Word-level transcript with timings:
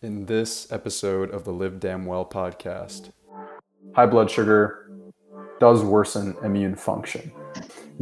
in 0.00 0.26
this 0.26 0.70
episode 0.70 1.28
of 1.30 1.44
the 1.44 1.52
Live 1.52 1.80
Damn 1.80 2.06
Well 2.06 2.24
podcast. 2.24 3.10
High 3.94 4.06
blood 4.06 4.30
sugar 4.30 4.92
does 5.58 5.82
worsen 5.82 6.36
immune 6.44 6.76
function. 6.76 7.32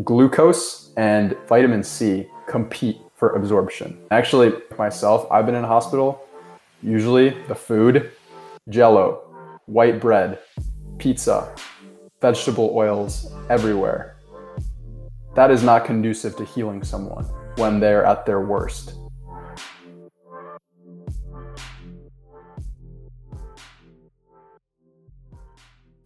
Glucose 0.04 0.93
and 0.98 1.35
vitamin 1.48 1.82
C 1.82 2.27
compete 2.48 2.98
for 3.14 3.30
absorption. 3.30 3.98
Actually, 4.11 4.53
myself, 4.79 5.27
I've 5.30 5.46
been 5.46 5.54
in 5.54 5.64
a 5.64 5.69
hospital. 5.69 6.21
Usually, 6.82 7.30
the 7.48 7.54
food, 7.54 8.10
jello, 8.69 9.58
white 9.65 9.99
bread, 9.99 10.38
pizza, 10.99 11.54
vegetable 12.21 12.72
oils 12.74 13.33
everywhere. 13.49 14.19
That 15.35 15.51
is 15.51 15.63
not 15.63 15.87
conducive 15.87 16.37
to 16.37 16.45
healing 16.45 16.84
someone 16.84 17.24
when 17.56 17.80
they're 17.80 18.05
at 18.05 18.27
their 18.27 18.42
worst. 18.42 18.97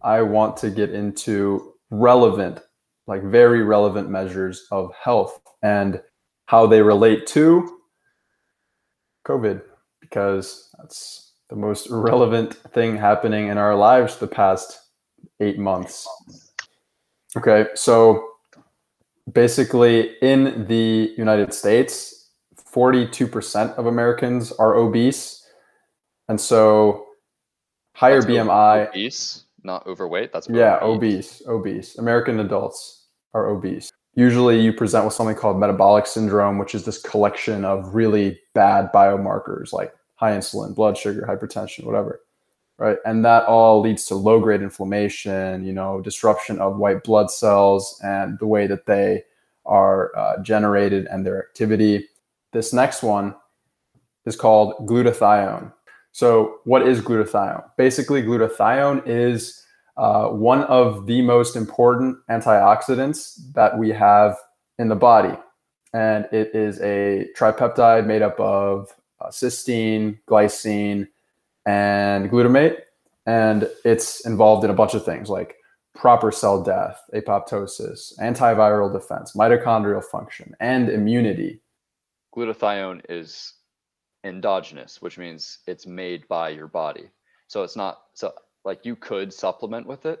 I 0.03 0.21
want 0.21 0.57
to 0.57 0.69
get 0.69 0.91
into 0.91 1.73
relevant, 1.89 2.59
like 3.07 3.23
very 3.23 3.63
relevant 3.63 4.09
measures 4.09 4.67
of 4.71 4.91
health 5.01 5.39
and 5.61 6.01
how 6.45 6.65
they 6.67 6.81
relate 6.81 7.27
to 7.27 7.79
COVID, 9.27 9.61
because 9.99 10.69
that's 10.77 11.33
the 11.49 11.55
most 11.55 11.87
relevant 11.91 12.55
thing 12.73 12.97
happening 12.97 13.47
in 13.47 13.57
our 13.57 13.75
lives 13.75 14.17
the 14.17 14.27
past 14.27 14.79
eight 15.39 15.59
months. 15.59 16.07
Okay, 17.37 17.67
so 17.75 18.27
basically 19.31 20.15
in 20.21 20.65
the 20.67 21.13
United 21.17 21.53
States, 21.53 22.29
42% 22.73 23.75
of 23.75 23.85
Americans 23.85 24.51
are 24.53 24.75
obese. 24.75 25.45
And 26.27 26.39
so 26.39 27.05
higher 27.93 28.21
That's 28.21 28.31
BMI. 28.31 28.89
Obese, 28.89 29.45
not 29.63 29.85
overweight. 29.87 30.31
That's 30.33 30.49
Yeah, 30.49 30.79
obese, 30.81 31.41
obese. 31.47 31.97
American 31.97 32.39
adults 32.39 33.07
are 33.33 33.47
obese. 33.47 33.91
Usually 34.15 34.59
you 34.59 34.73
present 34.73 35.05
with 35.05 35.13
something 35.13 35.35
called 35.35 35.59
metabolic 35.59 36.05
syndrome, 36.05 36.57
which 36.57 36.75
is 36.75 36.83
this 36.83 37.01
collection 37.01 37.63
of 37.63 37.95
really 37.95 38.39
bad 38.53 38.91
biomarkers 38.93 39.71
like 39.71 39.93
high 40.15 40.33
insulin, 40.33 40.75
blood 40.75 40.97
sugar, 40.97 41.25
hypertension, 41.27 41.85
whatever. 41.85 42.21
Right. 42.77 42.97
And 43.05 43.23
that 43.25 43.45
all 43.45 43.79
leads 43.79 44.05
to 44.05 44.15
low 44.15 44.39
grade 44.39 44.63
inflammation, 44.63 45.63
you 45.63 45.71
know, 45.71 46.01
disruption 46.01 46.59
of 46.59 46.77
white 46.77 47.03
blood 47.03 47.29
cells 47.29 47.99
and 48.03 48.39
the 48.39 48.47
way 48.47 48.65
that 48.65 48.87
they 48.87 49.23
are 49.65 50.15
uh, 50.17 50.41
generated 50.41 51.05
and 51.05 51.23
their 51.23 51.39
activity. 51.39 52.07
This 52.53 52.73
next 52.73 53.03
one 53.03 53.35
is 54.25 54.35
called 54.35 54.87
glutathione. 54.87 55.71
So, 56.11 56.59
what 56.65 56.87
is 56.87 57.01
glutathione? 57.01 57.63
Basically, 57.77 58.21
glutathione 58.21 59.07
is 59.07 59.63
uh, 59.97 60.27
one 60.29 60.63
of 60.63 61.05
the 61.05 61.21
most 61.21 61.55
important 61.55 62.17
antioxidants 62.29 63.37
that 63.53 63.77
we 63.77 63.89
have 63.89 64.37
in 64.77 64.89
the 64.89 64.95
body. 64.95 65.37
And 65.93 66.25
it 66.31 66.55
is 66.55 66.79
a 66.81 67.27
tripeptide 67.37 68.05
made 68.05 68.21
up 68.21 68.39
of 68.39 68.89
uh, 69.19 69.27
cysteine, 69.27 70.19
glycine, 70.27 71.07
and 71.65 72.29
glutamate. 72.29 72.77
And 73.25 73.69
it's 73.85 74.25
involved 74.25 74.63
in 74.63 74.71
a 74.71 74.73
bunch 74.73 74.93
of 74.93 75.05
things 75.05 75.29
like 75.29 75.57
proper 75.93 76.31
cell 76.31 76.63
death, 76.63 77.01
apoptosis, 77.13 78.17
antiviral 78.19 78.91
defense, 78.91 79.33
mitochondrial 79.35 80.03
function, 80.03 80.55
and 80.59 80.89
immunity. 80.89 81.61
Glutathione 82.35 83.01
is 83.09 83.53
endogenous, 84.23 85.01
which 85.01 85.17
means 85.17 85.59
it's 85.67 85.85
made 85.85 86.27
by 86.27 86.49
your 86.49 86.67
body. 86.67 87.09
So 87.47 87.63
it's 87.63 87.75
not 87.75 88.01
so 88.13 88.33
like 88.63 88.85
you 88.85 88.95
could 88.95 89.33
supplement 89.33 89.87
with 89.87 90.05
it, 90.05 90.19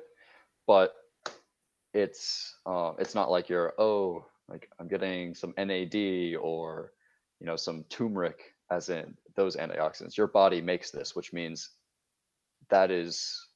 but 0.67 0.93
it's 1.93 2.55
uh, 2.65 2.93
it's 2.99 3.15
not 3.15 3.31
like 3.31 3.49
you're 3.49 3.73
oh 3.77 4.25
like 4.49 4.69
I'm 4.79 4.87
getting 4.87 5.35
some 5.35 5.53
NAD 5.57 6.35
or 6.39 6.93
you 7.39 7.45
know 7.45 7.55
some 7.55 7.85
turmeric 7.89 8.53
as 8.69 8.89
in 8.89 9.15
those 9.35 9.55
antioxidants. 9.55 10.17
Your 10.17 10.27
body 10.27 10.61
makes 10.61 10.91
this, 10.91 11.15
which 11.15 11.33
means 11.33 11.69
that 12.69 12.91
is 12.91 13.47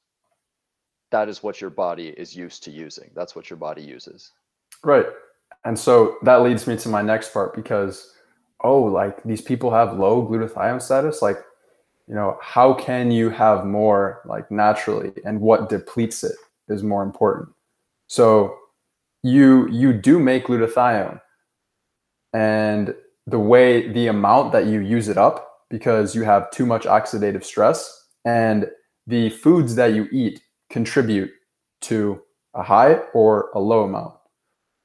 that 1.10 1.28
is 1.28 1.42
what 1.42 1.60
your 1.60 1.70
body 1.70 2.08
is 2.08 2.36
used 2.36 2.64
to 2.64 2.70
using. 2.70 3.10
That's 3.14 3.34
what 3.36 3.48
your 3.48 3.56
body 3.56 3.82
uses. 3.82 4.32
Right. 4.84 5.06
And 5.64 5.78
so 5.78 6.16
that 6.22 6.42
leads 6.42 6.66
me 6.66 6.76
to 6.78 6.88
my 6.88 7.02
next 7.02 7.32
part 7.32 7.54
because 7.54 8.15
oh, 8.66 8.82
like 8.82 9.22
these 9.24 9.40
people 9.40 9.70
have 9.70 9.98
low 9.98 10.26
glutathione 10.26 10.82
status, 10.82 11.22
like 11.22 11.38
you 12.08 12.14
know, 12.14 12.38
how 12.40 12.72
can 12.74 13.10
you 13.10 13.30
have 13.30 13.64
more 13.64 14.22
like 14.26 14.50
naturally 14.50 15.12
and 15.24 15.40
what 15.40 15.68
depletes 15.68 16.22
it 16.22 16.36
is 16.68 16.82
more 16.82 17.02
important. 17.02 17.48
So 18.06 18.56
you 19.22 19.68
you 19.68 19.92
do 19.92 20.18
make 20.18 20.46
glutathione 20.46 21.20
and 22.32 22.94
the 23.26 23.38
way 23.38 23.90
the 23.92 24.06
amount 24.06 24.52
that 24.52 24.66
you 24.66 24.80
use 24.80 25.08
it 25.08 25.18
up 25.18 25.36
because 25.68 26.14
you 26.14 26.22
have 26.22 26.50
too 26.50 26.66
much 26.66 26.84
oxidative 26.84 27.44
stress 27.44 28.06
and 28.24 28.68
the 29.06 29.30
foods 29.30 29.74
that 29.74 29.94
you 29.94 30.08
eat 30.12 30.40
contribute 30.70 31.30
to 31.80 32.20
a 32.54 32.62
high 32.62 32.94
or 33.14 33.50
a 33.54 33.60
low 33.60 33.82
amount. 33.84 34.14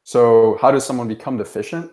So 0.03 0.57
how 0.61 0.71
does 0.71 0.85
someone 0.85 1.07
become 1.07 1.37
deficient? 1.37 1.91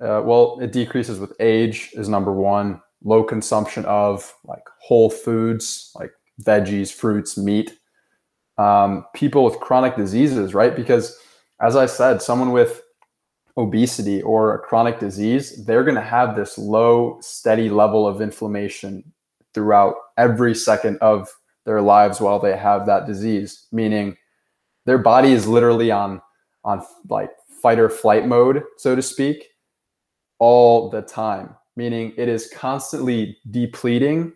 Uh, 0.00 0.22
well, 0.24 0.58
it 0.60 0.72
decreases 0.72 1.18
with 1.18 1.32
age 1.40 1.90
is 1.94 2.08
number 2.08 2.32
one. 2.32 2.80
Low 3.02 3.22
consumption 3.22 3.84
of 3.84 4.34
like 4.44 4.64
whole 4.80 5.10
foods, 5.10 5.92
like 5.94 6.10
veggies, 6.42 6.92
fruits, 6.92 7.36
meat. 7.36 7.78
Um, 8.56 9.04
people 9.14 9.44
with 9.44 9.60
chronic 9.60 9.96
diseases, 9.96 10.54
right? 10.54 10.74
Because 10.74 11.18
as 11.60 11.76
I 11.76 11.86
said, 11.86 12.22
someone 12.22 12.52
with 12.52 12.82
obesity 13.56 14.22
or 14.22 14.54
a 14.54 14.58
chronic 14.58 14.98
disease, 14.98 15.64
they're 15.64 15.84
going 15.84 15.94
to 15.94 16.00
have 16.00 16.34
this 16.34 16.58
low, 16.58 17.18
steady 17.20 17.68
level 17.70 18.06
of 18.06 18.20
inflammation 18.20 19.12
throughout 19.52 19.94
every 20.18 20.54
second 20.54 20.98
of 20.98 21.28
their 21.64 21.80
lives 21.80 22.20
while 22.20 22.40
they 22.40 22.56
have 22.56 22.86
that 22.86 23.06
disease. 23.06 23.66
Meaning, 23.70 24.16
their 24.86 24.98
body 24.98 25.32
is 25.32 25.46
literally 25.46 25.90
on 25.90 26.20
on 26.64 26.82
like 27.08 27.30
fight 27.62 27.78
or 27.78 27.88
flight 27.88 28.26
mode, 28.26 28.62
so 28.78 28.94
to 28.96 29.02
speak, 29.02 29.46
all 30.38 30.90
the 30.90 31.02
time, 31.02 31.54
meaning 31.76 32.12
it 32.16 32.28
is 32.28 32.50
constantly 32.54 33.38
depleting 33.50 34.32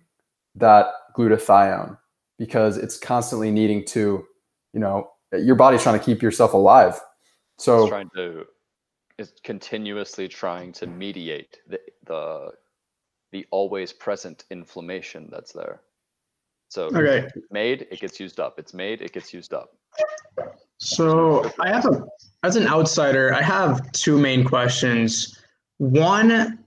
that 0.55 0.87
glutathione 1.17 1.99
because 2.39 2.77
it's 2.77 2.99
constantly 2.99 3.51
needing 3.51 3.85
to, 3.85 4.25
you 4.73 4.81
know, 4.81 5.11
your 5.33 5.57
body's 5.57 5.83
trying 5.83 5.99
to 5.99 6.05
keep 6.05 6.23
yourself 6.23 6.55
alive. 6.55 7.01
So 7.59 7.81
it's 7.83 7.89
trying 7.89 8.11
to 8.17 8.45
is 9.19 9.33
continuously 9.43 10.29
trying 10.29 10.73
to 10.73 10.87
mediate 10.87 11.59
the 11.67 11.81
the 12.07 12.53
the 13.33 13.47
always 13.51 13.93
present 13.93 14.45
inflammation 14.51 15.29
that's 15.31 15.53
there. 15.53 15.83
So 16.71 16.85
okay. 16.87 17.29
made, 17.51 17.87
it 17.91 18.01
gets 18.01 18.21
used 18.21 18.41
up. 18.41 18.59
It's 18.59 18.75
made, 18.75 19.03
it 19.03 19.13
gets 19.13 19.33
used 19.33 19.53
up. 19.53 19.71
So 20.79 21.51
I 21.61 21.69
have 21.69 21.87
a 21.87 22.05
as 22.45 22.57
an 22.57 22.69
outsider, 22.69 23.35
I 23.35 23.43
have 23.43 23.91
two 23.93 24.19
main 24.19 24.45
questions. 24.45 25.38
One, 25.79 26.59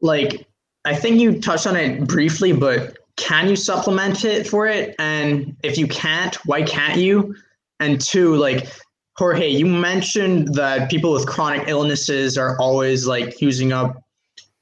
like 0.00 0.46
I 0.84 0.94
think 0.94 1.20
you 1.20 1.40
touched 1.40 1.66
on 1.66 1.76
it 1.76 2.06
briefly, 2.06 2.52
but 2.52 2.96
can 3.16 3.48
you 3.48 3.56
supplement 3.56 4.24
it 4.24 4.46
for 4.46 4.66
it? 4.66 4.94
And 4.98 5.56
if 5.62 5.76
you 5.76 5.88
can't, 5.88 6.34
why 6.46 6.62
can't 6.62 6.98
you? 6.98 7.34
And 7.80 8.00
two, 8.00 8.36
like 8.36 8.68
Jorge, 9.16 9.48
you 9.48 9.66
mentioned 9.66 10.54
that 10.54 10.88
people 10.88 11.12
with 11.12 11.26
chronic 11.26 11.66
illnesses 11.66 12.38
are 12.38 12.58
always 12.60 13.06
like 13.06 13.40
using 13.40 13.72
up 13.72 14.02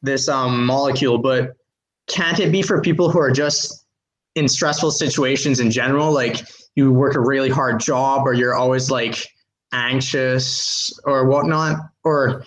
this 0.03 0.29
um, 0.29 0.65
molecule, 0.65 1.19
but 1.19 1.55
can't 2.09 2.41
it 2.41 2.51
be 2.51 2.63
for 2.63 2.81
people 2.81 3.11
who 3.11 3.19
are 3.19 3.31
just 3.31 3.85
in 4.35 4.49
stressful 4.49 4.93
situations 4.93 5.61
in 5.61 5.71
general? 5.71 6.13
Like 6.13 6.47
you 6.75 6.93
work 6.93 7.15
a 7.15 7.21
really 7.21 7.51
hard 7.51 7.81
job 7.81 8.27
or 8.27 8.33
you're 8.33 8.55
always 8.55 8.91
like 8.91 9.27
anxious 9.73 10.93
or 11.05 11.27
whatnot 11.27 11.79
or 12.05 12.45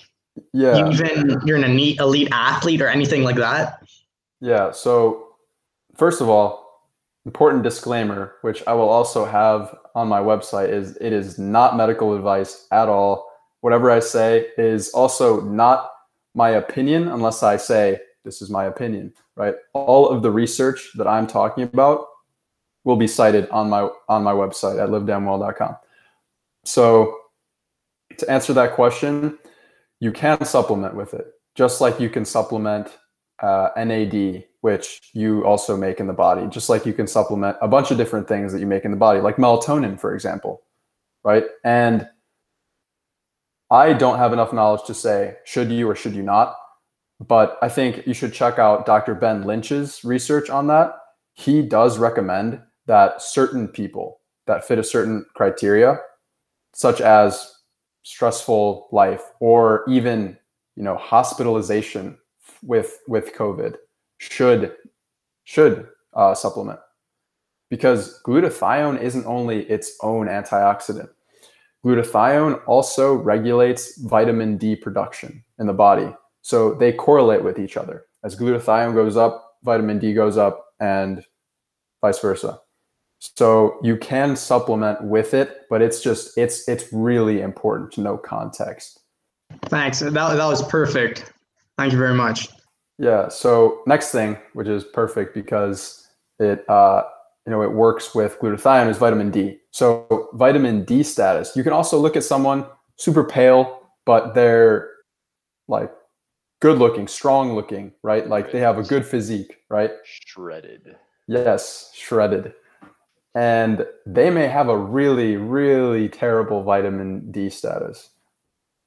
yeah. 0.54 0.90
Even 0.90 1.40
you're 1.46 1.58
an 1.58 1.64
elite, 1.64 2.00
elite 2.00 2.30
athlete 2.32 2.82
or 2.82 2.88
anything 2.88 3.24
like 3.24 3.36
that? 3.38 3.82
Yeah 4.42 4.72
so 4.72 5.28
first 5.96 6.22
of 6.22 6.30
all 6.30 6.68
important 7.26 7.62
disclaimer 7.62 8.36
which 8.42 8.64
i 8.66 8.74
will 8.74 8.88
also 8.88 9.26
have 9.26 9.76
on 9.94 10.08
my 10.08 10.20
website 10.20 10.70
is 10.70 10.96
it 11.02 11.12
is 11.12 11.38
not 11.38 11.76
medical 11.76 12.16
advice 12.16 12.68
at 12.72 12.88
all. 12.88 13.28
Whatever 13.62 13.92
i 13.92 14.00
say 14.00 14.48
is 14.58 14.90
also 14.92 15.42
not 15.42 15.92
my 16.34 16.52
opinion 16.52 17.10
unless 17.10 17.44
i 17.44 17.58
say 17.58 18.00
this 18.24 18.42
is 18.42 18.50
my 18.50 18.66
opinion 18.66 19.14
right? 19.36 19.56
All 19.74 20.10
of 20.10 20.22
the 20.22 20.32
research 20.32 20.92
that 20.96 21.08
i'm 21.08 21.28
talking 21.28 21.64
about 21.64 22.06
will 22.86 22.96
be 22.96 23.08
cited 23.08 23.50
on 23.50 23.70
my 23.70 23.90
on 24.08 24.24
my 24.24 24.34
website 24.34 24.82
at 24.82 24.90
livedamnwell.com 24.90 25.76
so 26.64 27.20
to 28.20 28.30
answer 28.30 28.54
that 28.54 28.74
question, 28.74 29.38
you 30.00 30.12
can 30.12 30.44
supplement 30.46 30.96
with 30.96 31.14
it, 31.14 31.28
just 31.56 31.82
like 31.82 32.00
you 32.00 32.10
can 32.10 32.26
supplement 32.26 32.98
uh, 33.42 33.70
NAD, 33.78 34.46
which 34.62 35.12
you 35.14 35.46
also 35.46 35.78
make 35.78 36.00
in 36.00 36.08
the 36.08 36.14
body, 36.14 36.48
just 36.48 36.70
like 36.70 36.86
you 36.86 36.94
can 36.94 37.08
supplement 37.08 37.58
a 37.62 37.68
bunch 37.68 37.92
of 37.92 37.98
different 37.98 38.28
things 38.28 38.52
that 38.52 38.60
you 38.60 38.68
make 38.68 38.86
in 38.86 38.92
the 38.92 38.98
body, 38.98 39.22
like 39.22 39.38
melatonin, 39.38 40.00
for 40.00 40.14
example, 40.14 40.62
right? 41.24 41.46
And 41.64 42.08
I 43.72 43.94
don't 43.94 44.18
have 44.18 44.34
enough 44.34 44.52
knowledge 44.52 44.86
to 44.88 44.94
say 44.94 45.36
should 45.46 45.72
you 45.72 45.90
or 45.90 45.96
should 45.96 46.14
you 46.14 46.24
not, 46.24 46.56
but 47.20 47.58
I 47.62 47.70
think 47.70 48.08
you 48.08 48.14
should 48.14 48.34
check 48.34 48.58
out 48.58 48.86
Dr. 48.86 49.16
Ben 49.16 49.44
Lynch's 49.44 50.04
research 50.04 50.50
on 50.50 50.68
that. 50.68 50.94
He 51.34 51.62
does 51.62 51.98
recommend 51.98 52.62
that 52.88 53.22
certain 53.22 53.68
people 53.68 54.20
that 54.48 54.66
fit 54.66 54.80
a 54.80 54.84
certain 54.84 55.26
criteria, 55.36 56.00
such 56.74 57.02
as 57.02 57.59
stressful 58.04 58.88
life 58.92 59.24
or 59.40 59.84
even 59.88 60.38
you 60.76 60.84
know 60.84 60.96
hospitalization 60.96 62.18
with 62.64 63.00
with 63.08 63.34
COVID 63.34 63.76
should 64.18 64.76
should 65.44 65.88
uh, 66.14 66.34
supplement 66.34 66.80
because 67.70 68.22
glutathione 68.24 69.02
isn't 69.02 69.26
only 69.26 69.64
its 69.70 69.98
own 70.02 70.28
antioxidant. 70.28 71.10
Glutathione 71.86 72.62
also 72.68 73.14
regulates 73.14 73.98
vitamin 74.02 74.58
D 74.58 74.76
production 74.76 75.44
in 75.60 75.68
the 75.68 75.74
body. 75.74 76.14
So 76.42 76.74
they 76.74 76.92
correlate 76.92 77.44
with 77.44 77.60
each 77.60 77.78
other. 77.78 78.06
As 78.24 78.36
glutathione 78.36 78.94
goes 78.94 79.16
up, 79.16 79.58
vitamin 79.64 80.00
D 80.00 80.14
goes 80.14 80.38
up, 80.38 80.66
and 80.80 81.24
vice 82.02 82.20
versa. 82.20 82.60
So 83.20 83.80
you 83.84 83.98
can 83.98 84.38
supplement 84.38 85.04
with 85.04 85.34
it, 85.34 85.66
but 85.70 85.82
it's 85.82 86.02
just 86.02 86.38
it's 86.38 86.68
it's 86.70 86.92
really 86.94 87.42
important 87.42 87.92
to 87.94 88.02
know 88.02 88.18
context. 88.18 89.02
Thanks. 89.66 90.00
That, 90.00 90.14
that 90.14 90.46
was 90.46 90.66
perfect. 90.68 91.34
Thank 91.78 91.92
you 91.92 91.98
very 91.98 92.14
much. 92.14 92.48
Yeah. 92.98 93.28
So 93.28 93.82
next 93.86 94.12
thing, 94.12 94.38
which 94.54 94.68
is 94.68 94.86
perfect 94.86 95.34
because 95.34 96.08
it 96.40 96.68
uh, 96.70 97.04
you 97.46 97.52
know 97.52 97.62
it 97.62 97.74
works 97.74 98.16
with 98.16 98.40
glutathione, 98.40 98.90
is 98.90 98.98
vitamin 98.98 99.32
D. 99.32 99.58
So 99.72 100.30
vitamin 100.34 100.86
D 100.86 101.04
status. 101.04 101.58
You 101.58 101.64
can 101.64 101.74
also 101.74 102.00
look 102.00 102.16
at 102.16 102.24
someone 102.24 102.66
super 102.96 103.26
pale, 103.26 103.82
but 104.06 104.34
they're 104.34 104.92
like 105.68 105.92
good 106.62 106.78
looking, 106.78 107.08
strong 107.08 107.54
looking, 107.54 107.92
right? 108.02 108.30
Like 108.30 108.54
they 108.54 108.60
have 108.60 108.78
a 108.78 108.84
good 108.84 109.06
physique, 109.06 109.58
right? 109.70 109.92
Shredded. 110.06 110.96
Yes, 111.28 111.92
shredded 111.94 112.54
and 113.36 113.86
they 114.06 114.30
may 114.30 114.48
have 114.48 114.70
a 114.70 114.78
really, 114.78 115.36
really 115.36 116.10
terrible 116.10 116.64
vitamin 116.64 117.32
D 117.32 117.50
status. 117.50 118.10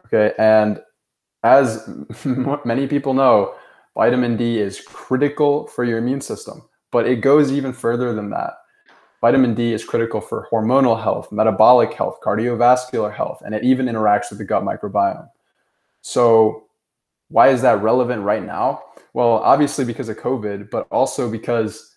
Okay. 0.06 0.34
And 0.38 0.80
as 1.42 1.88
many 2.64 2.86
people 2.86 3.14
know, 3.14 3.54
vitamin 3.94 4.36
D 4.36 4.58
is 4.58 4.80
critical 4.80 5.66
for 5.68 5.84
your 5.84 5.98
immune 5.98 6.20
system, 6.20 6.62
but 6.90 7.06
it 7.06 7.20
goes 7.20 7.52
even 7.52 7.72
further 7.72 8.14
than 8.14 8.30
that. 8.30 8.54
Vitamin 9.20 9.54
D 9.54 9.72
is 9.72 9.84
critical 9.84 10.20
for 10.20 10.48
hormonal 10.50 11.00
health, 11.00 11.30
metabolic 11.30 11.94
health, 11.94 12.18
cardiovascular 12.24 13.14
health, 13.14 13.40
and 13.44 13.54
it 13.54 13.62
even 13.62 13.86
interacts 13.86 14.30
with 14.30 14.38
the 14.38 14.44
gut 14.44 14.64
microbiome. 14.64 15.28
So, 16.00 16.64
why 17.28 17.48
is 17.48 17.62
that 17.62 17.80
relevant 17.80 18.24
right 18.24 18.44
now? 18.44 18.82
Well, 19.14 19.34
obviously 19.34 19.84
because 19.84 20.08
of 20.08 20.18
COVID, 20.18 20.70
but 20.70 20.88
also 20.90 21.30
because 21.30 21.91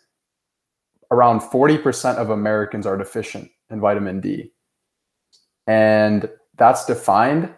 around 1.12 1.42
40% 1.42 2.16
of 2.16 2.30
Americans 2.30 2.86
are 2.86 2.98
deficient 2.98 3.50
in 3.70 3.80
vitamin 3.80 4.20
D. 4.20 4.52
And 5.68 6.30
that's 6.58 6.86
defined 6.86 7.54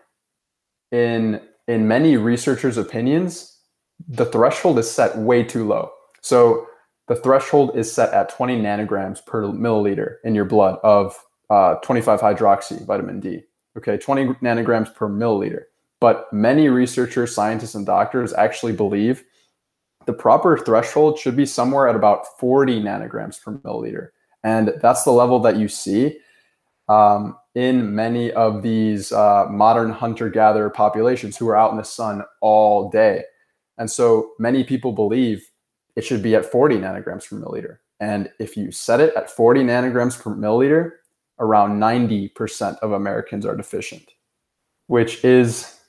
in 0.91 1.41
in 1.67 1.87
many 1.87 2.15
researchers' 2.15 2.77
opinions, 2.77 3.59
the 4.07 4.25
threshold 4.25 4.79
is 4.79 4.89
set 4.89 5.17
way 5.17 5.43
too 5.43 5.67
low. 5.67 5.91
So 6.21 6.65
the 7.07 7.15
threshold 7.15 7.75
is 7.75 7.91
set 7.91 8.13
at 8.13 8.29
20 8.29 8.61
nanograms 8.61 9.25
per 9.25 9.43
milliliter 9.43 10.15
in 10.23 10.33
your 10.33 10.45
blood 10.45 10.79
of 10.83 11.17
uh, 11.49 11.75
25 11.75 12.21
hydroxy 12.21 12.85
vitamin 12.85 13.19
D. 13.19 13.43
Okay, 13.77 13.97
20 13.97 14.27
nanograms 14.35 14.93
per 14.93 15.09
milliliter. 15.09 15.63
But 15.99 16.31
many 16.31 16.69
researchers, 16.69 17.33
scientists, 17.33 17.75
and 17.75 17.85
doctors 17.85 18.33
actually 18.33 18.73
believe 18.73 19.23
the 20.07 20.13
proper 20.13 20.57
threshold 20.57 21.19
should 21.19 21.35
be 21.35 21.45
somewhere 21.45 21.87
at 21.87 21.95
about 21.95 22.39
40 22.39 22.81
nanograms 22.81 23.39
per 23.43 23.51
milliliter. 23.57 24.09
And 24.43 24.73
that's 24.81 25.03
the 25.03 25.11
level 25.11 25.39
that 25.41 25.57
you 25.57 25.67
see 25.67 26.17
um, 26.87 27.37
in 27.55 27.93
many 27.93 28.31
of 28.31 28.63
these 28.63 29.11
uh, 29.11 29.47
modern 29.49 29.91
hunter 29.91 30.29
gatherer 30.29 30.69
populations 30.69 31.35
who 31.35 31.47
are 31.49 31.57
out 31.57 31.71
in 31.71 31.77
the 31.77 31.83
sun 31.83 32.23
all 32.39 32.89
day. 32.89 33.23
And 33.77 33.91
so 33.91 34.31
many 34.39 34.63
people 34.63 34.93
believe 34.93 35.45
it 35.97 36.05
should 36.05 36.23
be 36.23 36.35
at 36.35 36.45
40 36.45 36.77
nanograms 36.77 37.27
per 37.27 37.35
milliliter. 37.35 37.79
And 37.99 38.31
if 38.39 38.55
you 38.55 38.71
set 38.71 39.01
it 39.01 39.13
at 39.15 39.29
40 39.29 39.61
nanograms 39.61 40.19
per 40.19 40.33
milliliter, 40.33 40.91
around 41.39 41.79
90% 41.79 42.79
of 42.79 42.93
Americans 42.93 43.45
are 43.45 43.57
deficient, 43.57 44.09
which 44.85 45.25
is 45.25 45.79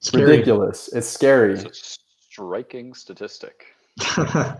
scary. 0.00 0.24
ridiculous. 0.24 0.88
It's 0.92 1.06
scary 1.06 1.58
striking 2.32 2.94
statistic. 2.94 3.66
I 4.00 4.56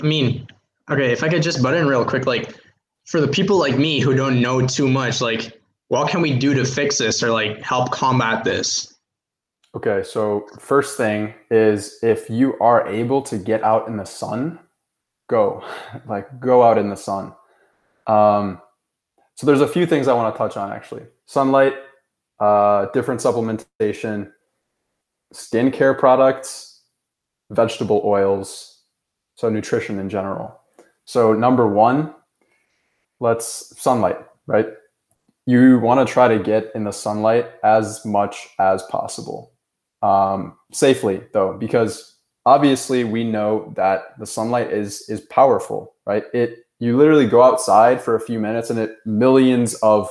mean, 0.00 0.46
okay, 0.88 1.10
if 1.10 1.24
I 1.24 1.28
could 1.28 1.42
just 1.42 1.60
butt 1.60 1.74
in 1.74 1.88
real 1.88 2.04
quick, 2.04 2.26
like 2.26 2.54
for 3.06 3.20
the 3.20 3.26
people 3.26 3.58
like 3.58 3.76
me 3.76 3.98
who 3.98 4.14
don't 4.14 4.40
know 4.40 4.64
too 4.64 4.88
much, 4.88 5.20
like 5.20 5.60
what 5.88 6.08
can 6.08 6.20
we 6.20 6.38
do 6.38 6.54
to 6.54 6.64
fix 6.64 6.98
this 6.98 7.20
or 7.20 7.30
like 7.30 7.60
help 7.60 7.90
combat 7.90 8.44
this? 8.44 8.94
Okay, 9.74 10.04
so 10.04 10.46
first 10.60 10.96
thing 10.96 11.34
is 11.50 11.98
if 12.04 12.30
you 12.30 12.56
are 12.60 12.86
able 12.86 13.20
to 13.22 13.36
get 13.36 13.64
out 13.64 13.88
in 13.88 13.96
the 13.96 14.04
sun, 14.04 14.60
go. 15.28 15.64
like 16.06 16.38
go 16.38 16.62
out 16.62 16.78
in 16.78 16.88
the 16.88 16.96
sun. 16.96 17.34
Um, 18.06 18.60
so 19.34 19.44
there's 19.44 19.60
a 19.60 19.66
few 19.66 19.86
things 19.86 20.06
I 20.06 20.12
want 20.12 20.32
to 20.32 20.38
touch 20.38 20.56
on 20.56 20.70
actually. 20.70 21.02
Sunlight, 21.26 21.74
uh, 22.38 22.86
different 22.92 23.20
supplementation, 23.20 24.30
skincare 25.34 25.98
products, 25.98 26.71
vegetable 27.52 28.02
oils, 28.04 28.80
so 29.34 29.48
nutrition 29.48 29.98
in 29.98 30.08
general. 30.08 30.58
So, 31.04 31.32
number 31.32 31.66
one, 31.66 32.14
let's 33.20 33.72
sunlight, 33.80 34.18
right? 34.46 34.66
You 35.46 35.78
want 35.78 36.06
to 36.06 36.12
try 36.12 36.28
to 36.28 36.42
get 36.42 36.70
in 36.74 36.84
the 36.84 36.92
sunlight 36.92 37.50
as 37.64 38.04
much 38.04 38.48
as 38.58 38.82
possible, 38.84 39.52
um, 40.02 40.56
safely 40.72 41.22
though, 41.32 41.54
because 41.54 42.16
obviously 42.46 43.04
we 43.04 43.24
know 43.24 43.72
that 43.76 44.18
the 44.18 44.26
sunlight 44.26 44.72
is 44.72 45.08
is 45.08 45.20
powerful, 45.22 45.94
right? 46.06 46.24
It 46.32 46.58
you 46.78 46.96
literally 46.96 47.26
go 47.26 47.42
outside 47.42 48.00
for 48.00 48.14
a 48.14 48.20
few 48.20 48.40
minutes 48.40 48.70
and 48.70 48.78
it 48.78 48.96
millions 49.06 49.74
of 49.82 50.10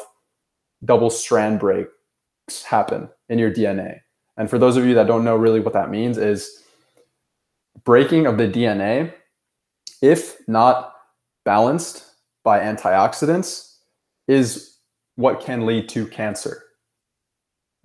double 0.83 1.09
strand 1.09 1.59
breaks 1.59 2.63
happen 2.65 3.09
in 3.29 3.39
your 3.39 3.51
DNA. 3.51 3.99
And 4.37 4.49
for 4.49 4.57
those 4.57 4.77
of 4.77 4.85
you 4.85 4.93
that 4.95 5.07
don't 5.07 5.23
know 5.23 5.35
really 5.35 5.59
what 5.59 5.73
that 5.73 5.89
means 5.89 6.17
is 6.17 6.60
breaking 7.83 8.25
of 8.25 8.37
the 8.37 8.47
DNA, 8.47 9.13
if 10.01 10.37
not 10.47 10.93
balanced 11.45 12.05
by 12.43 12.59
antioxidants, 12.59 13.77
is 14.27 14.77
what 15.15 15.41
can 15.41 15.65
lead 15.65 15.89
to 15.89 16.07
cancer. 16.07 16.63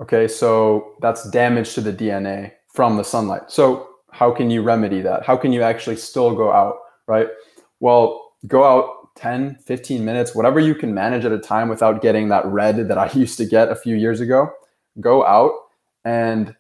Okay, 0.01 0.29
so 0.29 0.95
that's 1.01 1.29
damage 1.31 1.75
to 1.75 1.81
the 1.81 1.93
DNA 1.93 2.53
from 2.73 2.97
the 2.97 3.03
sunlight. 3.03 3.51
So, 3.51 3.89
how 4.13 4.31
can 4.31 4.51
you 4.51 4.63
remedy 4.63 5.01
that? 5.03 5.25
How 5.25 5.37
can 5.37 5.53
you 5.53 5.63
actually 5.63 5.97
still 5.97 6.35
go 6.35 6.53
out, 6.53 6.77
right? 7.07 7.29
Well, 7.81 8.33
go 8.47 8.65
out 8.65 9.15
10, 9.17 9.57
15 9.57 10.05
minutes, 10.05 10.35
whatever 10.35 10.61
you 10.61 10.75
can 10.75 10.95
manage 10.95 11.25
at 11.25 11.33
a 11.33 11.39
time 11.39 11.69
without 11.69 12.03
getting 12.03 12.29
that 12.29 12.47
red 12.47 12.89
that 12.89 12.99
I 12.99 13.11
used 13.15 13.39
to 13.39 13.47
get 13.47 13.71
a 13.71 13.77
few 13.77 13.97
years 13.97 14.21
ago. 14.21 14.51
Go 15.01 15.27
out 15.27 15.53
and 16.05 16.55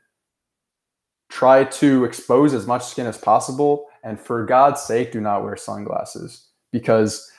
try 1.29 1.65
to 1.65 2.05
expose 2.05 2.55
as 2.55 2.67
much 2.67 2.85
skin 2.85 3.07
as 3.07 3.19
possible. 3.19 3.87
And 4.05 4.19
for 4.19 4.45
God's 4.45 4.81
sake, 4.83 5.13
do 5.13 5.21
not 5.21 5.43
wear 5.43 5.57
sunglasses 5.57 6.49
because 6.73 7.31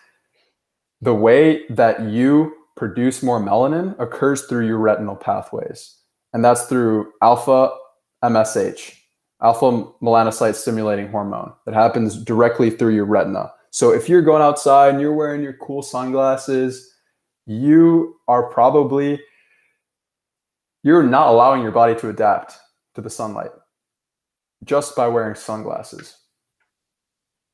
the 1.02 1.14
way 1.14 1.66
that 1.70 2.04
you 2.04 2.54
produce 2.76 3.24
more 3.24 3.42
melanin 3.42 4.00
occurs 4.00 4.46
through 4.46 4.68
your 4.68 4.78
retinal 4.78 5.16
pathways. 5.16 5.96
And 6.34 6.44
that's 6.44 6.64
through 6.64 7.12
alpha 7.22 7.72
MSH, 8.24 8.94
alpha 9.42 9.86
melanocyte 10.02 10.56
stimulating 10.56 11.10
hormone 11.10 11.54
that 11.66 11.74
happens 11.74 12.22
directly 12.24 12.70
through 12.70 12.94
your 12.94 13.06
retina. 13.06 13.52
So 13.72 13.92
if 13.92 14.10
you're 14.10 14.22
going 14.22 14.42
outside 14.42 14.90
and 14.90 15.02
you're 15.02 15.14
wearing 15.14 15.42
your 15.42 15.54
cool 15.54 15.82
sunglasses, 15.82 16.94
you 17.46 18.16
are 18.28 18.50
probably 18.50 19.20
you're 20.84 21.04
not 21.04 21.28
allowing 21.28 21.62
your 21.62 21.72
body 21.72 21.96
to 21.96 22.10
adapt 22.10 22.58
to 22.96 23.02
the 23.02 23.10
sunlight 23.10 23.52
just 24.64 24.96
by 24.96 25.08
wearing 25.08 25.36
sunglasses 25.36 26.18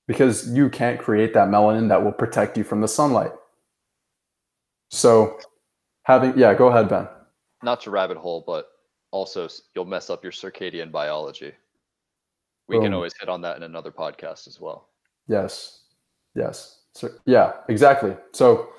because 0.08 0.52
you 0.54 0.70
can't 0.70 1.00
create 1.00 1.34
that 1.34 1.48
melanin 1.48 1.90
that 1.90 2.04
will 2.04 2.12
protect 2.12 2.58
you 2.58 2.64
from 2.64 2.82
the 2.82 2.88
sunlight. 2.88 3.32
So, 4.90 5.40
having, 6.04 6.38
yeah, 6.38 6.54
go 6.54 6.68
ahead, 6.68 6.90
Ben. 6.90 7.08
Not 7.64 7.82
to 7.82 7.92
rabbit 7.92 8.18
hole, 8.18 8.44
but 8.46 8.68
also 9.12 9.48
you'll 9.76 9.86
mess 9.86 10.10
up 10.10 10.24
your 10.24 10.32
circadian 10.32 10.92
biology. 10.92 11.54
We 12.68 12.80
can 12.80 12.94
always 12.94 13.14
hit 13.20 13.30
on 13.30 13.42
that 13.42 13.58
in 13.58 13.64
another 13.64 13.92
podcast 13.92 14.48
as 14.48 14.60
well. 14.60 14.90
Yes. 15.28 15.84
Yes. 16.36 16.80
So 16.96 17.10
yeah, 17.26 17.54
exactly. 17.70 18.16
So 18.32 18.70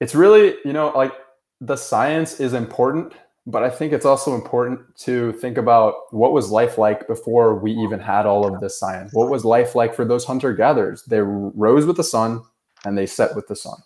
it's 0.00 0.14
really, 0.14 0.56
you 0.64 0.72
know, 0.72 0.92
like 0.94 1.12
the 1.60 1.76
science 1.76 2.40
is 2.40 2.52
important, 2.52 3.14
but 3.46 3.64
I 3.64 3.70
think 3.70 3.92
it's 3.92 4.06
also 4.06 4.34
important 4.34 4.80
to 4.98 5.32
think 5.32 5.58
about 5.58 5.94
what 6.10 6.32
was 6.32 6.50
life 6.50 6.78
like 6.78 7.06
before 7.08 7.56
we 7.58 7.72
even 7.72 7.98
had 7.98 8.24
all 8.24 8.46
of 8.46 8.60
this 8.60 8.78
science. 8.78 9.12
What 9.12 9.30
was 9.30 9.44
life 9.44 9.74
like 9.74 9.94
for 9.94 10.04
those 10.04 10.24
hunter 10.24 10.52
gatherers? 10.52 11.02
They 11.04 11.20
rose 11.20 11.84
with 11.84 11.96
the 11.96 12.04
sun 12.04 12.42
and 12.84 12.96
they 12.96 13.06
set 13.06 13.34
with 13.34 13.48
the 13.48 13.56
sun. 13.56 13.78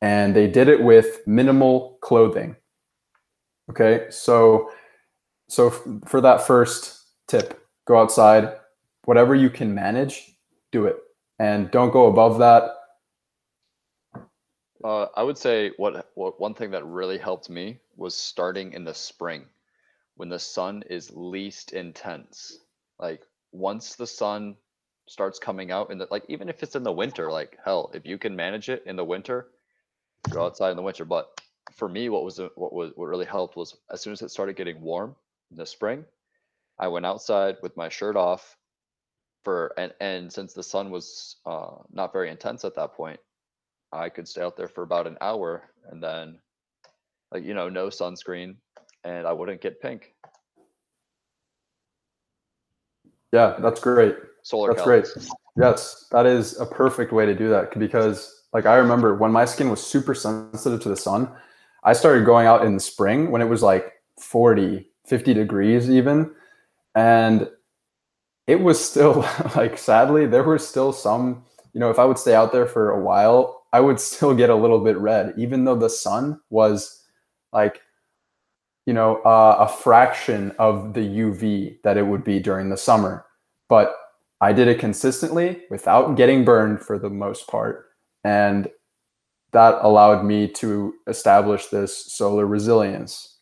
And 0.00 0.34
they 0.34 0.48
did 0.48 0.68
it 0.68 0.82
with 0.82 1.20
minimal 1.26 1.98
clothing. 2.00 2.56
Okay? 3.70 4.06
So 4.10 4.70
so 5.48 5.70
for 6.06 6.20
that 6.22 6.46
first 6.46 7.02
tip, 7.28 7.62
go 7.86 8.00
outside, 8.00 8.54
whatever 9.04 9.34
you 9.34 9.50
can 9.50 9.74
manage, 9.74 10.34
do 10.72 10.86
it. 10.86 10.96
And 11.38 11.70
don't 11.70 11.92
go 11.92 12.06
above 12.06 12.38
that. 12.38 12.70
Uh, 14.84 15.06
I 15.14 15.22
would 15.22 15.38
say 15.38 15.72
what, 15.76 16.10
what 16.14 16.40
one 16.40 16.54
thing 16.54 16.72
that 16.72 16.84
really 16.84 17.18
helped 17.18 17.48
me 17.48 17.78
was 17.96 18.14
starting 18.14 18.72
in 18.72 18.84
the 18.84 18.94
spring 18.94 19.46
when 20.16 20.28
the 20.28 20.38
sun 20.38 20.82
is 20.88 21.10
least 21.14 21.72
intense. 21.72 22.58
Like 22.98 23.22
once 23.52 23.94
the 23.94 24.06
sun 24.06 24.56
starts 25.08 25.38
coming 25.38 25.70
out 25.70 25.88
the 25.88 26.08
like 26.10 26.24
even 26.28 26.48
if 26.48 26.62
it's 26.62 26.76
in 26.76 26.82
the 26.82 26.92
winter, 26.92 27.30
like 27.30 27.58
hell, 27.64 27.90
if 27.94 28.06
you 28.06 28.18
can 28.18 28.36
manage 28.36 28.68
it 28.68 28.82
in 28.86 28.96
the 28.96 29.04
winter, 29.04 29.48
go 30.30 30.44
outside 30.44 30.70
in 30.70 30.76
the 30.76 30.82
winter. 30.82 31.04
But 31.04 31.40
for 31.72 31.88
me, 31.88 32.08
what 32.08 32.24
was 32.24 32.38
what 32.54 32.72
was 32.72 32.92
what 32.94 33.06
really 33.06 33.26
helped 33.26 33.56
was 33.56 33.76
as 33.90 34.00
soon 34.00 34.12
as 34.12 34.22
it 34.22 34.30
started 34.30 34.56
getting 34.56 34.80
warm 34.80 35.16
in 35.50 35.56
the 35.56 35.66
spring, 35.66 36.04
I 36.78 36.88
went 36.88 37.06
outside 37.06 37.56
with 37.62 37.76
my 37.76 37.88
shirt 37.88 38.16
off 38.16 38.56
for 39.42 39.72
and 39.76 39.92
and 40.00 40.32
since 40.32 40.52
the 40.52 40.62
sun 40.62 40.90
was 40.90 41.36
uh, 41.46 41.76
not 41.92 42.12
very 42.12 42.30
intense 42.30 42.64
at 42.64 42.74
that 42.76 42.94
point, 42.94 43.20
I 43.92 44.08
could 44.08 44.26
stay 44.26 44.42
out 44.42 44.56
there 44.56 44.68
for 44.68 44.82
about 44.82 45.06
an 45.06 45.18
hour 45.20 45.70
and 45.90 46.02
then, 46.02 46.38
like, 47.30 47.44
you 47.44 47.54
know, 47.54 47.68
no 47.68 47.88
sunscreen 47.88 48.56
and 49.04 49.26
I 49.26 49.32
wouldn't 49.32 49.60
get 49.60 49.80
pink. 49.80 50.14
Yeah, 53.32 53.56
that's 53.60 53.80
great. 53.80 54.16
Solar 54.42 54.74
That's 54.74 54.84
great. 54.84 55.06
Yes, 55.56 56.06
that 56.10 56.26
is 56.26 56.58
a 56.60 56.66
perfect 56.66 57.12
way 57.12 57.26
to 57.26 57.34
do 57.34 57.48
that 57.50 57.78
because 57.78 58.44
like 58.52 58.66
I 58.66 58.76
remember 58.76 59.14
when 59.14 59.32
my 59.32 59.44
skin 59.44 59.70
was 59.70 59.84
super 59.84 60.14
sensitive 60.14 60.80
to 60.82 60.88
the 60.88 60.96
sun, 60.96 61.30
I 61.84 61.92
started 61.92 62.26
going 62.26 62.46
out 62.46 62.64
in 62.64 62.74
the 62.74 62.80
spring 62.80 63.30
when 63.30 63.40
it 63.40 63.48
was 63.48 63.62
like 63.62 63.92
40, 64.18 64.88
50 65.06 65.34
degrees 65.34 65.90
even 65.90 66.34
and 66.94 67.48
it 68.46 68.60
was 68.60 68.82
still 68.82 69.26
like 69.56 69.78
sadly 69.78 70.26
there 70.26 70.42
were 70.42 70.58
still 70.58 70.92
some, 70.92 71.44
you 71.72 71.80
know, 71.80 71.90
if 71.90 71.98
I 71.98 72.04
would 72.04 72.18
stay 72.18 72.34
out 72.34 72.52
there 72.52 72.66
for 72.66 72.90
a 72.90 73.00
while, 73.00 73.61
I 73.72 73.80
would 73.80 74.00
still 74.10 74.34
get 74.34 74.50
a 74.50 74.54
little 74.54 74.80
bit 74.80 74.96
red 74.98 75.34
even 75.36 75.64
though 75.64 75.76
the 75.76 75.90
sun 75.90 76.40
was 76.50 77.04
like 77.52 77.82
you 78.86 78.92
know, 78.92 79.16
uh, 79.22 79.56
a 79.60 79.68
fraction 79.68 80.52
of 80.58 80.94
the 80.94 81.00
UV 81.00 81.80
that 81.82 81.96
it 81.96 82.06
would 82.06 82.24
be 82.24 82.40
during 82.40 82.68
the 82.68 82.76
summer. 82.76 83.24
But 83.68 83.94
I 84.40 84.52
did 84.52 84.68
it 84.68 84.80
consistently 84.80 85.62
without 85.70 86.16
getting 86.16 86.44
burned 86.44 86.80
for 86.80 86.98
the 86.98 87.10
most 87.10 87.46
part. 87.46 87.86
And 88.24 88.68
that 89.52 89.78
allowed 89.82 90.24
me 90.24 90.48
to 90.48 90.94
establish 91.06 91.66
this 91.66 92.12
solar 92.12 92.46
resilience. 92.46 93.38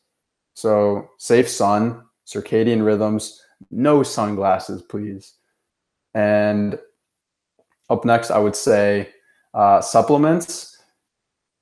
So, 0.55 1.09
safe 1.17 1.49
sun, 1.49 2.03
circadian 2.27 2.85
rhythms, 2.85 3.41
no 3.71 4.03
sunglasses, 4.03 4.83
please. 4.83 5.35
And 6.13 6.79
up 7.89 8.05
next, 8.05 8.31
I 8.31 8.39
would 8.39 8.57
say 8.57 9.11
uh, 9.55 9.81
supplements 9.81 10.79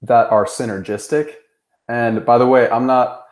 that 0.03 0.31
are 0.31 0.45
synergistic. 0.45 1.35
And 1.89 2.25
by 2.25 2.39
the 2.39 2.47
way, 2.47 2.69
I'm 2.71 2.87
not 2.87 3.25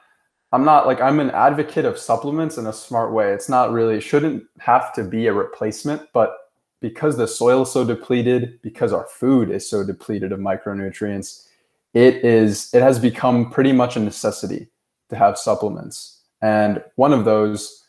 I'm 0.52 0.64
not 0.64 0.86
like 0.86 1.00
I'm 1.00 1.20
an 1.20 1.30
advocate 1.32 1.84
of 1.84 1.98
supplements 1.98 2.56
in 2.56 2.66
a 2.66 2.72
smart 2.72 3.12
way. 3.12 3.32
It's 3.32 3.48
not 3.48 3.72
really 3.72 4.00
shouldn't 4.00 4.44
have 4.58 4.92
to 4.94 5.04
be 5.04 5.26
a 5.26 5.32
replacement, 5.32 6.02
but 6.12 6.36
because 6.80 7.16
the 7.16 7.26
soil 7.26 7.62
is 7.62 7.72
so 7.72 7.84
depleted, 7.84 8.60
because 8.62 8.92
our 8.92 9.06
food 9.06 9.50
is 9.50 9.68
so 9.68 9.84
depleted 9.84 10.32
of 10.32 10.38
micronutrients, 10.38 11.48
it 11.94 12.24
is 12.24 12.72
it 12.72 12.82
has 12.82 12.98
become 12.98 13.50
pretty 13.50 13.72
much 13.72 13.96
a 13.96 14.00
necessity 14.00 14.68
to 15.10 15.16
have 15.16 15.38
supplements. 15.38 16.22
And 16.42 16.82
one 16.96 17.12
of 17.12 17.24
those 17.24 17.84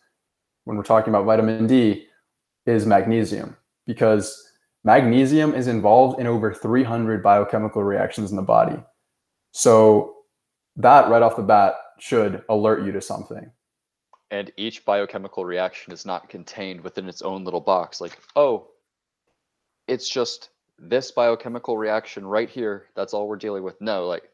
when 0.66 0.78
we're 0.78 0.84
talking 0.84 1.14
about 1.14 1.26
vitamin 1.26 1.68
D 1.68 2.08
is 2.66 2.86
magnesium 2.86 3.56
because 3.86 4.47
magnesium 4.84 5.54
is 5.54 5.68
involved 5.68 6.20
in 6.20 6.28
over 6.28 6.54
300 6.54 7.24
biochemical 7.24 7.84
reactions 7.84 8.32
in 8.32 8.38
the 8.38 8.44
body. 8.44 8.78
So 9.52 10.16
that 10.76 11.10
right 11.10 11.22
off 11.22 11.36
the 11.36 11.44
bat 11.44 11.76
should 12.00 12.44
alert 12.50 12.86
you 12.86 12.92
to 12.92 13.02
something. 13.02 13.52
And 14.30 14.52
each 14.58 14.86
biochemical 14.86 15.46
reaction 15.46 15.94
is 15.94 16.06
not 16.06 16.30
contained 16.30 16.82
within 16.82 17.08
its 17.08 17.22
own 17.22 17.44
little 17.44 17.62
box. 17.62 18.02
Like, 18.02 18.20
oh, 18.36 18.68
it's 19.88 20.10
just 20.10 20.50
this 20.78 21.12
biochemical 21.12 21.78
reaction 21.78 22.26
right 22.26 22.50
here. 22.50 22.88
That's 22.96 23.14
all 23.14 23.28
we're 23.28 23.38
dealing 23.38 23.64
with. 23.64 23.80
No, 23.82 24.06
like 24.06 24.30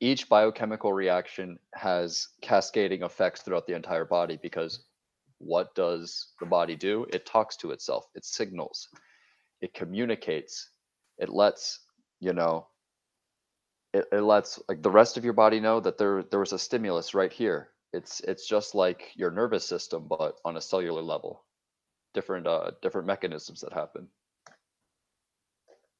each 0.00 0.28
biochemical 0.28 0.92
reaction 0.92 1.58
has 1.74 2.28
cascading 2.40 3.02
effects 3.02 3.42
throughout 3.42 3.66
the 3.66 3.76
entire 3.76 4.04
body 4.04 4.38
because 4.42 4.84
what 5.38 5.74
does 5.74 6.32
the 6.40 6.46
body 6.46 6.74
do? 6.74 7.06
It 7.12 7.26
talks 7.26 7.56
to 7.58 7.70
itself, 7.70 8.06
it 8.14 8.24
signals, 8.24 8.88
it 9.64 9.72
communicates, 9.72 10.68
it 11.16 11.30
lets, 11.30 11.80
you 12.20 12.34
know, 12.34 12.66
it, 13.94 14.04
it 14.12 14.20
lets 14.20 14.60
like 14.68 14.82
the 14.82 14.90
rest 14.90 15.16
of 15.16 15.24
your 15.24 15.32
body 15.32 15.58
know 15.58 15.80
that 15.80 15.96
there 15.96 16.22
there 16.30 16.40
was 16.40 16.52
a 16.52 16.58
stimulus 16.58 17.14
right 17.14 17.32
here. 17.32 17.70
It's 17.94 18.20
it's 18.20 18.46
just 18.46 18.74
like 18.74 19.12
your 19.16 19.30
nervous 19.30 19.64
system, 19.64 20.06
but 20.06 20.36
on 20.44 20.58
a 20.58 20.60
cellular 20.60 21.00
level. 21.00 21.44
Different 22.12 22.46
uh 22.46 22.72
different 22.82 23.06
mechanisms 23.06 23.62
that 23.62 23.72
happen. 23.72 24.06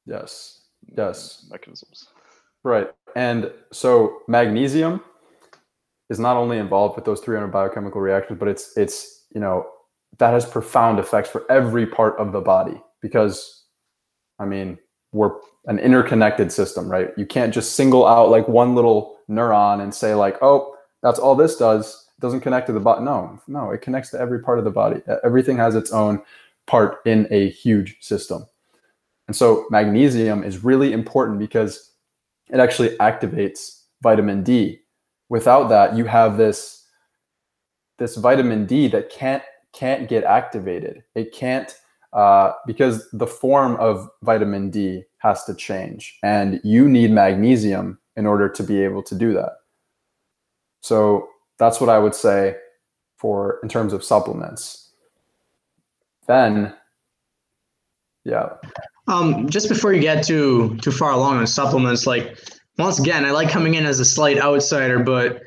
Yes. 0.05 0.61
Yes. 0.95 1.47
Mechanisms. 1.49 2.07
Right. 2.63 2.89
And 3.15 3.51
so 3.73 4.19
magnesium 4.27 5.01
is 6.11 6.19
not 6.19 6.37
only 6.37 6.59
involved 6.59 6.95
with 6.95 7.05
those 7.05 7.21
300 7.21 7.47
biochemical 7.47 7.99
reactions, 7.99 8.37
but 8.37 8.47
it's 8.47 8.77
it's 8.77 9.25
you 9.33 9.41
know 9.41 9.65
that 10.19 10.33
has 10.33 10.45
profound 10.45 10.99
effects 10.99 11.29
for 11.29 11.49
every 11.49 11.87
part 11.87 12.15
of 12.19 12.31
the 12.31 12.41
body 12.41 12.79
because 13.01 13.65
I 14.39 14.45
mean 14.45 14.77
we're 15.11 15.31
an 15.67 15.79
interconnected 15.79 16.51
system, 16.51 16.89
right? 16.89 17.09
You 17.17 17.25
can't 17.25 17.53
just 17.53 17.73
single 17.73 18.05
out 18.05 18.29
like 18.29 18.47
one 18.47 18.75
little 18.75 19.17
neuron 19.29 19.81
and 19.81 19.93
say 19.93 20.13
like, 20.13 20.37
oh, 20.41 20.75
that's 21.01 21.19
all 21.19 21.35
this 21.35 21.55
does. 21.55 22.09
It 22.17 22.21
doesn't 22.21 22.41
connect 22.41 22.67
to 22.67 22.73
the 22.73 22.79
body. 22.79 23.03
No, 23.03 23.39
no, 23.47 23.71
it 23.71 23.81
connects 23.81 24.09
to 24.11 24.19
every 24.19 24.41
part 24.41 24.59
of 24.59 24.65
the 24.65 24.71
body. 24.71 25.01
Everything 25.23 25.57
has 25.57 25.75
its 25.75 25.91
own 25.91 26.21
part 26.67 26.97
in 27.05 27.27
a 27.31 27.49
huge 27.49 27.97
system. 28.01 28.45
And 29.27 29.35
so 29.35 29.65
magnesium 29.69 30.43
is 30.43 30.63
really 30.63 30.93
important 30.93 31.39
because 31.39 31.91
it 32.49 32.59
actually 32.59 32.89
activates 32.97 33.83
vitamin 34.03 34.43
D. 34.43 34.81
Without 35.29 35.69
that, 35.69 35.95
you 35.95 36.05
have 36.05 36.37
this 36.37 36.85
this 37.97 38.17
vitamin 38.17 38.65
D 38.65 38.87
that 38.89 39.09
can't 39.09 39.43
can't 39.73 40.07
get 40.07 40.23
activated. 40.23 41.03
It 41.15 41.31
can't 41.33 41.75
uh, 42.15 42.53
because 42.65 43.07
the 43.11 43.27
form 43.27 43.75
of 43.75 44.09
vitamin 44.23 44.71
D 44.71 45.03
has 45.17 45.43
to 45.45 45.53
change, 45.53 46.17
and 46.23 46.59
you 46.63 46.89
need 46.89 47.11
magnesium 47.11 47.99
in 48.15 48.25
order 48.25 48.49
to 48.49 48.63
be 48.63 48.81
able 48.81 49.03
to 49.03 49.13
do 49.13 49.33
that. 49.33 49.57
So 50.81 51.27
that's 51.59 51.79
what 51.79 51.89
I 51.89 51.99
would 51.99 52.15
say 52.15 52.55
for 53.17 53.59
in 53.61 53.69
terms 53.69 53.93
of 53.93 54.03
supplements. 54.03 54.91
Then, 56.27 56.73
yeah, 58.23 58.49
Um, 59.07 59.47
just 59.49 59.69
before 59.69 59.93
you 59.93 60.01
get 60.01 60.25
too 60.25 60.77
too 60.77 60.91
far 60.91 61.11
along 61.11 61.37
on 61.37 61.47
supplements, 61.47 62.07
like 62.07 62.39
once 62.77 62.99
again, 62.99 63.25
I 63.25 63.31
like 63.31 63.49
coming 63.49 63.75
in 63.75 63.85
as 63.85 63.99
a 63.99 64.05
slight 64.05 64.39
outsider, 64.39 64.99
but 64.99 65.43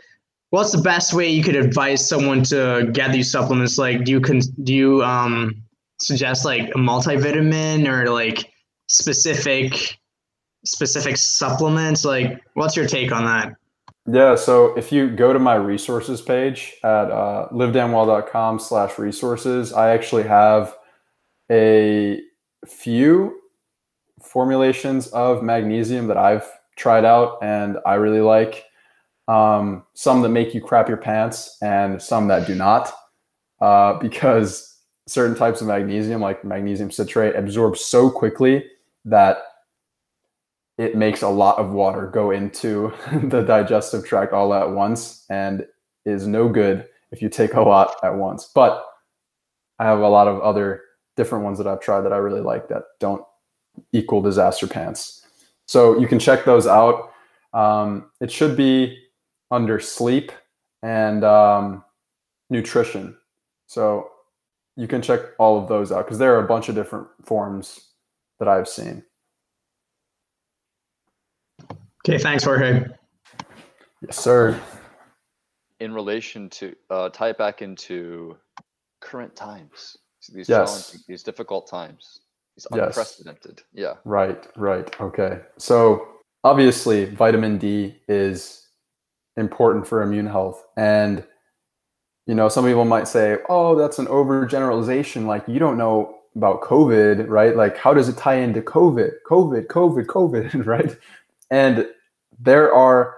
what's 0.50 0.72
the 0.72 0.82
best 0.82 1.12
way 1.12 1.28
you 1.28 1.42
could 1.42 1.56
advise 1.56 2.08
someone 2.08 2.42
to 2.44 2.88
get 2.92 3.12
these 3.12 3.30
supplements? 3.30 3.78
Like, 3.78 4.04
do 4.04 4.12
you 4.12 4.20
can 4.20 4.40
do 4.62 4.74
you 4.74 5.02
um 5.02 5.56
suggest 6.00 6.44
like 6.44 6.68
a 6.70 6.78
multivitamin 6.78 7.86
or 7.88 8.10
like 8.10 8.52
specific 8.88 9.98
specific 10.64 11.16
supplements? 11.16 12.04
Like, 12.04 12.42
what's 12.54 12.76
your 12.76 12.86
take 12.86 13.12
on 13.12 13.24
that? 13.24 13.54
Yeah, 14.10 14.36
so 14.36 14.76
if 14.76 14.90
you 14.90 15.10
go 15.10 15.32
to 15.32 15.38
my 15.38 15.54
resources 15.54 16.22
page 16.22 16.74
at 16.82 17.10
uh, 17.10 17.48
livedamnwell.com 17.52 18.58
slash 18.58 18.98
resources, 18.98 19.72
I 19.72 19.90
actually 19.90 20.22
have 20.22 20.74
a 21.50 22.20
few 22.66 23.38
formulations 24.22 25.08
of 25.08 25.42
magnesium 25.42 26.06
that 26.06 26.16
I've 26.16 26.48
tried 26.76 27.04
out 27.04 27.38
and 27.42 27.76
I 27.84 27.94
really 27.94 28.20
like. 28.20 28.64
Um, 29.28 29.84
some 29.92 30.22
that 30.22 30.30
make 30.30 30.54
you 30.54 30.62
crap 30.62 30.88
your 30.88 30.96
pants 30.96 31.58
and 31.60 32.00
some 32.00 32.28
that 32.28 32.46
do 32.46 32.54
not, 32.54 32.90
uh, 33.60 33.98
because 33.98 34.67
certain 35.08 35.34
types 35.34 35.60
of 35.60 35.66
magnesium, 35.66 36.20
like 36.20 36.44
magnesium 36.44 36.90
citrate, 36.90 37.34
absorbs 37.34 37.84
so 37.84 38.10
quickly 38.10 38.64
that 39.04 39.38
it 40.76 40.94
makes 40.94 41.22
a 41.22 41.28
lot 41.28 41.58
of 41.58 41.70
water 41.70 42.06
go 42.06 42.30
into 42.30 42.92
the 43.24 43.42
digestive 43.42 44.04
tract 44.04 44.32
all 44.32 44.54
at 44.54 44.70
once 44.70 45.24
and 45.30 45.66
is 46.04 46.26
no 46.26 46.48
good 46.48 46.86
if 47.10 47.22
you 47.22 47.28
take 47.28 47.54
a 47.54 47.60
lot 47.60 47.96
at 48.02 48.14
once. 48.14 48.50
But 48.54 48.84
I 49.78 49.84
have 49.84 50.00
a 50.00 50.08
lot 50.08 50.28
of 50.28 50.40
other 50.40 50.82
different 51.16 51.44
ones 51.44 51.58
that 51.58 51.66
I've 51.66 51.80
tried 51.80 52.02
that 52.02 52.12
I 52.12 52.18
really 52.18 52.40
like 52.40 52.68
that 52.68 52.82
don't 53.00 53.24
equal 53.92 54.20
disaster 54.20 54.66
pants. 54.66 55.26
So 55.66 55.98
you 55.98 56.06
can 56.06 56.18
check 56.18 56.44
those 56.44 56.66
out. 56.66 57.12
Um, 57.54 58.10
it 58.20 58.30
should 58.30 58.56
be 58.56 58.98
under 59.50 59.80
sleep 59.80 60.32
and 60.82 61.24
um, 61.24 61.84
nutrition. 62.50 63.16
So 63.66 64.10
you 64.78 64.86
can 64.86 65.02
check 65.02 65.20
all 65.38 65.60
of 65.60 65.68
those 65.68 65.90
out 65.90 66.04
because 66.06 66.18
there 66.18 66.36
are 66.36 66.44
a 66.44 66.46
bunch 66.46 66.68
of 66.68 66.76
different 66.76 67.08
forms 67.24 67.80
that 68.38 68.46
I've 68.46 68.68
seen. 68.68 69.02
Okay, 72.06 72.16
thanks, 72.18 72.44
Jorge. 72.44 72.84
Yes, 74.00 74.16
sir. 74.16 74.58
In 75.80 75.92
relation 75.92 76.48
to 76.50 76.76
uh, 76.90 77.08
tie 77.08 77.30
it 77.30 77.38
back 77.38 77.60
into 77.60 78.36
current 79.00 79.34
times, 79.34 79.96
these 80.32 80.48
Yes. 80.48 80.70
challenging, 80.70 81.00
these 81.08 81.24
difficult 81.24 81.68
times, 81.68 82.20
these 82.56 82.68
Yes. 82.72 82.96
unprecedented. 82.96 83.62
Yeah. 83.72 83.94
Right, 84.04 84.46
right. 84.56 85.00
Okay. 85.00 85.40
So 85.58 86.06
obviously, 86.44 87.06
vitamin 87.06 87.58
D 87.58 88.00
is 88.06 88.68
important 89.36 89.88
for 89.88 90.02
immune 90.02 90.26
health. 90.26 90.64
And, 90.76 91.26
you 92.28 92.34
know, 92.34 92.48
some 92.48 92.64
people 92.64 92.84
might 92.84 93.08
say, 93.08 93.38
oh, 93.48 93.74
that's 93.74 93.98
an 93.98 94.06
overgeneralization. 94.06 95.26
Like, 95.26 95.48
you 95.48 95.58
don't 95.58 95.78
know 95.78 96.14
about 96.36 96.60
COVID, 96.60 97.26
right? 97.28 97.56
Like, 97.56 97.76
how 97.76 97.94
does 97.94 98.08
it 98.08 98.16
tie 98.16 98.36
into 98.36 98.60
COVID? 98.60 99.10
COVID, 99.26 99.66
COVID, 99.66 100.06
COVID, 100.06 100.66
right? 100.66 100.96
And 101.50 101.88
there 102.38 102.72
are 102.72 103.16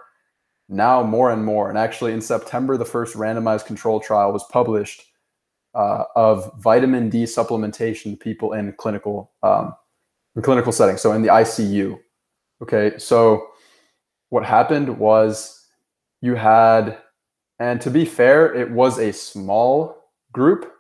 now 0.69 1.03
more 1.03 1.31
and 1.31 1.45
more. 1.45 1.69
And 1.69 1.77
actually, 1.77 2.13
in 2.13 2.21
September, 2.21 2.77
the 2.77 2.85
first 2.85 3.17
randomized 3.17 3.67
control 3.67 4.01
trial 4.01 4.33
was 4.33 4.45
published 4.45 5.03
uh, 5.75 6.05
of 6.17 6.53
vitamin 6.59 7.11
D 7.11 7.25
supplementation 7.25 8.13
to 8.13 8.17
people 8.17 8.53
in 8.53 8.73
clinical 8.75 9.33
um, 9.43 9.75
in 10.37 10.43
clinical 10.43 10.73
settings, 10.73 11.01
so 11.01 11.13
in 11.13 11.23
the 11.23 11.29
ICU. 11.29 11.99
Okay, 12.63 12.93
so 12.99 13.49
what 14.29 14.45
happened 14.45 14.99
was 14.99 15.67
you 16.21 16.37
had, 16.37 16.99
and 17.61 17.81
to 17.83 17.91
be 17.91 18.07
fair, 18.07 18.53
it 18.53 18.71
was 18.71 18.99
a 18.99 19.13
small 19.13 20.03
group, 20.33 20.73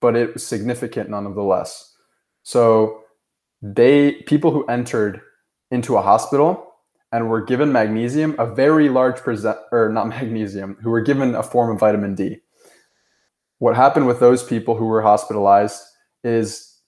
but 0.00 0.16
it 0.16 0.32
was 0.32 0.44
significant 0.44 1.10
nonetheless. 1.10 1.94
So 2.42 3.02
they 3.60 4.12
people 4.22 4.50
who 4.50 4.66
entered 4.66 5.20
into 5.70 5.96
a 5.96 6.02
hospital 6.02 6.72
and 7.12 7.28
were 7.28 7.42
given 7.42 7.70
magnesium, 7.70 8.34
a 8.38 8.46
very 8.46 8.88
large 8.88 9.18
percent, 9.18 9.58
or 9.70 9.90
not 9.90 10.08
magnesium, 10.08 10.78
who 10.82 10.90
were 10.90 11.02
given 11.02 11.34
a 11.34 11.42
form 11.42 11.70
of 11.70 11.78
vitamin 11.78 12.14
D. 12.14 12.38
What 13.58 13.76
happened 13.76 14.06
with 14.06 14.18
those 14.18 14.42
people 14.42 14.74
who 14.74 14.86
were 14.86 15.02
hospitalized 15.02 15.82
is 16.24 16.80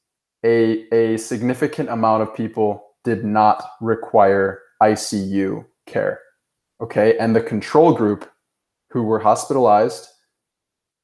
a, 0.45 0.89
a 0.93 1.19
significant 1.19 1.91
amount 1.91 2.23
of 2.23 2.35
people 2.35 2.83
did 3.05 3.25
not 3.25 3.63
require 3.81 4.61
ICU 4.83 5.67
care. 5.87 6.21
Okay. 6.81 7.17
And 7.19 7.37
the 7.37 7.41
control 7.41 7.93
group 7.93 8.29
who 8.95 9.03
were 9.03 9.19
hospitalized, 9.19 10.07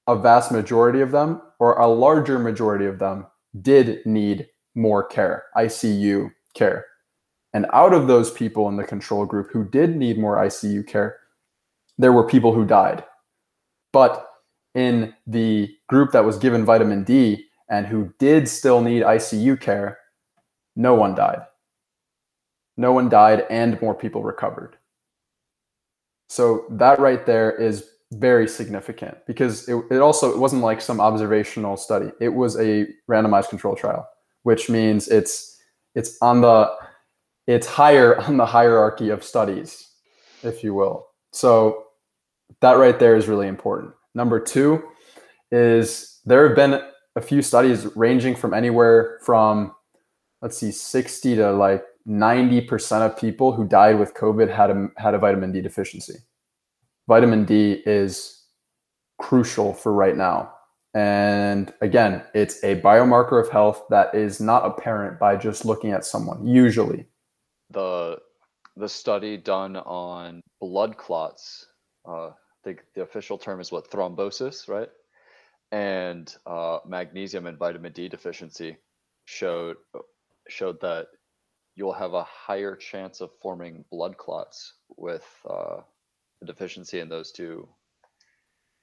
a 0.06 0.14
vast 0.14 0.52
majority 0.52 1.00
of 1.00 1.10
them, 1.10 1.42
or 1.58 1.74
a 1.74 1.88
larger 1.88 2.38
majority 2.38 2.86
of 2.86 3.00
them, 3.00 3.26
did 3.60 3.98
need 4.06 4.46
more 4.76 5.02
care, 5.02 5.46
ICU 5.56 6.30
care. 6.54 6.86
And 7.52 7.66
out 7.72 7.92
of 7.92 8.06
those 8.06 8.30
people 8.30 8.68
in 8.68 8.76
the 8.76 8.84
control 8.84 9.26
group 9.26 9.50
who 9.52 9.64
did 9.64 9.96
need 9.96 10.18
more 10.18 10.36
ICU 10.36 10.86
care, 10.86 11.18
there 11.98 12.12
were 12.12 12.28
people 12.28 12.54
who 12.54 12.64
died. 12.64 13.02
But 13.92 14.24
in 14.76 15.12
the 15.26 15.68
group 15.88 16.12
that 16.12 16.24
was 16.24 16.38
given 16.38 16.64
vitamin 16.64 17.02
D 17.02 17.44
and 17.68 17.88
who 17.88 18.14
did 18.20 18.48
still 18.48 18.80
need 18.80 19.02
ICU 19.02 19.60
care, 19.60 19.98
no 20.76 20.94
one 20.94 21.16
died. 21.16 21.40
No 22.76 22.92
one 22.92 23.08
died, 23.08 23.46
and 23.50 23.82
more 23.82 23.96
people 23.96 24.22
recovered. 24.22 24.76
So 26.30 26.64
that 26.70 27.00
right 27.00 27.26
there 27.26 27.50
is 27.50 27.90
very 28.12 28.46
significant 28.46 29.18
because 29.26 29.68
it, 29.68 29.74
it 29.90 29.98
also 29.98 30.30
it 30.30 30.38
wasn't 30.38 30.62
like 30.62 30.80
some 30.80 31.00
observational 31.00 31.76
study. 31.76 32.12
It 32.20 32.28
was 32.28 32.56
a 32.56 32.86
randomized 33.10 33.48
control 33.48 33.74
trial, 33.74 34.08
which 34.44 34.70
means 34.70 35.08
it's 35.08 35.60
it's 35.96 36.16
on 36.22 36.40
the 36.40 36.70
it's 37.48 37.66
higher 37.66 38.16
on 38.20 38.36
the 38.36 38.46
hierarchy 38.46 39.10
of 39.10 39.24
studies, 39.24 39.90
if 40.44 40.62
you 40.62 40.72
will. 40.72 41.08
So 41.32 41.86
that 42.60 42.74
right 42.74 43.00
there 43.00 43.16
is 43.16 43.26
really 43.26 43.48
important. 43.48 43.92
Number 44.14 44.38
two 44.38 44.84
is 45.50 46.20
there 46.24 46.46
have 46.46 46.54
been 46.54 46.80
a 47.16 47.20
few 47.20 47.42
studies 47.42 47.88
ranging 47.96 48.36
from 48.36 48.54
anywhere 48.54 49.18
from 49.24 49.74
let's 50.42 50.56
see 50.56 50.70
60 50.70 51.34
to 51.34 51.50
like 51.50 51.82
90% 52.08 53.02
of 53.02 53.16
people 53.16 53.52
who 53.52 53.66
died 53.66 53.98
with 53.98 54.14
covid 54.14 54.54
had 54.54 54.70
a 54.70 54.88
had 54.96 55.14
a 55.14 55.18
vitamin 55.18 55.52
D 55.52 55.60
deficiency. 55.60 56.14
Vitamin 57.08 57.44
D 57.44 57.82
is 57.86 58.44
crucial 59.18 59.74
for 59.74 59.92
right 59.92 60.16
now. 60.16 60.52
And 60.94 61.72
again, 61.80 62.24
it's 62.34 62.62
a 62.64 62.80
biomarker 62.80 63.40
of 63.40 63.48
health 63.50 63.84
that 63.90 64.14
is 64.14 64.40
not 64.40 64.64
apparent 64.66 65.20
by 65.20 65.36
just 65.36 65.64
looking 65.64 65.92
at 65.92 66.04
someone 66.04 66.46
usually. 66.46 67.06
The 67.70 68.18
the 68.76 68.88
study 68.88 69.36
done 69.36 69.76
on 69.76 70.40
blood 70.60 70.96
clots, 70.96 71.66
uh, 72.08 72.28
I 72.28 72.32
think 72.64 72.82
the 72.94 73.02
official 73.02 73.38
term 73.38 73.60
is 73.60 73.70
what 73.70 73.90
thrombosis, 73.90 74.68
right? 74.68 74.88
And 75.70 76.34
uh, 76.46 76.78
magnesium 76.86 77.46
and 77.46 77.58
vitamin 77.58 77.92
D 77.92 78.08
deficiency 78.08 78.76
showed 79.26 79.76
showed 80.48 80.80
that 80.80 81.06
you'll 81.76 81.92
have 81.92 82.14
a 82.14 82.24
higher 82.24 82.76
chance 82.76 83.20
of 83.20 83.30
forming 83.40 83.84
blood 83.90 84.16
clots 84.16 84.74
with 84.96 85.24
uh, 85.48 85.80
a 86.42 86.44
deficiency 86.44 87.00
in 87.00 87.08
those 87.08 87.32
two, 87.32 87.68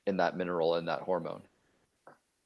in 0.06 0.18
that 0.18 0.38
mineral 0.38 0.76
and 0.76 0.88
that 0.88 1.02
hormone. 1.02 1.42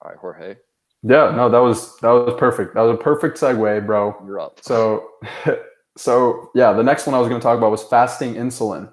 All 0.01 0.09
right, 0.09 0.17
Jorge, 0.17 0.55
Yeah, 1.03 1.31
no, 1.35 1.49
that 1.49 1.59
was 1.59 1.97
that 1.99 2.09
was 2.09 2.33
perfect. 2.37 2.73
That 2.73 2.81
was 2.81 2.95
a 2.95 3.01
perfect 3.01 3.37
segue, 3.37 3.85
bro. 3.85 4.15
you're 4.25 4.39
up. 4.39 4.59
So, 4.61 5.09
so 5.97 6.49
yeah, 6.55 6.73
the 6.73 6.83
next 6.83 7.05
one 7.05 7.13
I 7.13 7.19
was 7.19 7.29
going 7.29 7.39
to 7.39 7.43
talk 7.43 7.57
about 7.57 7.71
was 7.71 7.83
fasting 7.83 8.33
insulin. 8.35 8.91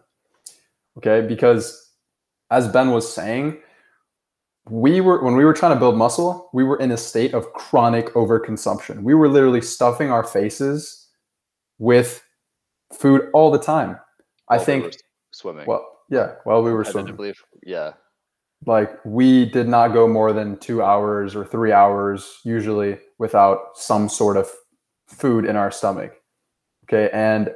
Okay, 0.98 1.26
because 1.26 1.92
as 2.50 2.68
Ben 2.68 2.90
was 2.90 3.10
saying, 3.10 3.58
we 4.68 5.00
were 5.00 5.24
when 5.24 5.34
we 5.34 5.44
were 5.46 5.54
trying 5.54 5.72
to 5.74 5.78
build 5.78 5.96
muscle, 5.96 6.50
we 6.52 6.62
were 6.62 6.78
in 6.78 6.90
a 6.90 6.96
state 6.96 7.32
of 7.32 7.52
chronic 7.54 8.12
overconsumption. 8.14 9.02
We 9.02 9.14
were 9.14 9.28
literally 9.28 9.62
stuffing 9.62 10.10
our 10.10 10.24
faces 10.24 11.07
with 11.78 12.22
food 12.92 13.28
all 13.32 13.50
the 13.50 13.58
time. 13.58 13.98
I 14.48 14.56
While 14.56 14.60
we 14.60 14.64
think 14.64 14.84
were 14.84 14.92
swimming. 15.32 15.66
well, 15.66 15.86
yeah, 16.10 16.34
while 16.44 16.62
we 16.62 16.72
were 16.72 16.84
swimming 16.84 17.14
Competitively, 17.16 17.34
yeah, 17.64 17.92
like 18.66 18.98
we 19.04 19.44
did 19.44 19.68
not 19.68 19.88
go 19.88 20.08
more 20.08 20.32
than 20.32 20.58
two 20.58 20.82
hours 20.82 21.36
or 21.36 21.44
three 21.44 21.72
hours 21.72 22.40
usually 22.44 22.98
without 23.18 23.76
some 23.76 24.08
sort 24.08 24.36
of 24.36 24.50
food 25.06 25.44
in 25.44 25.56
our 25.56 25.70
stomach 25.70 26.12
okay 26.84 27.08
and 27.12 27.54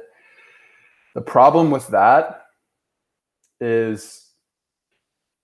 the 1.13 1.21
problem 1.21 1.71
with 1.71 1.87
that 1.89 2.45
is 3.59 4.31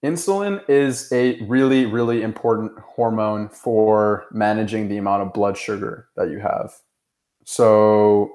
insulin 0.03 0.61
is 0.69 1.11
a 1.11 1.41
really 1.41 1.85
really 1.85 2.21
important 2.21 2.71
hormone 2.79 3.49
for 3.49 4.25
managing 4.31 4.87
the 4.87 4.97
amount 4.97 5.21
of 5.21 5.33
blood 5.33 5.57
sugar 5.57 6.07
that 6.15 6.29
you 6.29 6.39
have 6.39 6.71
so 7.45 8.31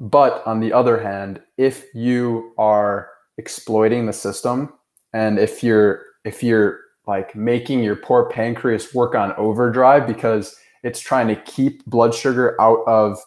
but 0.00 0.42
on 0.46 0.60
the 0.60 0.72
other 0.72 0.98
hand 0.98 1.40
if 1.58 1.84
you 1.94 2.52
are 2.58 3.10
exploiting 3.38 4.06
the 4.06 4.12
system 4.12 4.72
and 5.12 5.38
if 5.38 5.62
you're 5.62 6.02
if 6.24 6.42
you're 6.42 6.80
like 7.06 7.34
making 7.36 7.82
your 7.82 7.96
poor 7.96 8.28
pancreas 8.28 8.94
work 8.94 9.14
on 9.14 9.32
overdrive 9.36 10.06
because 10.06 10.56
it's 10.82 11.00
trying 11.00 11.28
to 11.28 11.36
keep 11.42 11.84
blood 11.86 12.14
sugar 12.14 12.60
out 12.60 12.82
of 12.86 13.18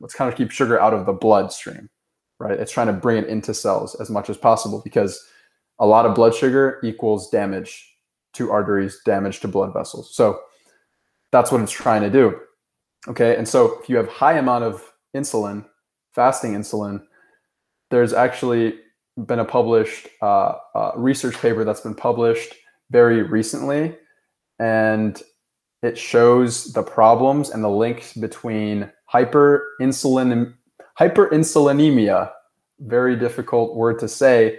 let's 0.00 0.14
kind 0.14 0.30
of 0.30 0.36
keep 0.36 0.50
sugar 0.50 0.80
out 0.80 0.94
of 0.94 1.06
the 1.06 1.12
bloodstream 1.12 1.88
right? 2.38 2.60
It's 2.60 2.70
trying 2.72 2.88
to 2.88 2.92
bring 2.92 3.16
it 3.16 3.28
into 3.28 3.54
cells 3.54 3.94
as 3.94 4.10
much 4.10 4.28
as 4.28 4.36
possible 4.36 4.82
because 4.84 5.18
a 5.78 5.86
lot 5.86 6.04
of 6.04 6.14
blood 6.14 6.34
sugar 6.34 6.78
equals 6.84 7.30
damage 7.30 7.94
to 8.34 8.50
arteries 8.50 9.00
damage 9.06 9.40
to 9.40 9.48
blood 9.48 9.72
vessels. 9.72 10.14
So 10.14 10.38
that's 11.32 11.50
what 11.50 11.62
it's 11.62 11.72
trying 11.72 12.02
to 12.02 12.10
do 12.10 12.38
okay? 13.08 13.36
And 13.36 13.48
so 13.48 13.78
if 13.80 13.88
you 13.88 13.96
have 13.96 14.08
high 14.08 14.38
amount 14.38 14.64
of 14.64 14.92
insulin 15.16 15.64
fasting 16.14 16.52
insulin 16.52 17.02
there's 17.90 18.12
actually 18.12 18.78
been 19.24 19.38
a 19.38 19.44
published 19.44 20.08
uh, 20.20 20.54
uh, 20.74 20.92
research 20.96 21.36
paper 21.40 21.64
that's 21.64 21.80
been 21.80 21.94
published 21.94 22.54
very 22.90 23.22
recently, 23.22 23.96
and 24.58 25.22
it 25.82 25.96
shows 25.96 26.72
the 26.72 26.82
problems 26.82 27.50
and 27.50 27.64
the 27.64 27.68
links 27.68 28.12
between 28.12 28.90
hyperinsulin 29.12 30.54
hyperinsulinemia, 30.98 32.30
very 32.80 33.16
difficult 33.16 33.76
word 33.76 33.98
to 33.98 34.08
say, 34.08 34.58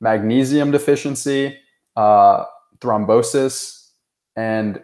magnesium 0.00 0.70
deficiency, 0.70 1.56
uh, 1.96 2.44
thrombosis, 2.80 3.88
and 4.36 4.82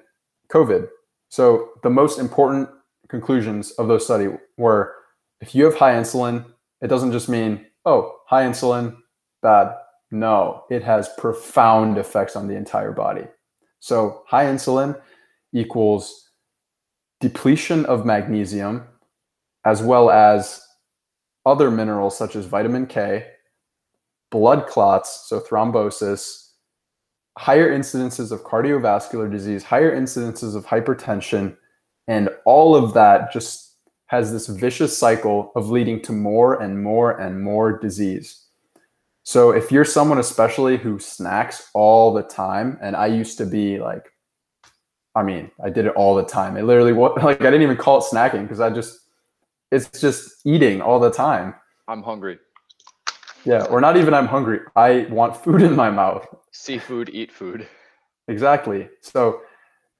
COVID. 0.50 0.88
So 1.28 1.70
the 1.82 1.90
most 1.90 2.18
important 2.18 2.68
conclusions 3.08 3.72
of 3.72 3.88
those 3.88 4.04
study 4.04 4.28
were 4.56 4.95
if 5.40 5.54
you 5.54 5.64
have 5.64 5.76
high 5.76 5.94
insulin, 5.94 6.44
it 6.80 6.88
doesn't 6.88 7.12
just 7.12 7.28
mean, 7.28 7.66
oh, 7.84 8.16
high 8.26 8.44
insulin, 8.44 8.96
bad. 9.42 9.74
No, 10.10 10.64
it 10.70 10.82
has 10.82 11.08
profound 11.18 11.98
effects 11.98 12.36
on 12.36 12.46
the 12.46 12.54
entire 12.56 12.92
body. 12.92 13.24
So 13.80 14.22
high 14.26 14.46
insulin 14.46 15.00
equals 15.52 16.30
depletion 17.20 17.84
of 17.86 18.06
magnesium 18.06 18.86
as 19.64 19.82
well 19.82 20.10
as 20.10 20.62
other 21.44 21.70
minerals 21.70 22.16
such 22.16 22.36
as 22.36 22.46
vitamin 22.46 22.86
K, 22.86 23.26
blood 24.30 24.66
clots, 24.66 25.26
so 25.28 25.40
thrombosis, 25.40 26.50
higher 27.38 27.70
incidences 27.70 28.32
of 28.32 28.44
cardiovascular 28.44 29.30
disease, 29.30 29.64
higher 29.64 29.94
incidences 29.94 30.54
of 30.56 30.66
hypertension, 30.66 31.56
and 32.08 32.28
all 32.44 32.76
of 32.76 32.94
that 32.94 33.32
just 33.32 33.65
has 34.06 34.32
this 34.32 34.46
vicious 34.46 34.96
cycle 34.96 35.52
of 35.56 35.70
leading 35.70 36.00
to 36.02 36.12
more 36.12 36.60
and 36.62 36.82
more 36.82 37.18
and 37.20 37.42
more 37.42 37.78
disease. 37.78 38.46
So 39.24 39.50
if 39.50 39.72
you're 39.72 39.84
someone 39.84 40.18
especially 40.18 40.76
who 40.76 41.00
snacks 41.00 41.68
all 41.74 42.14
the 42.14 42.22
time, 42.22 42.78
and 42.80 42.94
I 42.94 43.06
used 43.06 43.38
to 43.38 43.46
be 43.46 43.80
like, 43.80 44.12
I 45.16 45.22
mean, 45.22 45.50
I 45.64 45.70
did 45.70 45.86
it 45.86 45.94
all 45.96 46.14
the 46.14 46.24
time. 46.24 46.56
It 46.56 46.62
literally 46.62 46.92
like 47.22 47.40
I 47.40 47.50
didn't 47.50 47.62
even 47.62 47.76
call 47.76 47.98
it 47.98 48.04
snacking 48.04 48.42
because 48.42 48.60
I 48.60 48.70
just 48.70 49.00
it's 49.72 50.00
just 50.00 50.46
eating 50.46 50.80
all 50.80 51.00
the 51.00 51.10
time. 51.10 51.54
I'm 51.88 52.02
hungry. 52.02 52.38
Yeah, 53.44 53.64
or 53.64 53.80
not 53.80 53.96
even 53.96 54.14
I'm 54.14 54.26
hungry. 54.26 54.60
I 54.76 55.06
want 55.10 55.36
food 55.36 55.62
in 55.62 55.74
my 55.74 55.90
mouth. 55.90 56.26
Seafood, 56.52 57.10
eat 57.12 57.32
food. 57.32 57.66
Exactly. 58.28 58.88
So 59.00 59.40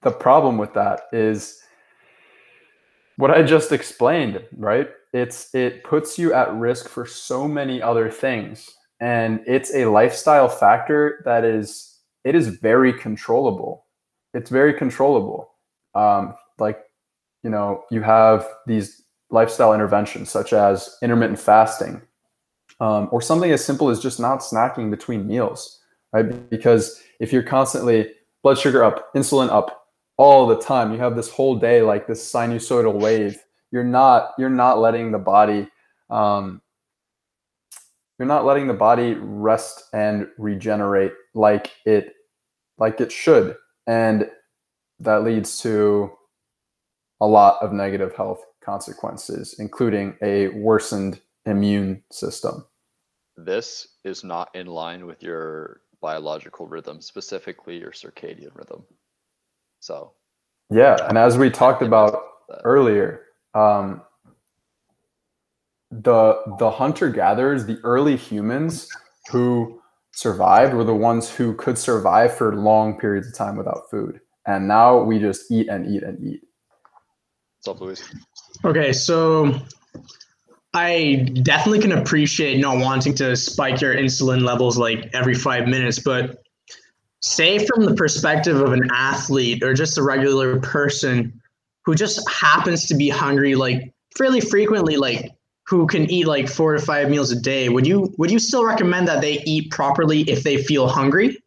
the 0.02 0.10
problem 0.10 0.58
with 0.58 0.74
that 0.74 1.02
is 1.12 1.60
what 3.16 3.30
I 3.30 3.42
just 3.42 3.72
explained, 3.72 4.42
right? 4.56 4.88
It's 5.12 5.54
it 5.54 5.84
puts 5.84 6.18
you 6.18 6.32
at 6.34 6.52
risk 6.54 6.88
for 6.88 7.06
so 7.06 7.48
many 7.48 7.80
other 7.80 8.10
things. 8.10 8.70
And 9.00 9.40
it's 9.46 9.74
a 9.74 9.86
lifestyle 9.86 10.48
factor 10.48 11.22
that 11.24 11.44
is 11.44 12.00
it 12.24 12.34
is 12.34 12.48
very 12.48 12.92
controllable. 12.92 13.86
It's 14.34 14.50
very 14.50 14.74
controllable. 14.74 15.50
Um, 15.94 16.34
like, 16.58 16.80
you 17.42 17.50
know, 17.50 17.84
you 17.90 18.02
have 18.02 18.46
these 18.66 19.02
lifestyle 19.30 19.72
interventions 19.72 20.30
such 20.30 20.52
as 20.52 20.96
intermittent 21.02 21.38
fasting, 21.38 22.02
um, 22.80 23.08
or 23.12 23.22
something 23.22 23.50
as 23.50 23.64
simple 23.64 23.88
as 23.88 24.00
just 24.00 24.20
not 24.20 24.40
snacking 24.40 24.90
between 24.90 25.26
meals, 25.26 25.80
right? 26.12 26.50
Because 26.50 27.00
if 27.20 27.32
you're 27.32 27.42
constantly 27.42 28.10
blood 28.42 28.58
sugar 28.58 28.84
up, 28.84 29.14
insulin 29.14 29.50
up 29.50 29.85
all 30.18 30.46
the 30.46 30.58
time, 30.58 30.92
you 30.92 30.98
have 30.98 31.16
this 31.16 31.30
whole 31.30 31.56
day 31.56 31.82
like 31.82 32.06
this 32.06 32.32
sinusoidal 32.32 32.94
wave. 32.94 33.42
You're 33.70 33.84
not 33.84 34.32
you're 34.38 34.48
not 34.48 34.78
letting 34.78 35.12
the 35.12 35.18
body 35.18 35.68
um, 36.08 36.62
you're 38.18 38.28
not 38.28 38.46
letting 38.46 38.66
the 38.66 38.74
body 38.74 39.14
rest 39.14 39.84
and 39.92 40.28
regenerate 40.38 41.12
like 41.34 41.72
it 41.84 42.14
like 42.78 43.00
it 43.00 43.12
should, 43.12 43.56
and 43.86 44.30
that 45.00 45.24
leads 45.24 45.60
to 45.60 46.10
a 47.20 47.26
lot 47.26 47.62
of 47.62 47.72
negative 47.72 48.14
health 48.14 48.42
consequences, 48.62 49.56
including 49.58 50.16
a 50.22 50.48
worsened 50.48 51.20
immune 51.44 52.02
system. 52.10 52.64
This 53.36 53.88
is 54.04 54.24
not 54.24 54.54
in 54.54 54.66
line 54.66 55.06
with 55.06 55.22
your 55.22 55.80
biological 56.00 56.66
rhythm, 56.66 57.00
specifically 57.00 57.78
your 57.78 57.92
circadian 57.92 58.54
rhythm. 58.54 58.84
So, 59.86 60.14
yeah, 60.68 60.96
and 61.08 61.16
as 61.16 61.38
we 61.38 61.48
talked 61.48 61.80
about 61.80 62.20
earlier, 62.64 63.22
um, 63.54 64.02
the 65.92 66.42
the 66.58 66.72
hunter 66.72 67.08
gatherers, 67.08 67.66
the 67.66 67.78
early 67.84 68.16
humans 68.16 68.88
who 69.30 69.80
survived, 70.10 70.74
were 70.74 70.82
the 70.82 70.92
ones 70.92 71.30
who 71.30 71.54
could 71.54 71.78
survive 71.78 72.36
for 72.36 72.56
long 72.56 72.98
periods 72.98 73.28
of 73.28 73.34
time 73.34 73.56
without 73.56 73.88
food, 73.88 74.20
and 74.44 74.66
now 74.66 75.00
we 75.00 75.20
just 75.20 75.52
eat 75.52 75.68
and 75.68 75.86
eat 75.86 76.02
and 76.02 76.18
eat. 76.20 76.40
What's 77.60 77.68
up, 77.68 77.80
Luis? 77.80 78.02
Okay, 78.64 78.92
so 78.92 79.54
I 80.74 81.30
definitely 81.44 81.78
can 81.78 81.92
appreciate 81.92 82.58
not 82.58 82.78
wanting 82.78 83.14
to 83.14 83.36
spike 83.36 83.80
your 83.80 83.94
insulin 83.94 84.42
levels 84.42 84.76
like 84.78 85.10
every 85.14 85.34
five 85.34 85.68
minutes, 85.68 86.00
but 86.00 86.42
say 87.20 87.64
from 87.64 87.84
the 87.84 87.94
perspective 87.94 88.60
of 88.60 88.72
an 88.72 88.88
athlete 88.92 89.62
or 89.62 89.74
just 89.74 89.98
a 89.98 90.02
regular 90.02 90.60
person 90.60 91.40
who 91.84 91.94
just 91.94 92.28
happens 92.28 92.86
to 92.86 92.94
be 92.94 93.08
hungry 93.08 93.54
like 93.54 93.92
fairly 94.16 94.40
frequently, 94.40 94.96
like 94.96 95.32
who 95.66 95.86
can 95.86 96.10
eat 96.10 96.26
like 96.26 96.48
four 96.48 96.74
to 96.74 96.80
five 96.80 97.10
meals 97.10 97.30
a 97.32 97.40
day, 97.40 97.68
would 97.68 97.86
you 97.86 98.14
would 98.18 98.30
you 98.30 98.38
still 98.38 98.64
recommend 98.64 99.08
that 99.08 99.20
they 99.20 99.42
eat 99.44 99.70
properly 99.70 100.22
if 100.22 100.42
they 100.42 100.62
feel 100.62 100.88
hungry? 100.88 101.42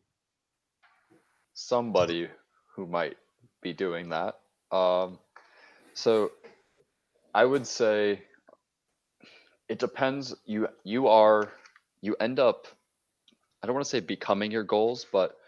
Somebody 1.54 2.28
who 2.76 2.86
might 2.86 3.18
be 3.62 3.74
doing 3.74 4.10
that. 4.10 4.40
Um, 4.72 5.20
so 5.94 6.32
I 7.34 7.46
would 7.46 7.66
say 7.66 8.22
it 9.68 9.80
depends. 9.80 10.36
You 10.46 10.68
you 10.84 11.08
are 11.08 11.52
you 12.02 12.16
end 12.20 12.40
up 12.40 12.68
I 13.62 13.68
don't 13.68 13.74
want 13.74 13.86
to 13.86 13.90
say 13.90 14.00
becoming 14.00 14.52
your 14.52 14.64
goals, 14.64 15.06
but 15.12 15.39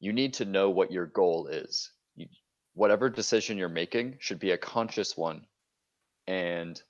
you 0.00 0.12
need 0.12 0.34
to 0.34 0.44
know 0.44 0.70
what 0.70 0.90
your 0.90 1.06
goal 1.06 1.46
is. 1.46 1.92
You, 2.16 2.26
whatever 2.74 3.10
decision 3.10 3.58
you're 3.58 3.68
making 3.68 4.16
should 4.18 4.40
be 4.40 4.50
a 4.50 4.58
conscious 4.58 5.16
one. 5.16 5.46
And 6.26 6.80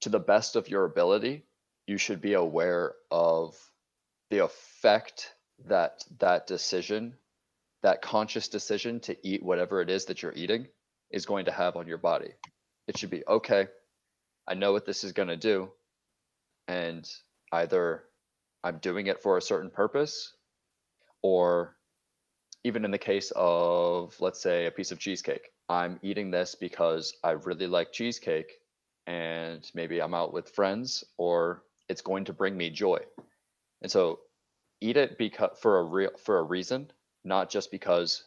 to 0.00 0.08
the 0.08 0.18
best 0.18 0.56
of 0.56 0.68
your 0.68 0.84
ability, 0.84 1.44
you 1.86 1.98
should 1.98 2.20
be 2.20 2.34
aware 2.34 2.94
of 3.10 3.56
the 4.30 4.44
effect 4.44 5.32
that 5.66 6.04
that 6.20 6.46
decision, 6.46 7.14
that 7.82 8.02
conscious 8.02 8.48
decision 8.48 9.00
to 9.00 9.16
eat 9.26 9.42
whatever 9.42 9.80
it 9.80 9.90
is 9.90 10.06
that 10.06 10.22
you're 10.22 10.32
eating 10.34 10.68
is 11.10 11.26
going 11.26 11.46
to 11.46 11.52
have 11.52 11.76
on 11.76 11.86
your 11.86 11.98
body. 11.98 12.30
It 12.86 12.98
should 12.98 13.10
be 13.10 13.24
okay. 13.26 13.68
I 14.46 14.54
know 14.54 14.72
what 14.72 14.86
this 14.86 15.04
is 15.04 15.12
going 15.12 15.28
to 15.28 15.36
do. 15.36 15.70
And 16.68 17.08
either 17.52 18.04
I'm 18.62 18.78
doing 18.78 19.06
it 19.06 19.22
for 19.22 19.36
a 19.36 19.42
certain 19.42 19.70
purpose, 19.70 20.32
or 21.22 21.76
even 22.68 22.84
in 22.84 22.90
the 22.90 22.98
case 22.98 23.32
of, 23.34 24.14
let's 24.20 24.42
say, 24.42 24.66
a 24.66 24.70
piece 24.70 24.92
of 24.92 24.98
cheesecake, 24.98 25.52
I'm 25.70 25.98
eating 26.02 26.30
this 26.30 26.54
because 26.54 27.14
I 27.24 27.30
really 27.30 27.66
like 27.66 27.92
cheesecake 27.92 28.60
and 29.06 29.68
maybe 29.74 30.02
I'm 30.02 30.12
out 30.12 30.34
with 30.34 30.50
friends 30.50 31.02
or 31.16 31.62
it's 31.88 32.02
going 32.02 32.26
to 32.26 32.34
bring 32.34 32.58
me 32.58 32.68
joy. 32.68 32.98
And 33.80 33.90
so 33.90 34.20
eat 34.82 34.98
it 34.98 35.16
because 35.16 35.56
for 35.58 35.78
a 35.78 35.82
real 35.82 36.10
for 36.22 36.40
a 36.40 36.42
reason, 36.42 36.92
not 37.24 37.48
just 37.48 37.70
because 37.70 38.24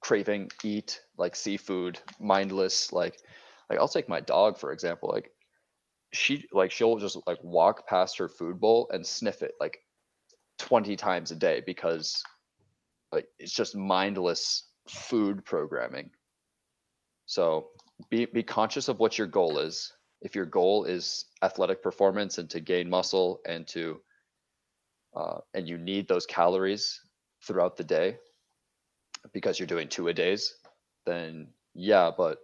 craving 0.00 0.50
eat 0.62 1.00
like 1.18 1.34
seafood, 1.34 1.98
mindless 2.20 2.92
like 2.92 3.18
like 3.68 3.80
I'll 3.80 3.88
take 3.88 4.08
my 4.08 4.20
dog 4.20 4.56
for 4.56 4.70
example. 4.70 5.10
Like 5.12 5.32
she 6.12 6.46
like 6.52 6.70
she'll 6.70 6.98
just 6.98 7.18
like 7.26 7.42
walk 7.42 7.88
past 7.88 8.18
her 8.18 8.28
food 8.28 8.60
bowl 8.60 8.88
and 8.92 9.04
sniff 9.04 9.42
it 9.42 9.54
like 9.60 9.78
20 10.58 10.94
times 10.94 11.32
a 11.32 11.34
day 11.34 11.60
because 11.66 12.22
like 13.14 13.28
it's 13.38 13.52
just 13.52 13.76
mindless 13.76 14.64
food 14.88 15.44
programming. 15.44 16.10
So 17.26 17.68
be 18.10 18.26
be 18.26 18.42
conscious 18.42 18.88
of 18.88 18.98
what 18.98 19.16
your 19.16 19.26
goal 19.26 19.58
is. 19.58 19.92
If 20.20 20.34
your 20.34 20.46
goal 20.46 20.84
is 20.84 21.26
athletic 21.42 21.82
performance 21.82 22.38
and 22.38 22.50
to 22.50 22.60
gain 22.60 22.90
muscle 22.90 23.40
and 23.46 23.66
to 23.68 24.00
uh, 25.16 25.38
and 25.54 25.68
you 25.68 25.78
need 25.78 26.08
those 26.08 26.26
calories 26.26 27.00
throughout 27.46 27.76
the 27.76 27.84
day 27.84 28.16
because 29.32 29.58
you're 29.58 29.66
doing 29.66 29.88
two 29.88 30.08
a 30.08 30.14
days, 30.14 30.54
then 31.06 31.46
yeah, 31.74 32.10
but 32.16 32.38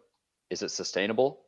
is 0.50 0.62
it 0.62 0.70
sustainable? 0.70 1.40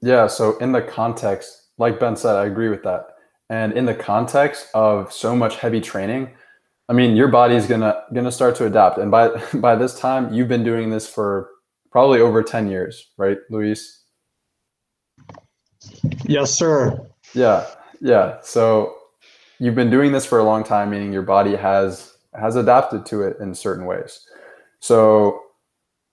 Yeah. 0.00 0.26
So 0.26 0.56
in 0.58 0.72
the 0.72 0.82
context, 0.82 1.68
like 1.78 2.00
Ben 2.00 2.16
said, 2.16 2.36
I 2.36 2.46
agree 2.46 2.68
with 2.68 2.82
that. 2.84 3.08
And 3.50 3.72
in 3.72 3.84
the 3.84 3.94
context 3.94 4.68
of 4.74 5.12
so 5.12 5.36
much 5.36 5.56
heavy 5.56 5.80
training, 5.80 6.30
I 6.88 6.92
mean, 6.92 7.16
your 7.16 7.28
body's 7.28 7.66
gonna 7.66 8.02
gonna 8.12 8.32
start 8.32 8.56
to 8.56 8.66
adapt. 8.66 8.98
And 8.98 9.10
by 9.10 9.28
by 9.54 9.76
this 9.76 9.98
time, 9.98 10.32
you've 10.32 10.48
been 10.48 10.64
doing 10.64 10.90
this 10.90 11.08
for 11.08 11.50
probably 11.90 12.20
over 12.20 12.42
10 12.42 12.68
years, 12.68 13.12
right, 13.16 13.38
Luis? 13.50 14.02
Yes, 16.26 16.52
sir. 16.52 17.00
Yeah. 17.34 17.66
Yeah. 18.00 18.38
So 18.42 18.96
you've 19.58 19.76
been 19.76 19.90
doing 19.90 20.12
this 20.12 20.26
for 20.26 20.38
a 20.38 20.44
long 20.44 20.64
time, 20.64 20.90
meaning 20.90 21.12
your 21.12 21.22
body 21.22 21.54
has 21.56 22.16
has 22.34 22.56
adapted 22.56 23.06
to 23.06 23.22
it 23.22 23.36
in 23.40 23.54
certain 23.54 23.86
ways. 23.86 24.26
So 24.80 25.40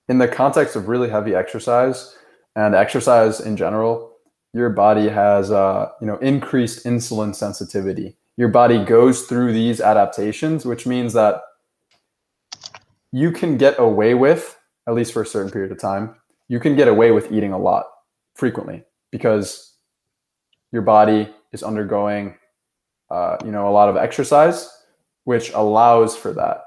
in 0.08 0.20
the 0.20 0.28
context 0.28 0.76
of 0.76 0.88
really 0.88 1.10
heavy 1.10 1.34
exercise 1.34 2.16
and 2.56 2.76
exercise 2.76 3.40
in 3.40 3.58
general, 3.58 4.14
your 4.54 4.70
body 4.70 5.10
has 5.10 5.52
uh, 5.52 5.90
you 6.00 6.08
know 6.08 6.18
increased 6.18 6.86
insulin 6.86 7.36
sensitivity. 7.36 8.18
Your 8.38 8.48
body 8.48 8.84
goes 8.84 9.24
through 9.24 9.54
these 9.54 9.82
adaptations, 9.82 10.66
which 10.66 10.88
means 10.88 11.14
that 11.14 11.42
you 13.12 13.32
can 13.32 13.58
get 13.58 13.78
away 13.78 14.14
with, 14.14 14.58
at 14.88 14.94
least 14.94 15.14
for 15.14 15.22
a 15.22 15.26
certain 15.26 15.52
period 15.52 15.72
of 15.72 15.80
time, 15.80 16.16
you 16.48 16.60
can 16.60 16.76
get 16.76 16.88
away 16.88 17.12
with 17.12 17.32
eating 17.32 17.54
a 17.54 17.58
lot 17.58 17.86
frequently 18.36 18.84
because 19.12 19.76
your 20.72 20.82
body 20.82 21.30
is 21.52 21.64
undergoing 21.64 22.36
uh, 23.10 23.38
you 23.44 23.52
know 23.52 23.68
a 23.68 23.72
lot 23.72 23.90
of 23.90 23.98
exercise 23.98 24.70
which 25.26 25.52
allows 25.54 26.16
for 26.16 26.34
that. 26.34 26.62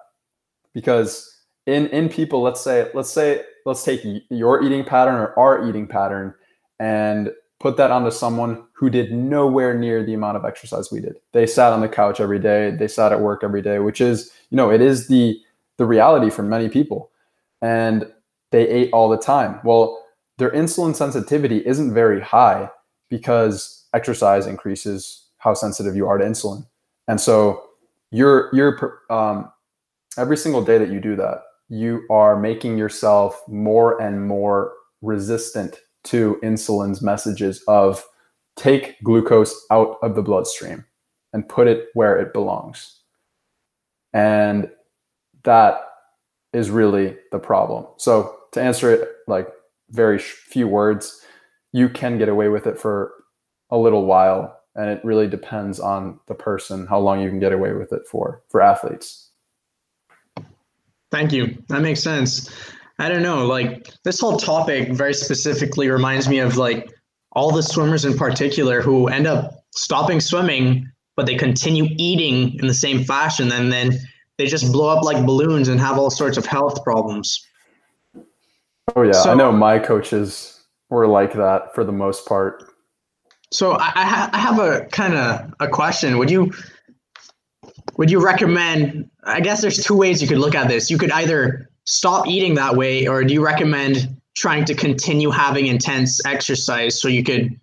Because 0.74 1.30
in 1.66 1.86
in 1.88 2.08
people 2.08 2.42
let's 2.42 2.60
say 2.60 2.90
let's 2.94 3.10
say 3.10 3.42
let's 3.64 3.84
take 3.84 4.00
your 4.30 4.62
eating 4.62 4.84
pattern 4.84 5.14
or 5.14 5.38
our 5.38 5.66
eating 5.68 5.86
pattern 5.86 6.34
and 6.78 7.32
put 7.64 7.78
that 7.78 7.90
onto 7.90 8.10
someone 8.10 8.62
who 8.74 8.90
did 8.90 9.10
nowhere 9.10 9.72
near 9.72 10.04
the 10.04 10.12
amount 10.12 10.36
of 10.36 10.44
exercise 10.44 10.92
we 10.92 11.00
did. 11.00 11.16
They 11.32 11.46
sat 11.46 11.72
on 11.72 11.80
the 11.80 11.88
couch 11.88 12.20
every 12.20 12.38
day 12.38 12.72
they 12.72 12.86
sat 12.86 13.10
at 13.10 13.22
work 13.22 13.42
every 13.42 13.62
day 13.62 13.78
which 13.78 14.02
is 14.02 14.30
you 14.50 14.56
know 14.58 14.70
it 14.70 14.82
is 14.82 15.08
the 15.08 15.40
the 15.78 15.86
reality 15.86 16.28
for 16.28 16.42
many 16.42 16.68
people. 16.68 17.10
And 17.62 18.06
they 18.50 18.68
ate 18.68 18.90
all 18.92 19.08
the 19.08 19.16
time. 19.16 19.60
Well 19.64 19.98
their 20.36 20.50
insulin 20.50 20.94
sensitivity 20.94 21.66
isn't 21.66 21.94
very 21.94 22.20
high 22.20 22.68
because 23.08 23.86
exercise 23.94 24.46
increases 24.46 25.24
how 25.38 25.54
sensitive 25.54 25.96
you 25.96 26.06
are 26.06 26.18
to 26.18 26.24
insulin. 26.24 26.66
And 27.08 27.18
so 27.18 27.62
you're 28.10 28.54
you're 28.54 29.00
um, 29.08 29.50
every 30.18 30.36
single 30.36 30.62
day 30.62 30.76
that 30.76 30.90
you 30.90 31.00
do 31.00 31.16
that 31.16 31.44
you 31.70 32.04
are 32.10 32.38
making 32.38 32.76
yourself 32.76 33.42
more 33.48 33.98
and 34.02 34.28
more 34.28 34.74
resistant 35.00 35.80
to 36.04 36.38
insulin's 36.42 37.02
messages 37.02 37.62
of 37.66 38.04
take 38.56 39.02
glucose 39.02 39.54
out 39.70 39.96
of 40.02 40.14
the 40.14 40.22
bloodstream 40.22 40.84
and 41.32 41.48
put 41.48 41.66
it 41.66 41.88
where 41.94 42.18
it 42.18 42.32
belongs. 42.32 43.00
And 44.12 44.70
that 45.42 45.80
is 46.52 46.70
really 46.70 47.16
the 47.32 47.38
problem. 47.38 47.86
So 47.96 48.36
to 48.52 48.62
answer 48.62 48.92
it 48.92 49.08
like 49.26 49.48
very 49.90 50.18
few 50.18 50.68
words 50.68 51.20
you 51.74 51.88
can 51.88 52.18
get 52.18 52.28
away 52.28 52.48
with 52.48 52.68
it 52.68 52.78
for 52.78 53.12
a 53.68 53.76
little 53.76 54.06
while 54.06 54.56
and 54.76 54.88
it 54.88 55.04
really 55.04 55.26
depends 55.26 55.80
on 55.80 56.20
the 56.26 56.34
person 56.34 56.86
how 56.86 57.00
long 57.00 57.20
you 57.20 57.28
can 57.28 57.40
get 57.40 57.52
away 57.52 57.72
with 57.72 57.92
it 57.92 58.06
for 58.06 58.42
for 58.48 58.62
athletes. 58.62 59.30
Thank 61.10 61.32
you. 61.32 61.62
That 61.68 61.82
makes 61.82 62.00
sense 62.00 62.50
i 62.98 63.08
don't 63.08 63.22
know 63.22 63.46
like 63.46 63.88
this 64.04 64.20
whole 64.20 64.36
topic 64.36 64.92
very 64.92 65.14
specifically 65.14 65.88
reminds 65.88 66.28
me 66.28 66.38
of 66.38 66.56
like 66.56 66.88
all 67.32 67.50
the 67.50 67.62
swimmers 67.62 68.04
in 68.04 68.16
particular 68.16 68.80
who 68.80 69.08
end 69.08 69.26
up 69.26 69.64
stopping 69.74 70.20
swimming 70.20 70.88
but 71.16 71.26
they 71.26 71.36
continue 71.36 71.86
eating 71.96 72.58
in 72.58 72.66
the 72.66 72.74
same 72.74 73.04
fashion 73.04 73.50
and 73.52 73.72
then 73.72 73.92
they 74.38 74.46
just 74.46 74.72
blow 74.72 74.88
up 74.88 75.04
like 75.04 75.24
balloons 75.24 75.68
and 75.68 75.80
have 75.80 75.98
all 75.98 76.10
sorts 76.10 76.36
of 76.36 76.46
health 76.46 76.82
problems 76.84 77.46
oh 78.96 79.02
yeah 79.02 79.12
so, 79.12 79.30
i 79.30 79.34
know 79.34 79.50
my 79.50 79.78
coaches 79.78 80.64
were 80.90 81.06
like 81.06 81.32
that 81.32 81.74
for 81.74 81.84
the 81.84 81.92
most 81.92 82.26
part 82.26 82.74
so 83.54 83.72
I, 83.72 83.92
I, 83.94 84.30
I 84.32 84.38
have 84.38 84.58
a 84.58 84.84
kind 84.86 85.14
of 85.14 85.54
a 85.60 85.68
question. 85.68 86.18
Would 86.18 86.28
you 86.28 86.52
would 87.96 88.10
you 88.10 88.22
recommend? 88.22 89.08
I 89.22 89.40
guess 89.40 89.62
there's 89.62 89.78
two 89.78 89.96
ways 89.96 90.20
you 90.20 90.26
could 90.26 90.38
look 90.38 90.56
at 90.56 90.66
this. 90.66 90.90
You 90.90 90.98
could 90.98 91.12
either 91.12 91.70
stop 91.84 92.26
eating 92.26 92.54
that 92.54 92.76
way, 92.76 93.06
or 93.06 93.24
do 93.24 93.34
you 93.34 93.44
recommend 93.44 94.20
trying 94.36 94.64
to 94.64 94.74
continue 94.74 95.30
having 95.30 95.66
intense 95.66 96.24
exercise 96.26 97.00
so 97.00 97.08
you 97.08 97.22
could 97.22 97.58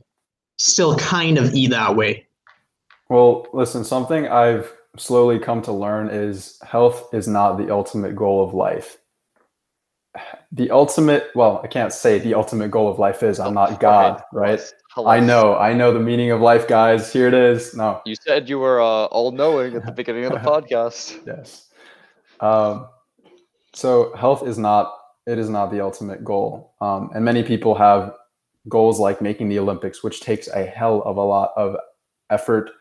still 0.58 0.96
kind 0.98 1.38
of 1.38 1.54
eat 1.54 1.72
that 1.72 1.96
way? 1.96 2.26
Well, 3.10 3.48
listen, 3.54 3.84
something 3.84 4.28
I've 4.28 4.72
slowly 4.98 5.40
come 5.40 5.62
to 5.64 5.72
learn 5.72 6.10
is 6.10 6.60
health 6.64 7.14
is 7.14 7.28
not 7.28 7.58
the 7.58 7.72
ultimate 7.72 8.16
goal 8.16 8.44
of 8.44 8.54
life. 8.54 8.98
The 10.52 10.72
ultimate, 10.72 11.28
well, 11.36 11.62
I 11.64 11.68
can't 11.68 11.94
say 11.94 12.20
the 12.20 12.34
ultimate 12.34 12.72
goal 12.72 12.90
of 12.90 13.00
life 13.00 13.24
is 13.24 13.40
I'm 13.40 13.54
not 13.54 13.80
God, 13.82 14.22
right? 14.34 14.62
I 14.98 15.22
know, 15.22 15.56
I 15.56 15.74
know 15.74 15.94
the 15.94 16.02
meaning 16.02 16.32
of 16.32 16.42
life, 16.42 16.68
guys. 16.68 17.12
Here 17.12 17.28
it 17.28 17.34
is. 17.34 17.74
No, 17.76 18.02
you 18.06 18.16
said 18.16 18.50
you 18.50 18.60
were 18.60 18.82
uh, 18.82 19.06
all 19.06 19.32
knowing 19.32 19.76
at 19.76 19.86
the 19.86 19.92
beginning 19.94 20.26
of 20.26 20.32
the 20.34 20.38
podcast. 20.50 21.26
Yes. 21.26 21.68
Um, 22.42 22.88
so 23.74 24.14
health 24.16 24.46
is 24.46 24.58
not 24.58 24.94
it 25.28 25.38
is 25.38 25.50
not 25.50 25.72
the 25.72 25.82
ultimate 25.82 26.24
goal, 26.24 26.74
um, 26.82 27.12
and 27.14 27.24
many 27.24 27.44
people 27.44 27.76
have 27.76 28.14
goals 28.68 29.00
like 29.00 29.22
making 29.22 29.50
the 29.50 29.60
Olympics, 29.60 30.04
which 30.04 30.22
takes 30.22 30.48
a 30.48 30.66
hell 30.66 31.02
of 31.04 31.18
a 31.18 31.22
lot 31.22 31.52
of 31.56 31.76
effort, 32.30 32.72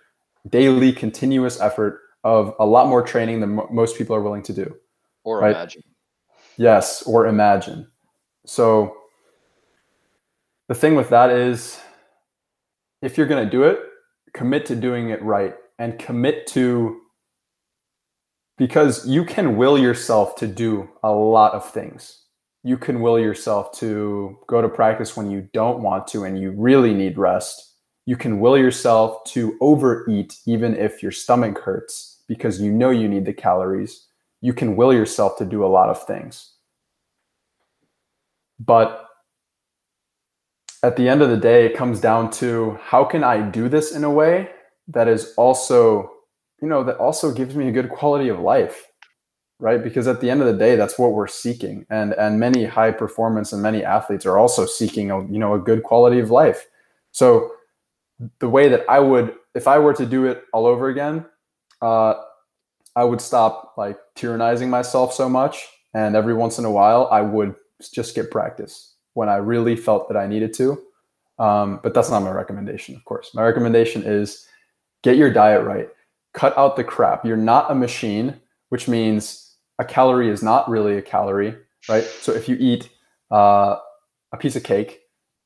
daily, 0.49 0.93
continuous 0.93 1.61
effort 1.61 2.01
of 2.25 2.55
a 2.59 2.67
lot 2.67 2.87
more 2.89 3.03
training 3.03 3.41
than 3.41 3.57
mo- 3.57 3.69
most 3.71 3.97
people 3.97 4.15
are 4.15 4.23
willing 4.23 4.43
to 4.43 4.53
do. 4.53 4.75
Or 5.25 5.41
right? 5.41 5.51
imagine. 5.51 5.83
Yes, 6.57 7.03
or 7.03 7.27
imagine. 7.27 7.87
So 8.47 8.97
the 10.69 10.75
thing 10.75 10.95
with 10.95 11.11
that 11.11 11.31
is 11.31 11.81
if 13.03 13.17
you're 13.17 13.27
going 13.27 13.45
to 13.45 13.51
do 13.51 13.65
it, 13.65 13.81
commit 14.35 14.67
to 14.67 14.77
doing 14.77 15.11
it 15.11 15.23
right 15.23 15.55
and 15.79 15.99
commit 15.99 16.47
to 16.49 17.01
because 18.61 19.09
you 19.09 19.25
can 19.25 19.57
will 19.57 19.79
yourself 19.79 20.37
to 20.37 20.47
do 20.47 20.87
a 21.03 21.11
lot 21.11 21.55
of 21.55 21.73
things. 21.73 22.25
You 22.63 22.77
can 22.77 23.01
will 23.01 23.19
yourself 23.19 23.73
to 23.79 24.39
go 24.49 24.61
to 24.61 24.69
practice 24.69 25.17
when 25.17 25.31
you 25.31 25.49
don't 25.55 25.81
want 25.81 26.07
to 26.09 26.25
and 26.25 26.39
you 26.39 26.51
really 26.51 26.93
need 26.93 27.17
rest. 27.17 27.73
You 28.05 28.19
can 28.19 28.39
will 28.39 28.59
yourself 28.59 29.25
to 29.29 29.57
overeat 29.63 30.37
even 30.47 30.77
if 30.77 31.03
your 31.03 31.11
stomach 31.11 31.59
hurts 31.59 32.23
because 32.29 32.61
you 32.61 32.71
know 32.71 32.91
you 32.91 33.09
need 33.09 33.25
the 33.25 33.33
calories. 33.33 34.07
You 34.43 34.53
can 34.53 34.77
will 34.77 34.93
yourself 34.93 35.39
to 35.39 35.47
do 35.47 35.65
a 35.65 35.73
lot 35.79 35.89
of 35.89 36.05
things. 36.07 36.53
But 38.59 39.07
at 40.83 40.97
the 40.97 41.09
end 41.09 41.23
of 41.23 41.31
the 41.31 41.39
day, 41.39 41.65
it 41.65 41.75
comes 41.75 41.99
down 41.99 42.31
to 42.33 42.79
how 42.83 43.05
can 43.05 43.25
I 43.25 43.41
do 43.41 43.71
this 43.71 43.93
in 43.93 44.05
a 44.05 44.11
way 44.11 44.51
that 44.89 45.09
is 45.09 45.33
also, 45.39 46.11
you 46.61 46.69
know, 46.69 46.85
that 46.85 46.97
also 46.99 47.33
gives 47.33 47.55
me 47.55 47.69
a 47.69 47.73
good 47.73 47.91
quality 47.91 48.29
of 48.29 48.41
life, 48.41 48.87
right? 49.59 49.83
Because 49.83 50.07
at 50.07 50.21
the 50.21 50.31
end 50.31 50.41
of 50.41 50.47
the 50.47 50.59
day, 50.59 50.77
that's 50.77 50.99
what 50.99 51.13
we're 51.13 51.27
seeking, 51.27 51.87
and 51.91 52.13
and 52.15 52.41
many 52.41 52.65
high 52.65 52.93
performance 52.93 53.53
and 53.53 53.63
many 53.63 53.85
athletes 53.85 54.27
are 54.27 54.39
also 54.39 54.67
seeking 54.67 55.11
a 55.11 55.21
you 55.27 55.39
know 55.39 55.55
a 55.55 55.59
good 55.59 55.83
quality 55.83 56.19
of 56.19 56.31
life. 56.31 56.67
So 57.13 57.53
the 58.39 58.49
way 58.49 58.69
that 58.69 58.85
I 58.89 59.01
would, 59.01 59.35
if 59.55 59.67
I 59.67 59.79
were 59.79 59.95
to 59.95 60.07
do 60.07 60.27
it 60.27 60.45
all 60.53 60.67
over 60.67 60.89
again, 60.89 61.25
uh, 61.81 62.15
I 62.95 63.05
would 63.05 63.21
stop 63.21 63.75
like 63.77 63.99
tyrannizing 64.17 64.69
myself 64.69 65.15
so 65.15 65.29
much, 65.29 65.67
and 65.95 66.15
every 66.15 66.35
once 66.35 66.59
in 66.59 66.65
a 66.65 66.71
while, 66.71 67.09
I 67.11 67.23
would 67.23 67.55
just 67.93 68.15
get 68.15 68.31
practice 68.31 68.95
when 69.15 69.29
I 69.29 69.37
really 69.37 69.77
felt 69.77 70.09
that 70.09 70.17
I 70.17 70.27
needed 70.27 70.53
to. 70.55 70.83
Um, 71.39 71.81
but 71.83 71.95
that's 71.95 72.11
not 72.11 72.23
my 72.23 72.31
recommendation, 72.31 72.95
of 72.95 73.05
course. 73.07 73.31
My 73.35 73.43
recommendation 73.43 74.03
is 74.05 74.47
get 75.03 75.17
your 75.17 75.33
diet 75.33 75.65
right, 75.65 75.89
cut 76.33 76.57
out 76.57 76.77
the 76.77 76.85
crap. 76.85 77.25
You're 77.25 77.37
not 77.37 77.71
a 77.71 77.75
machine, 77.75 78.41
which 78.69 78.89
means 78.89 79.57
a 79.79 79.85
calorie 79.85 80.31
is 80.31 80.43
not 80.43 80.69
really 80.69 80.97
a 80.97 81.03
calorie, 81.03 81.57
right? 81.89 82.05
So 82.05 82.33
if 82.33 82.49
you 82.49 82.57
eat 82.59 82.89
uh, 83.31 83.77
a 84.33 84.37
piece 84.39 84.57
of 84.57 84.63
cake, 84.63 85.01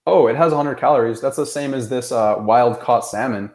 oh, 0.06 0.26
it 0.26 0.36
has 0.36 0.52
100 0.52 0.78
calories. 0.78 1.20
That's 1.20 1.36
the 1.36 1.46
same 1.46 1.74
as 1.74 1.88
this 1.88 2.12
uh, 2.12 2.36
wild 2.38 2.80
caught 2.80 3.06
salmon. 3.06 3.50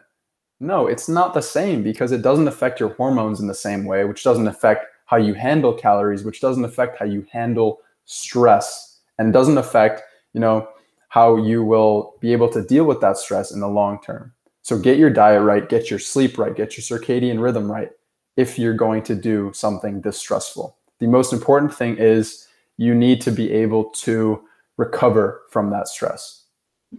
No, 0.58 0.86
it's 0.86 1.08
not 1.08 1.32
the 1.34 1.40
same 1.40 1.82
because 1.82 2.12
it 2.12 2.22
doesn't 2.22 2.48
affect 2.48 2.80
your 2.80 2.90
hormones 2.94 3.40
in 3.40 3.46
the 3.46 3.54
same 3.54 3.84
way, 3.84 4.04
which 4.04 4.24
doesn't 4.24 4.48
affect 4.48 4.86
how 5.06 5.16
you 5.16 5.34
handle 5.34 5.72
calories, 5.72 6.24
which 6.24 6.40
doesn't 6.40 6.64
affect 6.64 6.98
how 6.98 7.06
you 7.06 7.26
handle 7.32 7.80
stress 8.04 9.00
and 9.18 9.32
doesn't 9.32 9.58
affect 9.58 10.02
you 10.32 10.40
know 10.40 10.68
how 11.08 11.36
you 11.36 11.62
will 11.62 12.14
be 12.20 12.32
able 12.32 12.48
to 12.48 12.62
deal 12.62 12.84
with 12.84 13.00
that 13.00 13.16
stress 13.16 13.52
in 13.52 13.60
the 13.60 13.68
long 13.68 14.00
term 14.02 14.32
so 14.62 14.78
get 14.78 14.98
your 14.98 15.10
diet 15.10 15.42
right 15.42 15.68
get 15.68 15.90
your 15.90 15.98
sleep 15.98 16.38
right 16.38 16.56
get 16.56 16.76
your 16.76 16.98
circadian 16.98 17.42
rhythm 17.42 17.70
right 17.70 17.90
if 18.36 18.58
you're 18.58 18.74
going 18.74 19.02
to 19.02 19.14
do 19.14 19.50
something 19.54 20.00
this 20.00 20.18
stressful. 20.18 20.76
The 20.98 21.06
most 21.06 21.32
important 21.32 21.74
thing 21.74 21.96
is 21.98 22.46
you 22.76 22.94
need 22.94 23.20
to 23.22 23.30
be 23.30 23.50
able 23.52 23.84
to 23.90 24.42
recover 24.76 25.42
from 25.50 25.70
that 25.70 25.88
stress. 25.88 26.44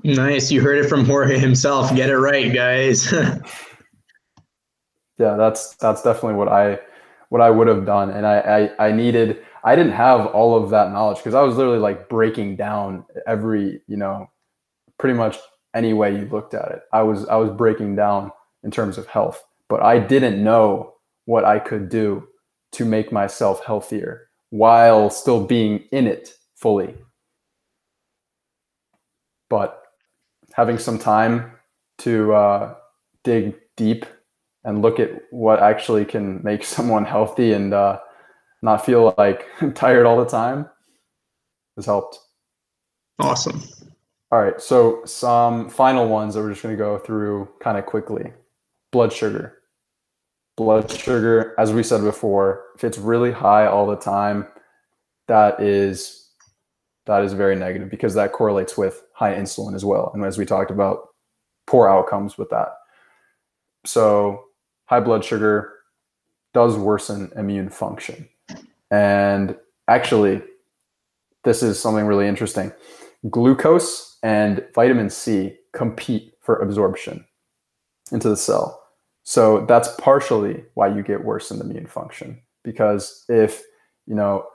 Nice. 0.03 0.51
You 0.51 0.61
heard 0.61 0.77
it 0.77 0.87
from 0.87 1.05
jorge 1.05 1.37
himself. 1.37 1.93
Get 1.95 2.09
it 2.09 2.17
right 2.17 2.53
guys. 2.53 3.13
Yeah 5.17 5.35
that's 5.35 5.75
that's 5.75 6.01
definitely 6.01 6.33
what 6.33 6.47
i 6.47 6.79
what 7.29 7.41
i 7.41 7.49
would 7.51 7.67
have 7.67 7.85
done. 7.85 8.09
And 8.09 8.25
i 8.25 8.71
i, 8.79 8.87
I 8.87 8.91
needed 8.91 9.43
I 9.63 9.75
didn't 9.75 9.91
have 9.91 10.25
all 10.27 10.55
of 10.55 10.71
that 10.71 10.91
knowledge 10.91 11.17
because 11.17 11.35
I 11.35 11.41
was 11.41 11.55
literally 11.55 11.77
like 11.77 12.09
breaking 12.09 12.55
down 12.55 13.05
every, 13.27 13.81
you 13.87 13.97
know, 13.97 14.29
pretty 14.97 15.15
much 15.15 15.37
any 15.73 15.93
way 15.93 16.15
you 16.15 16.25
looked 16.25 16.53
at 16.53 16.71
it. 16.71 16.81
I 16.93 17.01
was 17.03 17.27
I 17.27 17.35
was 17.35 17.49
breaking 17.49 17.95
down 17.95 18.31
in 18.63 18.71
terms 18.71 18.97
of 18.97 19.07
health, 19.07 19.43
but 19.69 19.81
I 19.81 19.99
didn't 19.99 20.43
know 20.43 20.95
what 21.25 21.45
I 21.45 21.59
could 21.59 21.89
do 21.89 22.27
to 22.73 22.85
make 22.85 23.11
myself 23.11 23.63
healthier 23.65 24.29
while 24.49 25.09
still 25.09 25.45
being 25.45 25.85
in 25.91 26.07
it 26.07 26.33
fully. 26.55 26.95
But 29.49 29.81
having 30.53 30.77
some 30.77 30.99
time 30.99 31.51
to 31.99 32.33
uh, 32.33 32.75
dig 33.23 33.55
deep 33.77 34.05
and 34.63 34.81
look 34.81 34.99
at 34.99 35.11
what 35.31 35.59
actually 35.61 36.05
can 36.05 36.41
make 36.43 36.63
someone 36.75 37.05
healthy 37.05 37.53
and 37.53 37.73
uh, 37.73 37.99
not 38.61 38.85
feel 38.85 39.13
like 39.17 39.45
tired 39.75 40.05
all 40.05 40.17
the 40.17 40.29
time 40.29 40.69
has 41.75 41.85
helped. 41.85 42.19
Awesome. 43.19 43.61
All 44.31 44.41
right, 44.41 44.61
so 44.61 45.03
some 45.05 45.69
final 45.69 46.07
ones 46.07 46.35
that 46.35 46.41
we're 46.41 46.51
just 46.51 46.63
going 46.63 46.75
to 46.75 46.81
go 46.81 46.97
through 46.97 47.49
kind 47.59 47.77
of 47.77 47.85
quickly. 47.85 48.31
Blood 48.91 49.11
sugar. 49.11 49.57
Blood 50.55 50.89
sugar, 50.89 51.53
as 51.57 51.73
we 51.73 51.83
said 51.83 52.01
before, 52.01 52.63
if 52.75 52.85
it's 52.85 52.97
really 52.97 53.31
high 53.31 53.65
all 53.65 53.85
the 53.87 53.97
time, 53.97 54.47
that 55.27 55.59
is 55.59 56.29
that 57.07 57.23
is 57.23 57.33
very 57.33 57.55
negative 57.55 57.89
because 57.89 58.13
that 58.13 58.31
correlates 58.31 58.77
with 58.77 59.03
high 59.13 59.33
insulin 59.33 59.75
as 59.75 59.83
well. 59.83 60.11
And 60.13 60.23
as 60.23 60.37
we 60.37 60.45
talked 60.45 60.71
about, 60.71 61.09
poor 61.67 61.89
outcomes 61.89 62.37
with 62.37 62.49
that. 62.51 62.69
So 63.85 64.45
high 64.85 64.99
blood 64.99 65.25
sugar 65.25 65.73
does 66.53 66.77
worsen 66.77 67.31
immune 67.35 67.69
function. 67.69 68.29
And 68.91 69.57
actually, 69.87 70.41
this 71.43 71.63
is 71.63 71.79
something 71.79 72.05
really 72.05 72.27
interesting. 72.27 72.71
Glucose 73.29 74.10
and 74.23 74.65
vitamin 74.73 75.09
C 75.09 75.57
compete 75.73 76.33
for 76.41 76.57
absorption 76.57 77.25
into 78.11 78.29
the 78.29 78.37
cell. 78.37 78.81
So 79.23 79.65
that's 79.65 79.93
partially 79.95 80.63
why 80.73 80.87
you 80.87 81.03
get 81.03 81.23
worsened 81.23 81.61
immune 81.61 81.87
function. 81.87 82.41
Because 82.63 83.23
if, 83.29 83.61
you 84.05 84.15
know, 84.15 84.45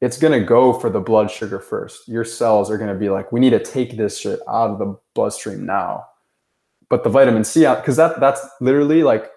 it's 0.00 0.18
going 0.18 0.38
to 0.38 0.44
go 0.44 0.72
for 0.72 0.90
the 0.90 1.00
blood 1.00 1.30
sugar 1.30 1.58
first. 1.58 2.08
Your 2.08 2.24
cells 2.24 2.70
are 2.70 2.78
going 2.78 2.92
to 2.92 2.98
be 2.98 3.10
like, 3.10 3.32
we 3.32 3.40
need 3.40 3.50
to 3.50 3.62
take 3.62 3.96
this 3.96 4.18
shit 4.18 4.40
out 4.48 4.70
of 4.70 4.78
the 4.78 4.96
bloodstream 5.14 5.66
now. 5.66 6.04
But 6.88 7.04
the 7.04 7.10
vitamin 7.10 7.44
C, 7.44 7.60
because 7.60 7.96
that 7.96 8.20
that's 8.20 8.40
literally 8.60 9.02
like 9.02 9.30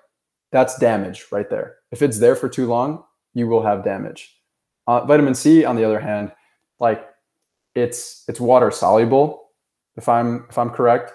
that's 0.51 0.77
damage 0.77 1.25
right 1.31 1.49
there. 1.49 1.75
If 1.91 2.01
it's 2.01 2.19
there 2.19 2.36
for 2.36 2.47
too 2.47 2.67
long, 2.67 3.03
you 3.34 3.47
will 3.47 3.63
have 3.63 3.84
damage. 3.84 4.38
Uh, 4.88 5.05
vitamin 5.05 5.36
C, 5.36 5.65
on 5.65 5.75
the 5.75 5.84
other 5.84 5.99
hand, 5.99 6.31
like 6.79 7.05
it's 7.75 8.23
it's 8.27 8.39
water 8.39 8.71
soluble, 8.71 9.40
if 9.97 10.08
I'm 10.10 10.45
if 10.49 10.58
I'm 10.58 10.69
correct. 10.69 11.13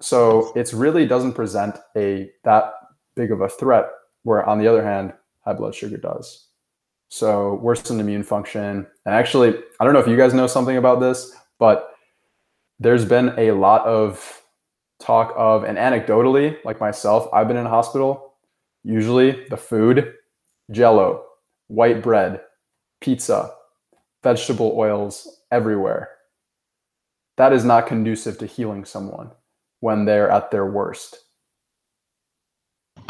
So 0.00 0.52
it's 0.56 0.74
really 0.74 1.06
doesn't 1.06 1.34
present 1.34 1.78
a 1.96 2.30
that 2.44 2.72
big 3.14 3.30
of 3.30 3.40
a 3.40 3.48
threat. 3.48 3.86
Where 4.24 4.44
on 4.44 4.58
the 4.58 4.68
other 4.68 4.84
hand, 4.84 5.12
high 5.44 5.54
blood 5.54 5.74
sugar 5.74 5.96
does. 5.96 6.48
So 7.08 7.54
worsened 7.56 8.00
immune 8.00 8.22
function. 8.22 8.86
And 9.04 9.14
actually, 9.14 9.54
I 9.80 9.84
don't 9.84 9.92
know 9.92 10.00
if 10.00 10.06
you 10.06 10.16
guys 10.16 10.32
know 10.32 10.46
something 10.46 10.76
about 10.76 11.00
this, 11.00 11.34
but 11.58 11.90
there's 12.78 13.04
been 13.04 13.34
a 13.36 13.52
lot 13.52 13.84
of 13.84 14.42
talk 15.00 15.34
of, 15.36 15.64
and 15.64 15.76
anecdotally, 15.76 16.56
like 16.64 16.80
myself, 16.80 17.28
I've 17.32 17.48
been 17.48 17.56
in 17.56 17.66
a 17.66 17.68
hospital. 17.68 18.34
Usually, 18.84 19.44
the 19.50 19.56
food, 19.56 20.14
jello, 20.70 21.24
white 21.66 22.02
bread, 22.02 22.40
pizza, 23.00 23.52
vegetable 24.22 24.74
oils 24.76 25.40
everywhere. 25.50 26.10
That 27.42 27.52
is 27.52 27.64
not 27.64 27.88
conducive 27.88 28.38
to 28.38 28.46
healing 28.46 28.84
someone 28.84 29.32
when 29.80 30.04
they're 30.04 30.30
at 30.30 30.52
their 30.52 30.64
worst. 30.64 31.18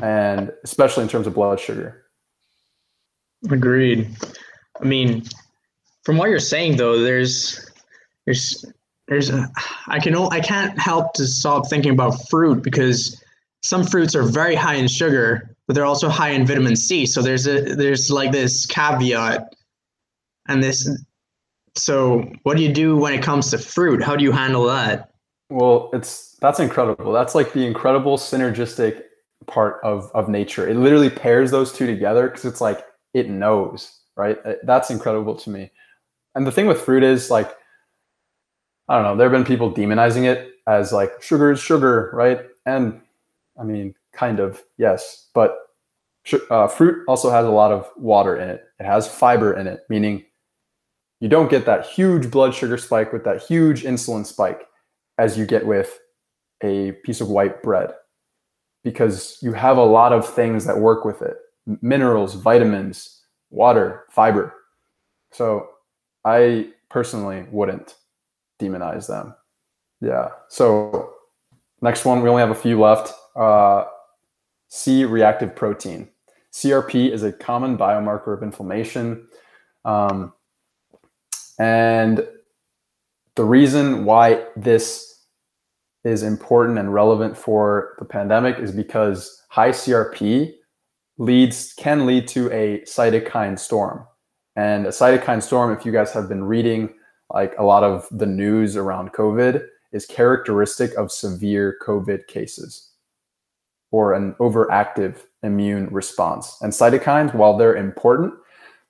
And 0.02 0.50
especially 0.64 1.02
in 1.02 1.10
terms 1.10 1.26
of 1.26 1.34
blood 1.34 1.60
sugar. 1.60 2.06
Agreed. 3.50 4.08
I 4.80 4.84
mean, 4.86 5.24
from 6.02 6.16
what 6.16 6.30
you're 6.30 6.38
saying 6.38 6.78
though, 6.78 6.98
there's 6.98 7.70
there's 8.24 8.64
there's 9.06 9.28
a, 9.28 9.50
I 9.88 9.98
can 9.98 10.16
I 10.16 10.40
can't 10.40 10.78
help 10.78 11.12
to 11.16 11.26
stop 11.26 11.68
thinking 11.68 11.92
about 11.92 12.26
fruit 12.30 12.62
because 12.62 13.22
some 13.62 13.84
fruits 13.84 14.14
are 14.14 14.22
very 14.22 14.54
high 14.54 14.76
in 14.76 14.88
sugar, 14.88 15.54
but 15.66 15.74
they're 15.74 15.84
also 15.84 16.08
high 16.08 16.30
in 16.30 16.46
vitamin 16.46 16.76
C. 16.76 17.04
So 17.04 17.20
there's 17.20 17.46
a 17.46 17.74
there's 17.74 18.10
like 18.10 18.32
this 18.32 18.64
caveat 18.64 19.54
and 20.48 20.62
this 20.62 20.88
so 21.74 22.30
what 22.42 22.56
do 22.56 22.62
you 22.62 22.72
do 22.72 22.96
when 22.96 23.14
it 23.14 23.22
comes 23.22 23.50
to 23.50 23.58
fruit? 23.58 24.02
How 24.02 24.16
do 24.16 24.24
you 24.24 24.32
handle 24.32 24.64
that? 24.66 25.10
Well, 25.50 25.90
it's 25.92 26.36
that's 26.40 26.60
incredible. 26.60 27.12
That's 27.12 27.34
like 27.34 27.52
the 27.52 27.66
incredible 27.66 28.16
synergistic 28.18 29.02
part 29.46 29.80
of 29.82 30.10
of 30.14 30.28
nature. 30.28 30.68
It 30.68 30.76
literally 30.76 31.10
pairs 31.10 31.50
those 31.50 31.72
two 31.72 31.86
together 31.86 32.28
because 32.28 32.44
it's 32.44 32.60
like 32.60 32.84
it 33.14 33.28
knows, 33.28 34.00
right? 34.16 34.38
That's 34.64 34.90
incredible 34.90 35.34
to 35.36 35.50
me. 35.50 35.70
And 36.34 36.46
the 36.46 36.52
thing 36.52 36.66
with 36.66 36.80
fruit 36.80 37.02
is 37.02 37.30
like 37.30 37.54
I 38.88 38.96
don't 38.96 39.04
know, 39.04 39.16
there 39.16 39.28
have 39.28 39.32
been 39.32 39.46
people 39.46 39.72
demonizing 39.72 40.24
it 40.24 40.52
as 40.66 40.92
like 40.92 41.22
sugar 41.22 41.52
is 41.52 41.60
sugar, 41.60 42.10
right? 42.14 42.40
And 42.66 43.00
I 43.58 43.64
mean, 43.64 43.94
kind 44.12 44.40
of, 44.40 44.62
yes. 44.78 45.28
But 45.34 45.56
uh, 46.50 46.68
fruit 46.68 47.04
also 47.08 47.30
has 47.30 47.44
a 47.46 47.50
lot 47.50 47.72
of 47.72 47.88
water 47.96 48.36
in 48.36 48.48
it. 48.48 48.64
It 48.78 48.84
has 48.84 49.06
fiber 49.08 49.54
in 49.54 49.66
it, 49.66 49.80
meaning 49.88 50.24
you 51.22 51.28
don't 51.28 51.48
get 51.48 51.66
that 51.66 51.86
huge 51.86 52.32
blood 52.32 52.52
sugar 52.52 52.76
spike 52.76 53.12
with 53.12 53.22
that 53.22 53.40
huge 53.40 53.84
insulin 53.84 54.26
spike 54.26 54.66
as 55.18 55.38
you 55.38 55.46
get 55.46 55.64
with 55.64 56.00
a 56.64 56.90
piece 57.04 57.20
of 57.20 57.28
white 57.28 57.62
bread 57.62 57.92
because 58.82 59.38
you 59.40 59.52
have 59.52 59.76
a 59.76 59.84
lot 59.84 60.12
of 60.12 60.28
things 60.28 60.64
that 60.64 60.78
work 60.78 61.04
with 61.04 61.22
it 61.22 61.36
minerals, 61.80 62.34
vitamins, 62.34 63.22
water, 63.50 64.02
fiber. 64.10 64.52
So 65.30 65.68
I 66.24 66.70
personally 66.90 67.46
wouldn't 67.52 67.94
demonize 68.60 69.06
them. 69.06 69.36
Yeah. 70.00 70.30
So 70.48 71.14
next 71.82 72.04
one, 72.04 72.20
we 72.20 72.30
only 72.30 72.40
have 72.40 72.50
a 72.50 72.54
few 72.56 72.80
left. 72.80 73.12
Uh, 73.36 73.84
C 74.66 75.04
reactive 75.04 75.54
protein. 75.54 76.08
CRP 76.52 77.12
is 77.12 77.22
a 77.22 77.30
common 77.30 77.78
biomarker 77.78 78.36
of 78.36 78.42
inflammation. 78.42 79.28
Um, 79.84 80.32
and 81.58 82.26
the 83.34 83.44
reason 83.44 84.04
why 84.04 84.44
this 84.56 85.24
is 86.04 86.22
important 86.22 86.78
and 86.78 86.92
relevant 86.92 87.36
for 87.36 87.94
the 87.98 88.04
pandemic 88.04 88.58
is 88.58 88.72
because 88.72 89.42
high 89.48 89.70
CRP 89.70 90.54
leads 91.18 91.72
can 91.74 92.06
lead 92.06 92.26
to 92.28 92.50
a 92.50 92.80
cytokine 92.80 93.58
storm. 93.58 94.04
And 94.56 94.86
a 94.86 94.90
cytokine 94.90 95.42
storm, 95.42 95.72
if 95.72 95.86
you 95.86 95.92
guys 95.92 96.12
have 96.12 96.28
been 96.28 96.44
reading 96.44 96.92
like 97.32 97.54
a 97.58 97.64
lot 97.64 97.84
of 97.84 98.06
the 98.10 98.26
news 98.26 98.76
around 98.76 99.12
COVID 99.12 99.64
is 99.92 100.04
characteristic 100.04 100.94
of 100.94 101.12
severe 101.12 101.76
COVID 101.82 102.26
cases 102.26 102.90
or 103.90 104.14
an 104.14 104.34
overactive 104.34 105.26
immune 105.42 105.86
response. 105.88 106.56
And 106.60 106.72
cytokines, 106.72 107.34
while 107.34 107.56
they're 107.56 107.76
important, 107.76 108.34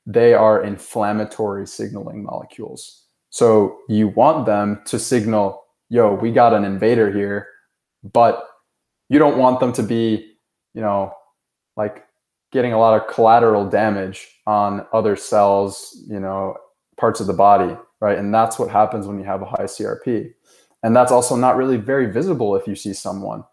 they 0.07 0.35
are 0.35 0.63
inflammatory 0.63 1.67
signaling 1.67 2.25
molecules. 2.25 3.05
So 3.31 3.79
you 3.89 4.09
want 4.09 4.47
them 4.47 4.83
to 4.87 4.99
signal, 4.99 5.63
yo, 5.89 6.15
we 6.15 6.33
got 6.33 6.53
an 6.53 6.65
invader 6.65 7.11
here, 7.11 7.49
but 8.03 8.47
you 9.09 9.19
don't 9.19 9.39
want 9.39 9.61
them 9.61 9.73
to 9.75 9.83
be, 9.83 10.35
you 10.75 10.81
know, 10.81 11.13
like 11.77 12.05
getting 12.51 12.73
a 12.73 12.79
lot 12.79 13.01
of 13.01 13.09
collateral 13.13 13.69
damage 13.69 14.29
on 14.47 14.87
other 14.93 15.17
cells, 15.17 16.05
you 16.09 16.21
know, 16.21 16.57
parts 16.99 17.21
of 17.21 17.27
the 17.27 17.33
body 17.33 17.77
right? 18.03 18.19
And 18.19 18.35
that's 18.35 18.59
what 18.59 18.69
happens 18.69 19.07
when 19.07 19.17
you 19.17 19.25
have 19.25 19.43
a 19.43 19.47
high 19.47 19.65
CRP. 19.65 20.35
And 20.83 20.95
that's 20.95 21.13
also 21.13 21.37
not 21.37 21.57
really 21.57 21.77
very 21.77 22.11
visible 22.11 22.57
if 22.57 22.67
you 22.67 22.75
see 22.75 22.93
someone, 22.93 23.45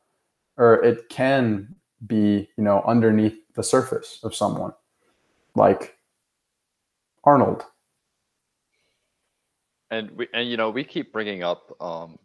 or 0.58 0.84
it 0.84 1.08
can 1.10 1.76
be, 2.08 2.50
you 2.58 2.64
know, 2.64 2.84
underneath 2.88 3.38
the 3.54 3.62
surface 3.62 4.20
of 4.24 4.34
someone, 4.34 4.74
like 5.54 5.99
Arnold. 7.30 7.64
And 9.92 10.12
we, 10.18 10.28
and 10.34 10.50
you 10.50 10.58
know, 10.58 10.72
we 10.72 10.84
keep 10.84 11.14
bringing 11.14 11.44
up 11.44 11.76
um, 11.82 12.18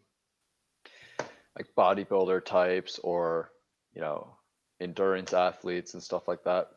like 1.57 1.69
bodybuilder 1.77 2.45
types 2.45 2.99
or 3.05 3.51
you 3.95 4.01
know 4.01 4.37
endurance 4.81 5.33
athletes 5.35 5.95
and 5.95 6.03
stuff 6.03 6.29
like 6.29 6.45
that. 6.45 6.69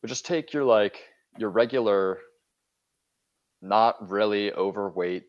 But 0.00 0.08
just 0.08 0.26
take 0.26 0.52
your 0.52 0.64
like 0.64 1.02
your 1.38 1.50
regular 1.50 2.18
not 3.62 4.10
really 4.10 4.52
overweight 4.52 5.24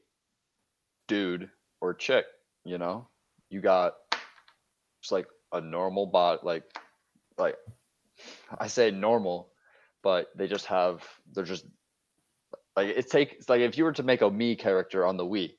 dude 1.08 1.50
or 1.82 1.94
chick, 1.94 2.26
you 2.66 2.78
know? 2.78 3.08
You 3.50 3.62
got 3.62 3.96
just 5.02 5.12
like 5.12 5.28
a 5.52 5.62
normal 5.62 6.08
body 6.08 6.40
like 6.44 6.64
like 7.38 7.58
I 8.58 8.68
say 8.68 8.92
normal, 8.92 9.51
but 10.04 10.28
they 10.36 10.48
just 10.48 10.66
have 10.68 11.04
they're 11.34 11.44
just 11.44 11.66
like 12.76 12.88
it 12.88 13.10
takes 13.10 13.50
like 13.50 13.62
if 13.62 13.78
you 13.78 13.84
were 13.84 13.94
to 13.94 14.04
make 14.04 14.22
a 14.22 14.30
Mii 14.30 14.58
character 14.58 15.06
on 15.06 15.18
the 15.18 15.26
Wii, 15.26 15.52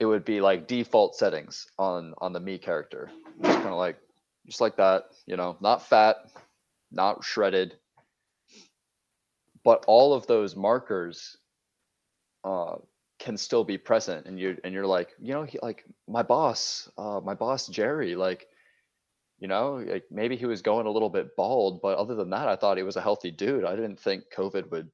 it 0.00 0.06
would 0.06 0.24
be 0.24 0.40
like 0.40 0.66
default 0.66 1.16
settings 1.16 1.66
on 1.78 2.14
on 2.18 2.32
the 2.32 2.40
Mii 2.40 2.60
character. 2.60 3.10
Just 3.42 3.58
kind 3.58 3.68
of 3.68 3.78
like 3.78 3.96
just 4.46 4.60
like 4.60 4.76
that, 4.76 5.04
you 5.26 5.36
know, 5.36 5.56
not 5.60 5.86
fat, 5.86 6.16
not 6.90 7.24
shredded. 7.24 7.76
But 9.64 9.84
all 9.86 10.12
of 10.12 10.26
those 10.26 10.56
markers 10.56 11.36
uh, 12.42 12.76
can 13.22 13.36
still 13.36 13.62
be 13.62 13.78
present 13.78 14.26
and 14.26 14.38
you 14.38 14.56
and 14.64 14.74
you're 14.74 14.86
like 14.86 15.10
you 15.20 15.32
know 15.32 15.44
he, 15.44 15.56
like 15.62 15.84
my 16.08 16.24
boss 16.24 16.90
uh, 16.98 17.20
my 17.22 17.34
boss 17.34 17.68
jerry 17.68 18.16
like 18.16 18.48
you 19.42 19.48
know 19.48 19.84
like 19.86 20.04
maybe 20.10 20.36
he 20.36 20.46
was 20.46 20.62
going 20.62 20.86
a 20.86 20.90
little 20.90 21.10
bit 21.10 21.36
bald 21.36 21.82
but 21.82 21.98
other 21.98 22.14
than 22.14 22.30
that 22.30 22.48
i 22.48 22.56
thought 22.56 22.76
he 22.76 22.82
was 22.82 22.96
a 22.96 23.02
healthy 23.02 23.30
dude 23.30 23.64
i 23.64 23.74
didn't 23.74 23.98
think 23.98 24.24
covid 24.34 24.70
would 24.70 24.88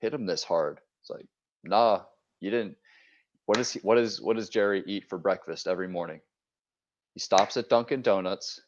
hit 0.00 0.14
him 0.14 0.26
this 0.26 0.42
hard 0.42 0.80
it's 1.00 1.10
like 1.10 1.26
nah 1.62 2.00
you 2.40 2.50
didn't 2.50 2.76
what 3.46 3.58
is 3.58 3.72
he, 3.72 3.80
what 3.80 3.98
is 3.98 4.20
what 4.20 4.36
does 4.36 4.48
jerry 4.48 4.82
eat 4.86 5.08
for 5.08 5.18
breakfast 5.18 5.68
every 5.68 5.88
morning 5.88 6.20
he 7.12 7.20
stops 7.20 7.56
at 7.58 7.68
dunkin 7.68 8.00
donuts 8.00 8.60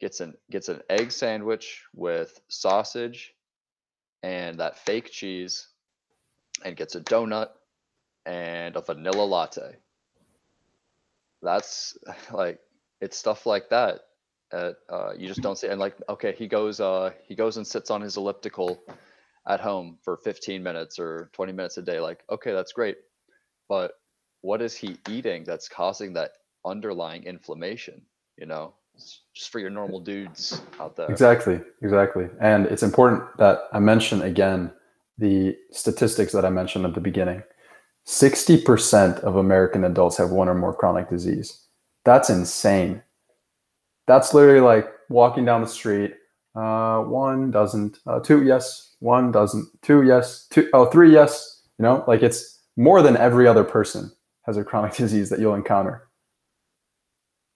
gets 0.00 0.20
an 0.20 0.34
gets 0.50 0.68
an 0.68 0.80
egg 0.88 1.10
sandwich 1.10 1.82
with 1.92 2.40
sausage 2.48 3.34
and 4.22 4.60
that 4.60 4.78
fake 4.78 5.10
cheese 5.10 5.68
and 6.64 6.76
gets 6.76 6.94
a 6.94 7.00
donut 7.00 7.48
and 8.26 8.76
a 8.76 8.80
vanilla 8.80 9.22
latte. 9.22 9.76
That's 11.42 11.96
like 12.32 12.60
it's 13.00 13.16
stuff 13.16 13.46
like 13.46 13.70
that. 13.70 14.00
Uh, 14.52 14.72
uh, 14.88 15.12
you 15.16 15.28
just 15.28 15.42
don't 15.42 15.58
see 15.58 15.66
and 15.66 15.78
like 15.78 15.94
okay 16.08 16.34
he 16.36 16.46
goes 16.48 16.80
uh 16.80 17.10
he 17.22 17.34
goes 17.34 17.58
and 17.58 17.66
sits 17.66 17.90
on 17.90 18.00
his 18.00 18.16
elliptical 18.16 18.82
at 19.46 19.60
home 19.60 19.98
for 20.02 20.16
15 20.16 20.62
minutes 20.62 20.98
or 20.98 21.28
20 21.34 21.52
minutes 21.52 21.76
a 21.76 21.82
day 21.82 22.00
like 22.00 22.22
okay 22.30 22.52
that's 22.52 22.72
great. 22.72 22.96
But 23.68 23.92
what 24.40 24.62
is 24.62 24.74
he 24.74 24.96
eating 25.10 25.44
that's 25.44 25.68
causing 25.68 26.14
that 26.14 26.32
underlying 26.64 27.24
inflammation 27.24 28.02
you 28.38 28.46
know? 28.46 28.74
Just 29.34 29.50
for 29.50 29.60
your 29.60 29.70
normal 29.70 30.00
dudes 30.00 30.60
out 30.80 30.96
there. 30.96 31.08
Exactly 31.08 31.60
exactly. 31.82 32.28
And 32.40 32.66
it's 32.66 32.82
important 32.82 33.22
that 33.38 33.68
i 33.72 33.78
mention 33.78 34.22
again 34.22 34.72
the 35.18 35.56
statistics 35.72 36.32
that 36.32 36.44
i 36.44 36.50
mentioned 36.50 36.84
at 36.84 36.94
the 36.94 37.00
beginning. 37.00 37.42
60% 38.06 39.20
of 39.20 39.36
American 39.36 39.84
adults 39.84 40.16
have 40.16 40.30
one 40.30 40.48
or 40.48 40.54
more 40.54 40.74
chronic 40.74 41.10
disease. 41.10 41.66
That's 42.06 42.30
insane. 42.30 43.02
That's 44.08 44.34
literally 44.34 44.60
like 44.60 44.88
walking 45.08 45.44
down 45.44 45.60
the 45.60 45.68
street. 45.68 46.14
Uh, 46.56 47.02
one 47.02 47.52
doesn't, 47.52 47.98
uh, 48.06 48.18
two, 48.18 48.42
yes, 48.42 48.96
one 48.98 49.30
doesn't, 49.30 49.68
two, 49.82 50.02
yes, 50.02 50.48
two, 50.50 50.68
oh, 50.72 50.86
three, 50.86 51.12
yes. 51.12 51.62
You 51.78 51.84
know, 51.84 52.04
like 52.08 52.22
it's 52.22 52.58
more 52.76 53.02
than 53.02 53.16
every 53.16 53.46
other 53.46 53.62
person 53.62 54.10
has 54.42 54.56
a 54.56 54.64
chronic 54.64 54.94
disease 54.96 55.28
that 55.30 55.38
you'll 55.38 55.54
encounter. 55.54 56.08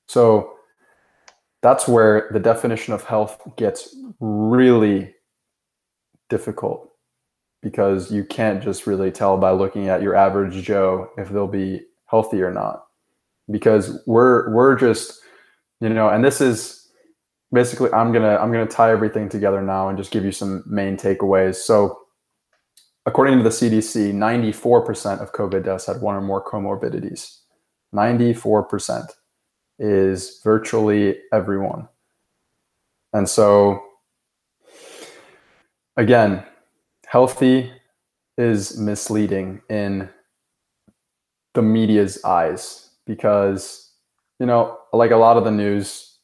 So 0.07 0.53
that's 1.63 1.89
where 1.89 2.29
the 2.33 2.39
definition 2.39 2.93
of 2.93 3.03
health 3.05 3.41
gets 3.57 3.97
really 4.21 5.15
difficult 6.29 6.91
because 7.63 8.11
you 8.11 8.25
can't 8.25 8.63
just 8.63 8.87
really 8.87 9.11
tell 9.11 9.39
by 9.39 9.53
looking 9.53 9.89
at 9.89 10.03
your 10.03 10.15
average 10.15 10.63
Joe 10.63 11.09
if 11.17 11.31
they'll 11.31 11.47
be 11.47 11.83
healthy 12.07 12.43
or 12.43 12.53
not. 12.53 12.85
Because 13.51 14.03
we're 14.07 14.53
we're 14.55 14.77
just, 14.77 15.21
you 15.83 15.89
know, 15.89 16.09
and 16.09 16.25
this 16.25 16.41
is 16.41 16.89
basically 17.51 17.93
I'm 17.93 18.13
gonna 18.13 18.37
I'm 18.37 18.53
gonna 18.53 18.67
tie 18.67 18.93
everything 18.93 19.29
together 19.29 19.61
now 19.61 19.89
and 19.89 19.99
just 19.99 20.13
give 20.13 20.25
you 20.25 20.31
some 20.31 20.63
main 20.65 20.97
takeaways. 20.97 21.57
So 21.57 21.99
according 23.05 23.39
to 23.39 23.43
the 23.43 23.51
CDC, 23.51 24.13
94% 24.13 25.21
of 25.21 25.33
COVID 25.33 25.65
deaths 25.65 25.87
had 25.87 26.01
one 26.01 26.15
or 26.15 26.21
more 26.21 26.45
comorbidities. 26.45 27.39
94% 27.93 29.09
is 29.81 30.41
virtually 30.45 31.17
everyone. 31.33 31.89
And 33.13 33.29
so 33.29 33.83
again, 35.97 36.45
healthy 37.07 37.73
is 38.39 38.79
misleading 38.79 39.63
in 39.69 40.09
the 41.55 41.63
media's 41.63 42.23
eyes 42.25 42.91
because 43.05 43.92
you 44.39 44.47
know 44.47 44.79
like 44.93 45.11
a 45.11 45.17
lot 45.17 45.37
of 45.37 45.45
the 45.45 45.51
news 45.51 46.19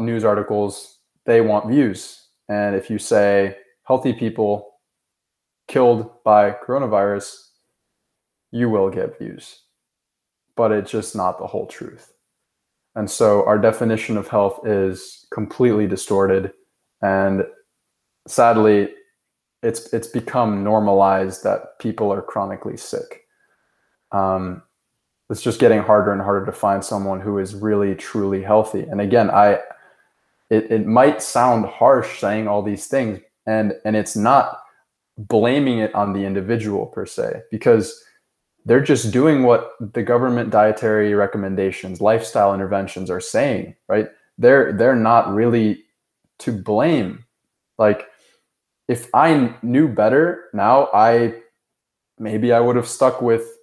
news 0.00 0.24
articles 0.24 0.98
they 1.26 1.40
want 1.40 1.68
views. 1.68 2.20
And 2.48 2.76
if 2.76 2.90
you 2.90 2.98
say 2.98 3.56
healthy 3.84 4.12
people 4.12 4.74
killed 5.68 6.22
by 6.24 6.50
coronavirus 6.50 7.48
you 8.50 8.68
will 8.68 8.90
get 8.90 9.18
views. 9.18 9.62
But 10.56 10.70
it's 10.70 10.90
just 10.90 11.16
not 11.16 11.38
the 11.38 11.46
whole 11.46 11.66
truth. 11.66 12.12
And 12.94 13.10
so 13.10 13.44
our 13.46 13.58
definition 13.58 14.16
of 14.16 14.28
health 14.28 14.64
is 14.64 15.26
completely 15.32 15.88
distorted. 15.88 16.52
And 17.02 17.44
sadly 18.28 18.90
it's 19.62 19.92
it's 19.94 20.06
become 20.06 20.62
normalized 20.62 21.42
that 21.42 21.78
people 21.78 22.12
are 22.12 22.22
chronically 22.22 22.76
sick. 22.76 23.22
Um, 24.12 24.62
it's 25.30 25.42
just 25.42 25.60
getting 25.60 25.80
harder 25.80 26.12
and 26.12 26.20
harder 26.20 26.46
to 26.46 26.52
find 26.52 26.84
someone 26.84 27.20
who 27.20 27.38
is 27.38 27.54
really 27.54 27.94
truly 27.94 28.42
healthy. 28.42 28.82
And 28.82 29.00
again, 29.00 29.30
I 29.30 29.60
it, 30.50 30.70
it 30.70 30.86
might 30.86 31.22
sound 31.22 31.66
harsh 31.66 32.20
saying 32.20 32.46
all 32.48 32.62
these 32.62 32.86
things, 32.86 33.20
and 33.46 33.74
and 33.84 33.96
it's 33.96 34.16
not 34.16 34.60
blaming 35.16 35.78
it 35.78 35.94
on 35.94 36.12
the 36.12 36.24
individual 36.24 36.86
per 36.86 37.06
se, 37.06 37.42
because 37.50 38.02
they're 38.66 38.82
just 38.82 39.12
doing 39.12 39.42
what 39.42 39.72
the 39.80 40.02
government 40.02 40.50
dietary 40.50 41.14
recommendations, 41.14 42.00
lifestyle 42.00 42.54
interventions 42.54 43.10
are 43.10 43.20
saying, 43.20 43.74
right? 43.88 44.08
They're 44.38 44.72
they're 44.72 44.96
not 44.96 45.32
really 45.32 45.84
to 46.40 46.52
blame. 46.52 47.24
Like 47.78 48.08
if 48.88 49.08
I 49.14 49.54
knew 49.62 49.88
better 49.88 50.44
now, 50.52 50.88
I 50.92 51.34
maybe 52.18 52.52
I 52.52 52.60
would 52.60 52.76
have 52.76 52.88
stuck 52.88 53.22
with 53.22 53.53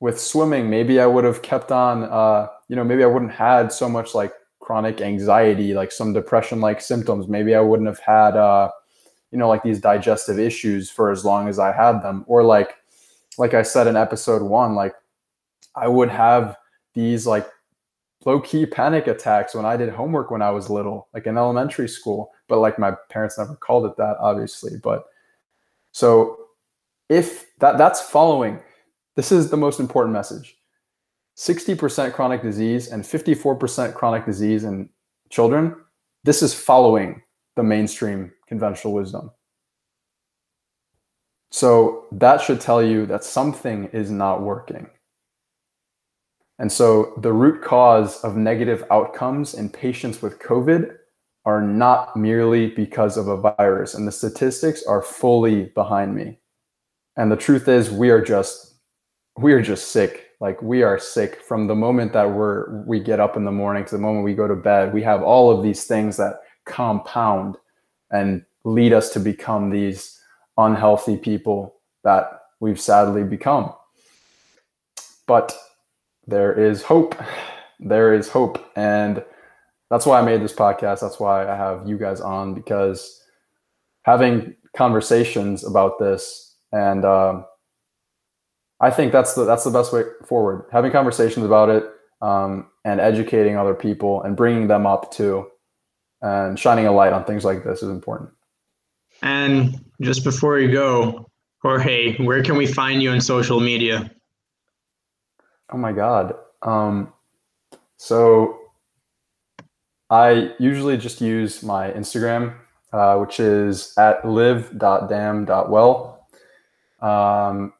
with 0.00 0.20
swimming. 0.20 0.68
Maybe 0.68 0.98
I 0.98 1.06
would 1.06 1.24
have 1.24 1.42
kept 1.42 1.70
on. 1.70 2.04
Uh, 2.04 2.48
you 2.68 2.76
know, 2.76 2.84
maybe 2.84 3.04
I 3.04 3.06
wouldn't 3.06 3.32
had 3.32 3.72
so 3.72 3.88
much 3.88 4.14
like 4.14 4.32
chronic 4.58 5.00
anxiety, 5.00 5.74
like 5.74 5.92
some 5.92 6.12
depression 6.12 6.60
like 6.60 6.80
symptoms. 6.80 7.28
Maybe 7.28 7.54
I 7.54 7.60
wouldn't 7.60 7.88
have 7.88 8.00
had 8.00 8.36
uh, 8.36 8.70
you 9.30 9.38
know 9.38 9.48
like 9.48 9.62
these 9.62 9.80
digestive 9.80 10.38
issues 10.38 10.90
for 10.90 11.10
as 11.10 11.24
long 11.24 11.48
as 11.48 11.58
I 11.58 11.72
had 11.72 12.00
them, 12.02 12.24
or 12.26 12.42
like 12.42 12.76
like 13.38 13.54
I 13.54 13.62
said 13.62 13.86
in 13.86 13.96
episode 13.96 14.42
one, 14.42 14.74
like 14.74 14.94
I 15.76 15.88
would 15.88 16.10
have 16.10 16.56
these 16.94 17.26
like 17.26 17.46
low 18.24 18.40
key 18.40 18.66
panic 18.66 19.06
attacks 19.06 19.54
when 19.54 19.64
I 19.64 19.76
did 19.76 19.88
homework 19.90 20.30
when 20.30 20.42
I 20.42 20.50
was 20.50 20.68
little, 20.68 21.08
like 21.14 21.26
in 21.26 21.38
elementary 21.38 21.88
school. 21.88 22.32
But 22.48 22.58
like 22.58 22.78
my 22.78 22.92
parents 23.08 23.38
never 23.38 23.56
called 23.56 23.86
it 23.86 23.96
that, 23.96 24.16
obviously. 24.18 24.72
But 24.82 25.04
so 25.92 26.38
if 27.08 27.46
that 27.58 27.78
that's 27.78 28.00
following, 28.00 28.60
this 29.16 29.32
is 29.32 29.50
the 29.50 29.56
most 29.56 29.80
important 29.80 30.12
message. 30.12 30.56
60% 31.36 32.12
chronic 32.12 32.42
disease 32.42 32.88
and 32.88 33.02
54% 33.02 33.94
chronic 33.94 34.26
disease 34.26 34.64
in 34.64 34.88
children, 35.30 35.74
this 36.24 36.42
is 36.42 36.52
following 36.52 37.22
the 37.56 37.62
mainstream 37.62 38.32
conventional 38.46 38.92
wisdom. 38.92 39.30
So 41.50 42.06
that 42.12 42.40
should 42.40 42.60
tell 42.60 42.82
you 42.82 43.06
that 43.06 43.24
something 43.24 43.86
is 43.92 44.10
not 44.10 44.42
working. 44.42 44.88
And 46.58 46.70
so 46.70 47.14
the 47.16 47.32
root 47.32 47.62
cause 47.62 48.22
of 48.22 48.36
negative 48.36 48.84
outcomes 48.90 49.54
in 49.54 49.70
patients 49.70 50.20
with 50.20 50.38
COVID 50.40 50.94
are 51.46 51.62
not 51.62 52.16
merely 52.16 52.68
because 52.68 53.16
of 53.16 53.28
a 53.28 53.54
virus. 53.56 53.94
And 53.94 54.06
the 54.06 54.12
statistics 54.12 54.84
are 54.84 55.02
fully 55.02 55.72
behind 55.74 56.14
me. 56.14 56.38
And 57.16 57.32
the 57.32 57.36
truth 57.36 57.66
is 57.66 57.90
we 57.90 58.10
are 58.10 58.22
just 58.22 58.69
we 59.38 59.52
are 59.52 59.62
just 59.62 59.88
sick. 59.88 60.28
Like 60.40 60.60
we 60.62 60.82
are 60.82 60.98
sick 60.98 61.42
from 61.42 61.66
the 61.66 61.74
moment 61.74 62.12
that 62.14 62.30
we're 62.30 62.82
we 62.86 63.00
get 63.00 63.20
up 63.20 63.36
in 63.36 63.44
the 63.44 63.52
morning 63.52 63.84
to 63.84 63.90
the 63.92 64.00
moment 64.00 64.24
we 64.24 64.34
go 64.34 64.48
to 64.48 64.56
bed. 64.56 64.94
We 64.94 65.02
have 65.02 65.22
all 65.22 65.50
of 65.50 65.62
these 65.62 65.84
things 65.84 66.16
that 66.16 66.40
compound 66.64 67.56
and 68.10 68.44
lead 68.64 68.92
us 68.92 69.10
to 69.10 69.20
become 69.20 69.70
these 69.70 70.18
unhealthy 70.56 71.16
people 71.16 71.76
that 72.04 72.42
we've 72.60 72.80
sadly 72.80 73.24
become. 73.24 73.72
But 75.26 75.56
there 76.26 76.52
is 76.52 76.82
hope. 76.82 77.14
There 77.78 78.14
is 78.14 78.28
hope. 78.28 78.64
And 78.76 79.24
that's 79.90 80.06
why 80.06 80.20
I 80.20 80.22
made 80.22 80.42
this 80.42 80.52
podcast. 80.52 81.00
That's 81.00 81.18
why 81.18 81.48
I 81.48 81.56
have 81.56 81.88
you 81.88 81.98
guys 81.98 82.20
on 82.20 82.54
because 82.54 83.22
having 84.02 84.54
conversations 84.76 85.64
about 85.64 85.98
this 85.98 86.56
and 86.72 87.04
um, 87.04 87.44
I 88.80 88.90
think 88.90 89.12
that's 89.12 89.34
the 89.34 89.44
that's 89.44 89.64
the 89.64 89.70
best 89.70 89.92
way 89.92 90.04
forward. 90.24 90.64
Having 90.72 90.92
conversations 90.92 91.44
about 91.44 91.68
it 91.68 91.84
um, 92.22 92.66
and 92.84 93.00
educating 93.00 93.56
other 93.56 93.74
people 93.74 94.22
and 94.22 94.36
bringing 94.36 94.68
them 94.68 94.86
up 94.86 95.12
too, 95.12 95.46
and 96.22 96.58
shining 96.58 96.86
a 96.86 96.92
light 96.92 97.12
on 97.12 97.24
things 97.24 97.44
like 97.44 97.64
this 97.64 97.82
is 97.82 97.90
important. 97.90 98.30
And 99.22 99.84
just 100.00 100.24
before 100.24 100.58
you 100.58 100.72
go, 100.72 101.30
Jorge, 101.62 102.16
where 102.24 102.42
can 102.42 102.56
we 102.56 102.66
find 102.66 103.02
you 103.02 103.10
on 103.10 103.20
social 103.20 103.60
media? 103.60 104.10
Oh 105.72 105.76
my 105.76 105.92
God. 105.92 106.34
Um, 106.62 107.12
so 107.98 108.58
I 110.08 110.52
usually 110.58 110.96
just 110.96 111.20
use 111.20 111.62
my 111.62 111.90
Instagram, 111.90 112.54
uh, 112.92 113.18
which 113.18 113.38
is 113.38 113.92
at 113.98 114.26
live.damn.well. 114.26 116.26
Um, 117.00 117.72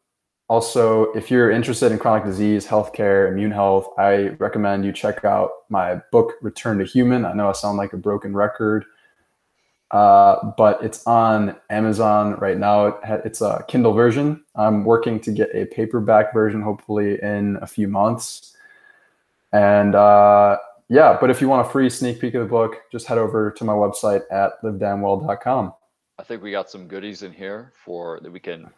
also, 0.50 1.12
if 1.12 1.30
you're 1.30 1.48
interested 1.48 1.92
in 1.92 1.98
chronic 2.00 2.24
disease, 2.24 2.66
healthcare, 2.66 3.30
immune 3.30 3.52
health, 3.52 3.88
I 3.96 4.30
recommend 4.40 4.84
you 4.84 4.90
check 4.90 5.24
out 5.24 5.50
my 5.68 6.02
book, 6.10 6.32
Return 6.42 6.78
to 6.78 6.84
Human. 6.84 7.24
I 7.24 7.34
know 7.34 7.48
I 7.48 7.52
sound 7.52 7.78
like 7.78 7.92
a 7.92 7.96
broken 7.96 8.34
record, 8.34 8.84
uh, 9.92 10.50
but 10.58 10.82
it's 10.82 11.06
on 11.06 11.54
Amazon 11.70 12.34
right 12.40 12.58
now. 12.58 12.98
It's 13.24 13.40
a 13.40 13.64
Kindle 13.68 13.92
version. 13.92 14.42
I'm 14.56 14.84
working 14.84 15.20
to 15.20 15.30
get 15.30 15.54
a 15.54 15.66
paperback 15.66 16.34
version, 16.34 16.62
hopefully 16.62 17.22
in 17.22 17.56
a 17.62 17.66
few 17.68 17.86
months. 17.86 18.56
And 19.52 19.94
uh, 19.94 20.58
yeah, 20.88 21.16
but 21.20 21.30
if 21.30 21.40
you 21.40 21.48
want 21.48 21.64
a 21.64 21.70
free 21.70 21.88
sneak 21.88 22.20
peek 22.20 22.34
of 22.34 22.42
the 22.42 22.48
book, 22.48 22.74
just 22.90 23.06
head 23.06 23.18
over 23.18 23.52
to 23.52 23.64
my 23.64 23.74
website 23.74 24.22
at 24.32 24.60
livedamnwell.com. 24.64 25.74
I 26.18 26.22
think 26.24 26.42
we 26.42 26.50
got 26.50 26.68
some 26.68 26.88
goodies 26.88 27.22
in 27.22 27.32
here 27.32 27.72
for 27.84 28.18
that 28.24 28.32
we 28.32 28.40
can 28.40 28.68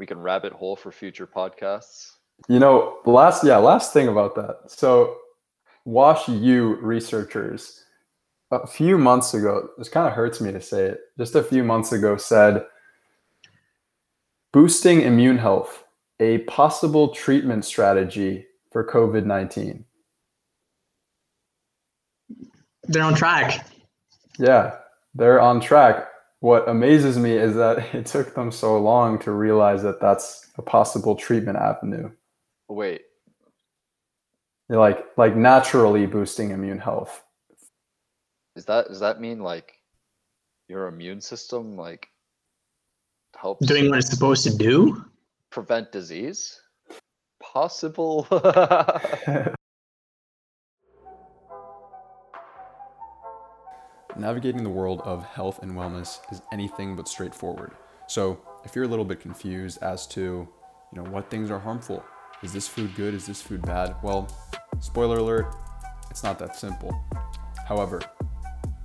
we 0.00 0.06
can 0.06 0.18
rabbit 0.18 0.54
hole 0.54 0.76
for 0.76 0.90
future 0.90 1.26
podcasts. 1.26 2.12
You 2.48 2.58
know, 2.58 3.00
last 3.04 3.44
yeah, 3.44 3.58
last 3.58 3.92
thing 3.92 4.08
about 4.08 4.34
that. 4.34 4.60
So 4.66 5.18
Wash 5.84 6.26
U 6.26 6.76
researchers 6.80 7.84
a 8.50 8.66
few 8.66 8.96
months 8.96 9.34
ago, 9.34 9.68
this 9.76 9.90
kind 9.90 10.08
of 10.08 10.14
hurts 10.14 10.40
me 10.40 10.52
to 10.52 10.60
say 10.60 10.84
it, 10.86 11.00
just 11.18 11.34
a 11.34 11.42
few 11.42 11.62
months 11.62 11.92
ago 11.92 12.16
said 12.16 12.64
boosting 14.52 15.02
immune 15.02 15.36
health, 15.36 15.84
a 16.18 16.38
possible 16.38 17.08
treatment 17.08 17.66
strategy 17.66 18.46
for 18.72 18.86
COVID 18.86 19.26
19. 19.26 19.84
They're 22.84 23.02
on 23.02 23.14
track. 23.14 23.66
Yeah, 24.38 24.76
they're 25.14 25.42
on 25.42 25.60
track 25.60 26.09
what 26.40 26.68
amazes 26.68 27.18
me 27.18 27.32
is 27.32 27.54
that 27.54 27.78
it 27.94 28.06
took 28.06 28.34
them 28.34 28.50
so 28.50 28.78
long 28.78 29.18
to 29.20 29.30
realize 29.30 29.82
that 29.82 30.00
that's 30.00 30.48
a 30.56 30.62
possible 30.62 31.14
treatment 31.14 31.56
avenue. 31.58 32.10
Wait. 32.68 33.02
like 34.68 35.04
like 35.16 35.36
naturally 35.36 36.06
boosting 36.06 36.50
immune 36.50 36.78
health. 36.78 37.22
Is 38.56 38.64
that 38.66 38.88
does 38.88 39.00
that 39.00 39.20
mean 39.20 39.40
like 39.40 39.74
your 40.68 40.86
immune 40.86 41.20
system 41.20 41.76
like 41.76 42.08
helps 43.36 43.66
doing 43.66 43.88
what 43.88 43.98
it's 43.98 44.10
supposed 44.10 44.44
to 44.44 44.56
do? 44.56 45.04
Prevent 45.50 45.90
disease? 45.90 46.60
Possible 47.42 48.28
Navigating 54.16 54.64
the 54.64 54.70
world 54.70 55.00
of 55.02 55.24
health 55.24 55.62
and 55.62 55.72
wellness 55.72 56.18
is 56.32 56.42
anything 56.52 56.96
but 56.96 57.08
straightforward. 57.08 57.72
So, 58.08 58.40
if 58.64 58.74
you're 58.74 58.84
a 58.84 58.88
little 58.88 59.04
bit 59.04 59.20
confused 59.20 59.78
as 59.82 60.06
to, 60.08 60.20
you 60.20 61.02
know, 61.02 61.04
what 61.10 61.30
things 61.30 61.50
are 61.50 61.58
harmful, 61.58 62.04
is 62.42 62.52
this 62.52 62.66
food 62.66 62.94
good, 62.96 63.14
is 63.14 63.26
this 63.26 63.40
food 63.40 63.62
bad? 63.62 63.94
Well, 64.02 64.28
spoiler 64.80 65.18
alert, 65.18 65.54
it's 66.10 66.22
not 66.22 66.38
that 66.40 66.56
simple. 66.56 66.92
However, 67.66 68.00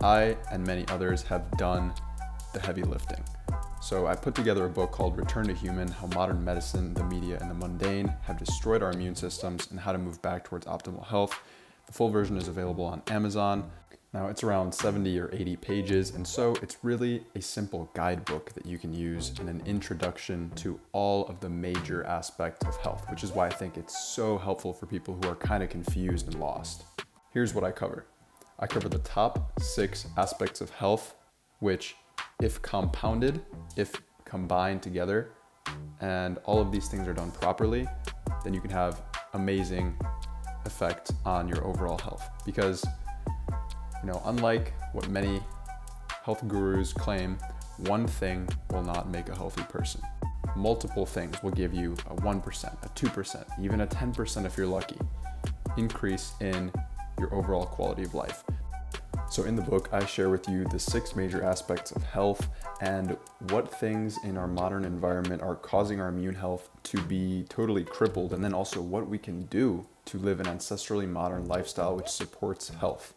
I 0.01 0.37
and 0.51 0.65
many 0.65 0.87
others 0.89 1.23
have 1.23 1.49
done 1.57 1.93
the 2.53 2.59
heavy 2.59 2.83
lifting. 2.83 3.23
So 3.81 4.07
I 4.07 4.15
put 4.15 4.35
together 4.35 4.65
a 4.65 4.69
book 4.69 4.91
called 4.91 5.17
Return 5.17 5.47
to 5.47 5.53
Human 5.53 5.87
How 5.87 6.07
Modern 6.07 6.43
Medicine, 6.43 6.93
the 6.93 7.03
Media, 7.03 7.37
and 7.41 7.49
the 7.49 7.55
Mundane 7.55 8.13
Have 8.23 8.37
Destroyed 8.37 8.83
Our 8.83 8.91
Immune 8.91 9.15
Systems 9.15 9.69
and 9.71 9.79
How 9.79 9.91
to 9.91 9.97
Move 9.97 10.21
Back 10.21 10.43
Towards 10.43 10.65
Optimal 10.65 11.05
Health. 11.07 11.39
The 11.85 11.93
full 11.93 12.09
version 12.09 12.37
is 12.37 12.47
available 12.47 12.85
on 12.85 13.01
Amazon. 13.07 13.69
Now 14.15 14.27
it's 14.27 14.45
around 14.45 14.73
70 14.73 15.19
or 15.19 15.29
80 15.33 15.57
pages, 15.57 16.15
and 16.15 16.25
so 16.25 16.55
it's 16.61 16.77
really 16.83 17.25
a 17.35 17.41
simple 17.41 17.89
guidebook 17.93 18.53
that 18.53 18.65
you 18.65 18.77
can 18.77 18.93
use 18.93 19.33
in 19.41 19.49
an 19.49 19.61
introduction 19.65 20.53
to 20.55 20.79
all 20.93 21.25
of 21.25 21.41
the 21.41 21.49
major 21.49 22.01
aspects 22.05 22.65
of 22.65 22.77
health, 22.77 23.05
which 23.09 23.25
is 23.25 23.33
why 23.33 23.47
I 23.47 23.49
think 23.49 23.75
it's 23.75 24.07
so 24.15 24.37
helpful 24.37 24.71
for 24.71 24.85
people 24.85 25.19
who 25.21 25.29
are 25.29 25.35
kind 25.35 25.61
of 25.61 25.69
confused 25.69 26.27
and 26.27 26.39
lost. 26.39 26.85
Here's 27.33 27.53
what 27.53 27.65
I 27.65 27.73
cover. 27.73 28.05
I 28.57 28.67
cover 28.67 28.87
the 28.87 28.99
top 28.99 29.59
six 29.59 30.07
aspects 30.15 30.61
of 30.61 30.69
health, 30.69 31.15
which, 31.59 31.97
if 32.41 32.61
compounded, 32.61 33.41
if 33.75 34.01
combined 34.23 34.81
together, 34.81 35.31
and 35.99 36.37
all 36.45 36.61
of 36.61 36.71
these 36.71 36.87
things 36.87 37.05
are 37.05 37.13
done 37.13 37.31
properly, 37.31 37.85
then 38.45 38.53
you 38.53 38.61
can 38.61 38.71
have 38.71 39.01
amazing 39.33 39.93
effect 40.63 41.11
on 41.25 41.49
your 41.49 41.61
overall 41.67 41.97
health. 41.97 42.29
Because 42.45 42.85
you 44.05 44.11
know, 44.11 44.21
unlike 44.25 44.71
what 44.93 45.09
many 45.09 45.41
health 46.23 46.47
gurus 46.47 46.93
claim, 46.93 47.39
one 47.77 48.05
thing 48.05 48.47
will 48.69 48.83
not 48.83 49.09
make 49.09 49.29
a 49.29 49.35
healthy 49.35 49.63
person. 49.63 49.99
Multiple 50.55 51.07
things 51.07 51.41
will 51.41 51.49
give 51.49 51.73
you 51.73 51.93
a 52.11 52.15
1%, 52.15 52.85
a 52.85 52.89
2%, 52.89 53.45
even 53.59 53.81
a 53.81 53.87
10% 53.87 54.45
if 54.45 54.57
you're 54.57 54.67
lucky, 54.67 54.99
increase 55.75 56.33
in 56.39 56.71
your 57.19 57.33
overall 57.33 57.65
quality 57.65 58.03
of 58.03 58.13
life. 58.13 58.43
So, 59.31 59.45
in 59.45 59.55
the 59.55 59.63
book, 59.63 59.89
I 59.91 60.05
share 60.05 60.29
with 60.29 60.47
you 60.47 60.65
the 60.65 60.77
six 60.77 61.15
major 61.15 61.43
aspects 61.43 61.91
of 61.91 62.03
health 62.03 62.47
and 62.81 63.17
what 63.49 63.73
things 63.79 64.19
in 64.23 64.37
our 64.37 64.47
modern 64.47 64.85
environment 64.85 65.41
are 65.41 65.55
causing 65.55 65.99
our 65.99 66.09
immune 66.09 66.35
health 66.35 66.69
to 66.83 67.01
be 67.01 67.43
totally 67.49 67.83
crippled, 67.83 68.33
and 68.33 68.43
then 68.43 68.53
also 68.53 68.81
what 68.81 69.09
we 69.09 69.17
can 69.17 69.45
do 69.47 69.87
to 70.05 70.19
live 70.19 70.39
an 70.39 70.45
ancestrally 70.45 71.09
modern 71.09 71.45
lifestyle 71.45 71.95
which 71.95 72.07
supports 72.07 72.69
health. 72.69 73.15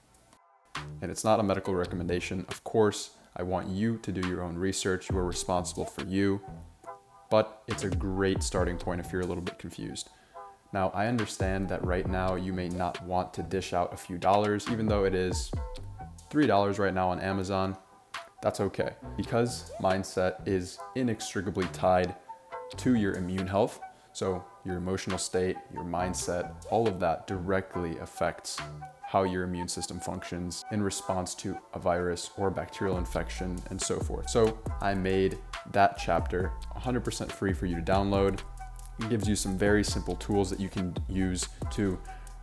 And 1.01 1.11
it's 1.11 1.25
not 1.25 1.41
a 1.41 1.43
medical 1.43 1.75
recommendation. 1.75 2.45
Of 2.49 2.65
course, 2.65 3.11
I 3.37 3.43
want 3.43 3.69
you 3.69 3.99
to 3.99 4.13
do 4.13 4.27
your 4.29 4.43
own 4.43 4.57
research. 4.57 5.11
You 5.11 5.19
are 5.19 5.25
responsible 5.25 5.85
for 5.85 6.05
you. 6.05 6.41
But 7.31 7.63
it's 7.69 7.85
a 7.85 7.91
great 7.91 8.43
starting 8.43 8.79
point 8.79 9.01
if 9.01 9.13
you're 9.13 9.23
a 9.23 9.27
little 9.27 9.43
bit 9.43 9.59
confused. 9.59 10.11
Now, 10.73 10.91
I 10.95 11.07
understand 11.07 11.69
that 11.69 11.85
right 11.85 12.07
now 12.07 12.35
you 12.35 12.53
may 12.53 12.69
not 12.69 13.03
want 13.05 13.33
to 13.35 13.43
dish 13.43 13.73
out 13.73 13.93
a 13.93 13.97
few 13.97 14.19
dollars, 14.19 14.67
even 14.71 14.87
though 14.87 15.05
it 15.05 15.15
is 15.15 15.51
$3 16.31 16.79
right 16.79 16.93
now 16.93 17.09
on 17.09 17.21
Amazon. 17.21 17.77
That's 18.43 18.61
okay 18.61 18.93
because 19.17 19.73
mindset 19.81 20.47
is 20.47 20.79
inextricably 20.95 21.67
tied 21.73 22.15
to 22.77 22.95
your 22.95 23.15
immune 23.15 23.47
health. 23.47 23.81
So, 24.13 24.45
your 24.65 24.77
emotional 24.77 25.19
state, 25.19 25.57
your 25.73 25.85
mindset, 25.85 26.53
all 26.71 26.87
of 26.87 27.01
that 27.01 27.27
directly 27.27 27.99
affects 27.99 28.59
how 29.09 29.23
your 29.23 29.45
immune 29.45 29.69
system 29.69 29.99
functions 29.99 30.67
in 30.71 30.83
response 30.83 31.35
to 31.35 31.57
a 31.73 31.79
virus 31.79 32.31
or 32.37 32.51
bacterial 32.51 32.99
infection 32.99 33.59
and 33.71 33.81
so 33.81 33.99
forth. 33.99 34.29
So 34.29 34.59
I 34.83 34.93
made 34.93 35.39
that 35.73 35.97
chapter 35.97 36.53
100% 36.77 37.33
free 37.33 37.55
for 37.55 37.65
you 37.65 37.75
to 37.77 37.81
download. 37.81 38.41
It 39.01 39.09
gives 39.09 39.27
you 39.27 39.35
some 39.35 39.57
very 39.57 39.83
simple 39.83 40.15
tools 40.17 40.51
that 40.51 40.61
you 40.61 40.69
can 40.69 40.95
use 41.09 41.49
to 41.71 41.99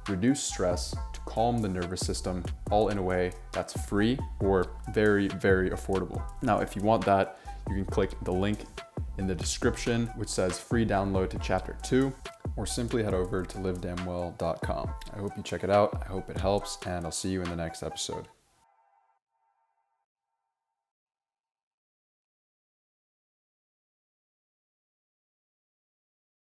reduce 0.09 0.41
stress, 0.41 0.89
to 1.13 1.20
calm 1.26 1.59
the 1.59 1.70
nervous 1.70 2.01
system, 2.01 2.43
all 2.72 2.89
in 2.89 2.97
a 2.97 3.03
way 3.03 3.32
that's 3.51 3.80
free 3.84 4.18
or 4.39 4.72
very, 4.91 5.28
very 5.28 5.70
affordable. 5.70 6.24
Now, 6.41 6.61
if 6.61 6.76
you 6.76 6.82
want 6.82 7.05
that, 7.05 7.38
you 7.70 7.76
can 7.76 7.86
click 7.86 8.11
the 8.24 8.32
link 8.32 8.59
in 9.18 9.28
the 9.28 9.36
description, 9.36 10.07
which 10.16 10.30
says 10.30 10.59
free 10.59 10.86
download 10.86 11.30
to 11.32 11.39
chapter 11.39 11.78
two 11.84 12.13
or 12.57 12.66
simply 12.66 13.03
head 13.03 13.13
over 13.13 13.43
to 13.43 13.57
livedamnwell.com. 13.57 14.89
I 15.13 15.20
hope 15.20 15.36
you 15.36 15.43
check 15.43 15.63
it 15.63 15.70
out. 15.70 16.01
I 16.03 16.07
hope 16.07 16.30
it 16.30 16.38
helps, 16.38 16.78
and 16.86 17.05
I'll 17.05 17.11
see 17.11 17.30
you 17.30 17.41
in 17.41 17.49
the 17.49 17.55
next 17.55 17.84
episode. 17.84 18.28